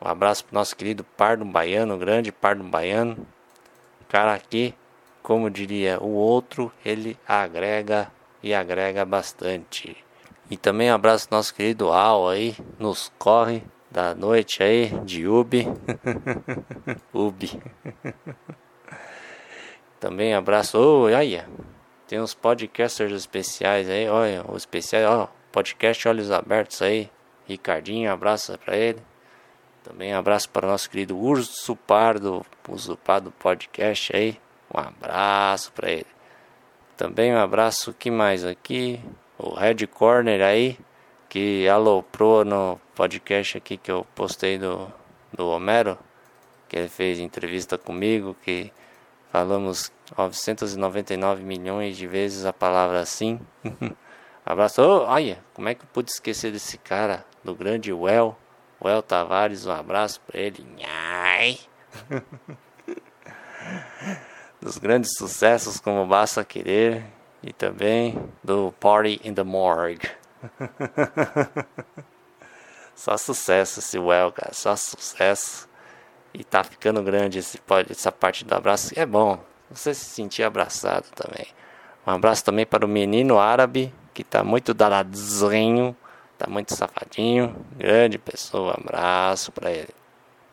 Um 0.00 0.08
abraço 0.08 0.44
pro 0.44 0.54
nosso 0.54 0.74
querido 0.74 1.04
Pardo 1.04 1.44
Baiano, 1.44 1.96
grande 1.96 2.32
Pardo 2.32 2.64
Baiano 2.64 3.24
cara 4.12 4.34
aqui 4.34 4.74
como 5.22 5.48
diria 5.48 5.98
o 6.02 6.10
outro, 6.10 6.70
ele 6.84 7.16
agrega 7.26 8.12
e 8.42 8.52
agrega 8.52 9.06
bastante. 9.06 9.96
E 10.50 10.56
também 10.58 10.90
um 10.90 10.94
abraço 10.94 11.28
nosso 11.30 11.54
querido 11.54 11.90
Al 11.90 12.28
aí, 12.28 12.54
nos 12.78 13.10
corre 13.18 13.62
da 13.90 14.14
noite 14.14 14.62
aí, 14.62 14.88
de 15.04 15.26
Ubi. 15.26 15.66
Ubi. 17.14 17.62
também 19.98 20.34
abraço, 20.34 20.78
oh, 20.78 21.04
olha, 21.04 21.48
tem 22.06 22.20
uns 22.20 22.34
podcasters 22.34 23.12
especiais 23.14 23.88
aí, 23.88 24.08
olha, 24.10 24.44
o 24.46 24.56
especial, 24.58 25.20
ó, 25.20 25.28
podcast 25.50 26.06
Olhos 26.06 26.30
Abertos 26.30 26.82
aí. 26.82 27.10
Ricardinho, 27.46 28.12
abraço 28.12 28.58
para 28.58 28.76
ele. 28.76 29.00
Também 29.82 30.14
abraço 30.14 30.48
para 30.48 30.66
o 30.66 30.70
nosso 30.70 30.88
querido 30.88 31.18
Urso 31.18 31.74
Pardo, 31.74 32.46
Urso 32.68 32.96
Pardo 32.96 33.32
Podcast 33.32 34.14
aí. 34.14 34.40
Um 34.72 34.78
abraço 34.78 35.72
para 35.72 35.90
ele. 35.90 36.06
Também 36.96 37.34
um 37.34 37.38
abraço, 37.38 37.92
que 37.92 38.10
mais 38.10 38.44
aqui? 38.44 39.00
O 39.36 39.54
Red 39.54 39.86
Corner 39.88 40.40
aí, 40.40 40.78
que 41.28 41.68
aloprou 41.68 42.44
no 42.44 42.80
podcast 42.94 43.58
aqui 43.58 43.76
que 43.76 43.90
eu 43.90 44.06
postei 44.14 44.56
do, 44.56 44.86
do 45.32 45.48
Homero, 45.48 45.98
que 46.68 46.76
ele 46.76 46.88
fez 46.88 47.18
entrevista 47.18 47.76
comigo, 47.76 48.36
que 48.42 48.72
falamos 49.32 49.90
999 50.16 51.42
milhões 51.42 51.96
de 51.96 52.06
vezes 52.06 52.44
a 52.44 52.52
palavra 52.52 53.00
assim. 53.00 53.40
abraço, 54.46 54.80
oh, 54.80 55.06
olha, 55.06 55.42
como 55.54 55.68
é 55.68 55.74
que 55.74 55.82
eu 55.82 55.88
pude 55.92 56.10
esquecer 56.10 56.52
desse 56.52 56.78
cara, 56.78 57.24
do 57.42 57.54
grande 57.54 57.92
Well, 57.92 58.36
Well 58.84 59.02
Tavares, 59.02 59.66
um 59.66 59.72
abraço 59.72 60.20
para 60.26 60.40
ele. 60.40 60.66
Nhai. 60.76 61.58
dos 64.62 64.78
grandes 64.78 65.14
sucessos 65.16 65.80
como 65.80 66.06
Basta 66.06 66.44
Querer 66.44 67.04
e 67.42 67.52
também 67.52 68.16
do 68.42 68.72
Party 68.78 69.20
in 69.24 69.34
the 69.34 69.42
Morgue. 69.42 70.08
só 72.94 73.16
sucesso 73.16 73.80
esse 73.80 73.98
Well, 73.98 74.30
cara, 74.30 74.54
só 74.54 74.76
sucesso. 74.76 75.68
E 76.32 76.44
tá 76.44 76.64
ficando 76.64 77.02
grande 77.02 77.40
esse, 77.40 77.60
essa 77.90 78.12
parte 78.12 78.44
do 78.44 78.54
abraço. 78.54 78.92
É 78.96 79.04
bom 79.04 79.38
você 79.68 79.92
se 79.92 80.04
sentir 80.04 80.44
abraçado 80.44 81.06
também. 81.14 81.46
Um 82.06 82.12
abraço 82.12 82.44
também 82.44 82.64
para 82.64 82.86
o 82.86 82.88
menino 82.88 83.38
árabe, 83.38 83.92
que 84.14 84.24
tá 84.24 84.42
muito 84.42 84.72
danadinho, 84.72 85.94
tá 86.42 86.50
muito 86.50 86.74
safadinho. 86.74 87.54
Grande 87.76 88.18
pessoa, 88.18 88.74
abraço 88.74 89.52
para 89.52 89.70
ele. 89.70 89.94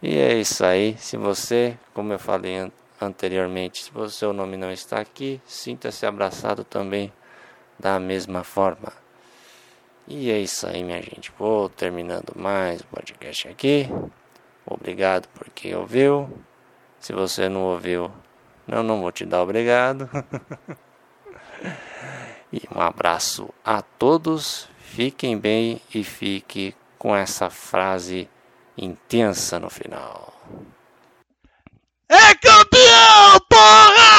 E 0.02 0.18
é 0.18 0.36
isso 0.36 0.64
aí. 0.64 0.96
Se 1.00 1.18
você, 1.18 1.78
como 1.94 2.14
eu 2.14 2.20
falei 2.20 2.72
anteriormente, 3.02 3.84
se 3.84 3.92
o 3.96 4.10
seu 4.10 4.32
nome 4.32 4.56
não 4.56 4.72
está 4.72 5.00
aqui, 5.00 5.42
sinta-se 5.46 6.06
abraçado 6.06 6.64
também 6.64 7.12
da 7.80 8.00
mesma 8.00 8.44
forma. 8.44 8.94
E 10.08 10.30
é 10.30 10.38
isso 10.40 10.68
aí, 10.68 10.84
minha 10.84 11.02
gente. 11.02 11.32
Vou 11.40 11.70
terminando 11.70 12.34
mais 12.36 12.82
o 12.82 12.86
podcast 12.86 13.48
aqui. 13.48 13.90
Obrigado 14.66 15.28
por 15.30 15.50
quem 15.50 15.76
ouviu. 15.76 16.30
Se 17.00 17.14
você 17.14 17.50
não 17.50 17.64
ouviu, 17.64 18.12
eu 18.68 18.84
não 18.84 19.02
vou 19.02 19.12
te 19.12 19.26
dar 19.26 19.42
obrigado. 19.42 20.08
e 22.54 22.62
um 22.76 22.80
abraço 22.80 23.50
a 23.66 23.82
todos. 23.82 24.70
Fiquem 24.92 25.38
bem 25.38 25.80
e 25.94 26.04
fique 26.04 26.76
com 26.98 27.16
essa 27.16 27.50
frase 27.50 28.28
intensa 28.76 29.60
no 29.60 29.70
final. 29.70 30.34
É 32.10 32.34
campeão, 32.36 33.40
porra! 33.48 34.19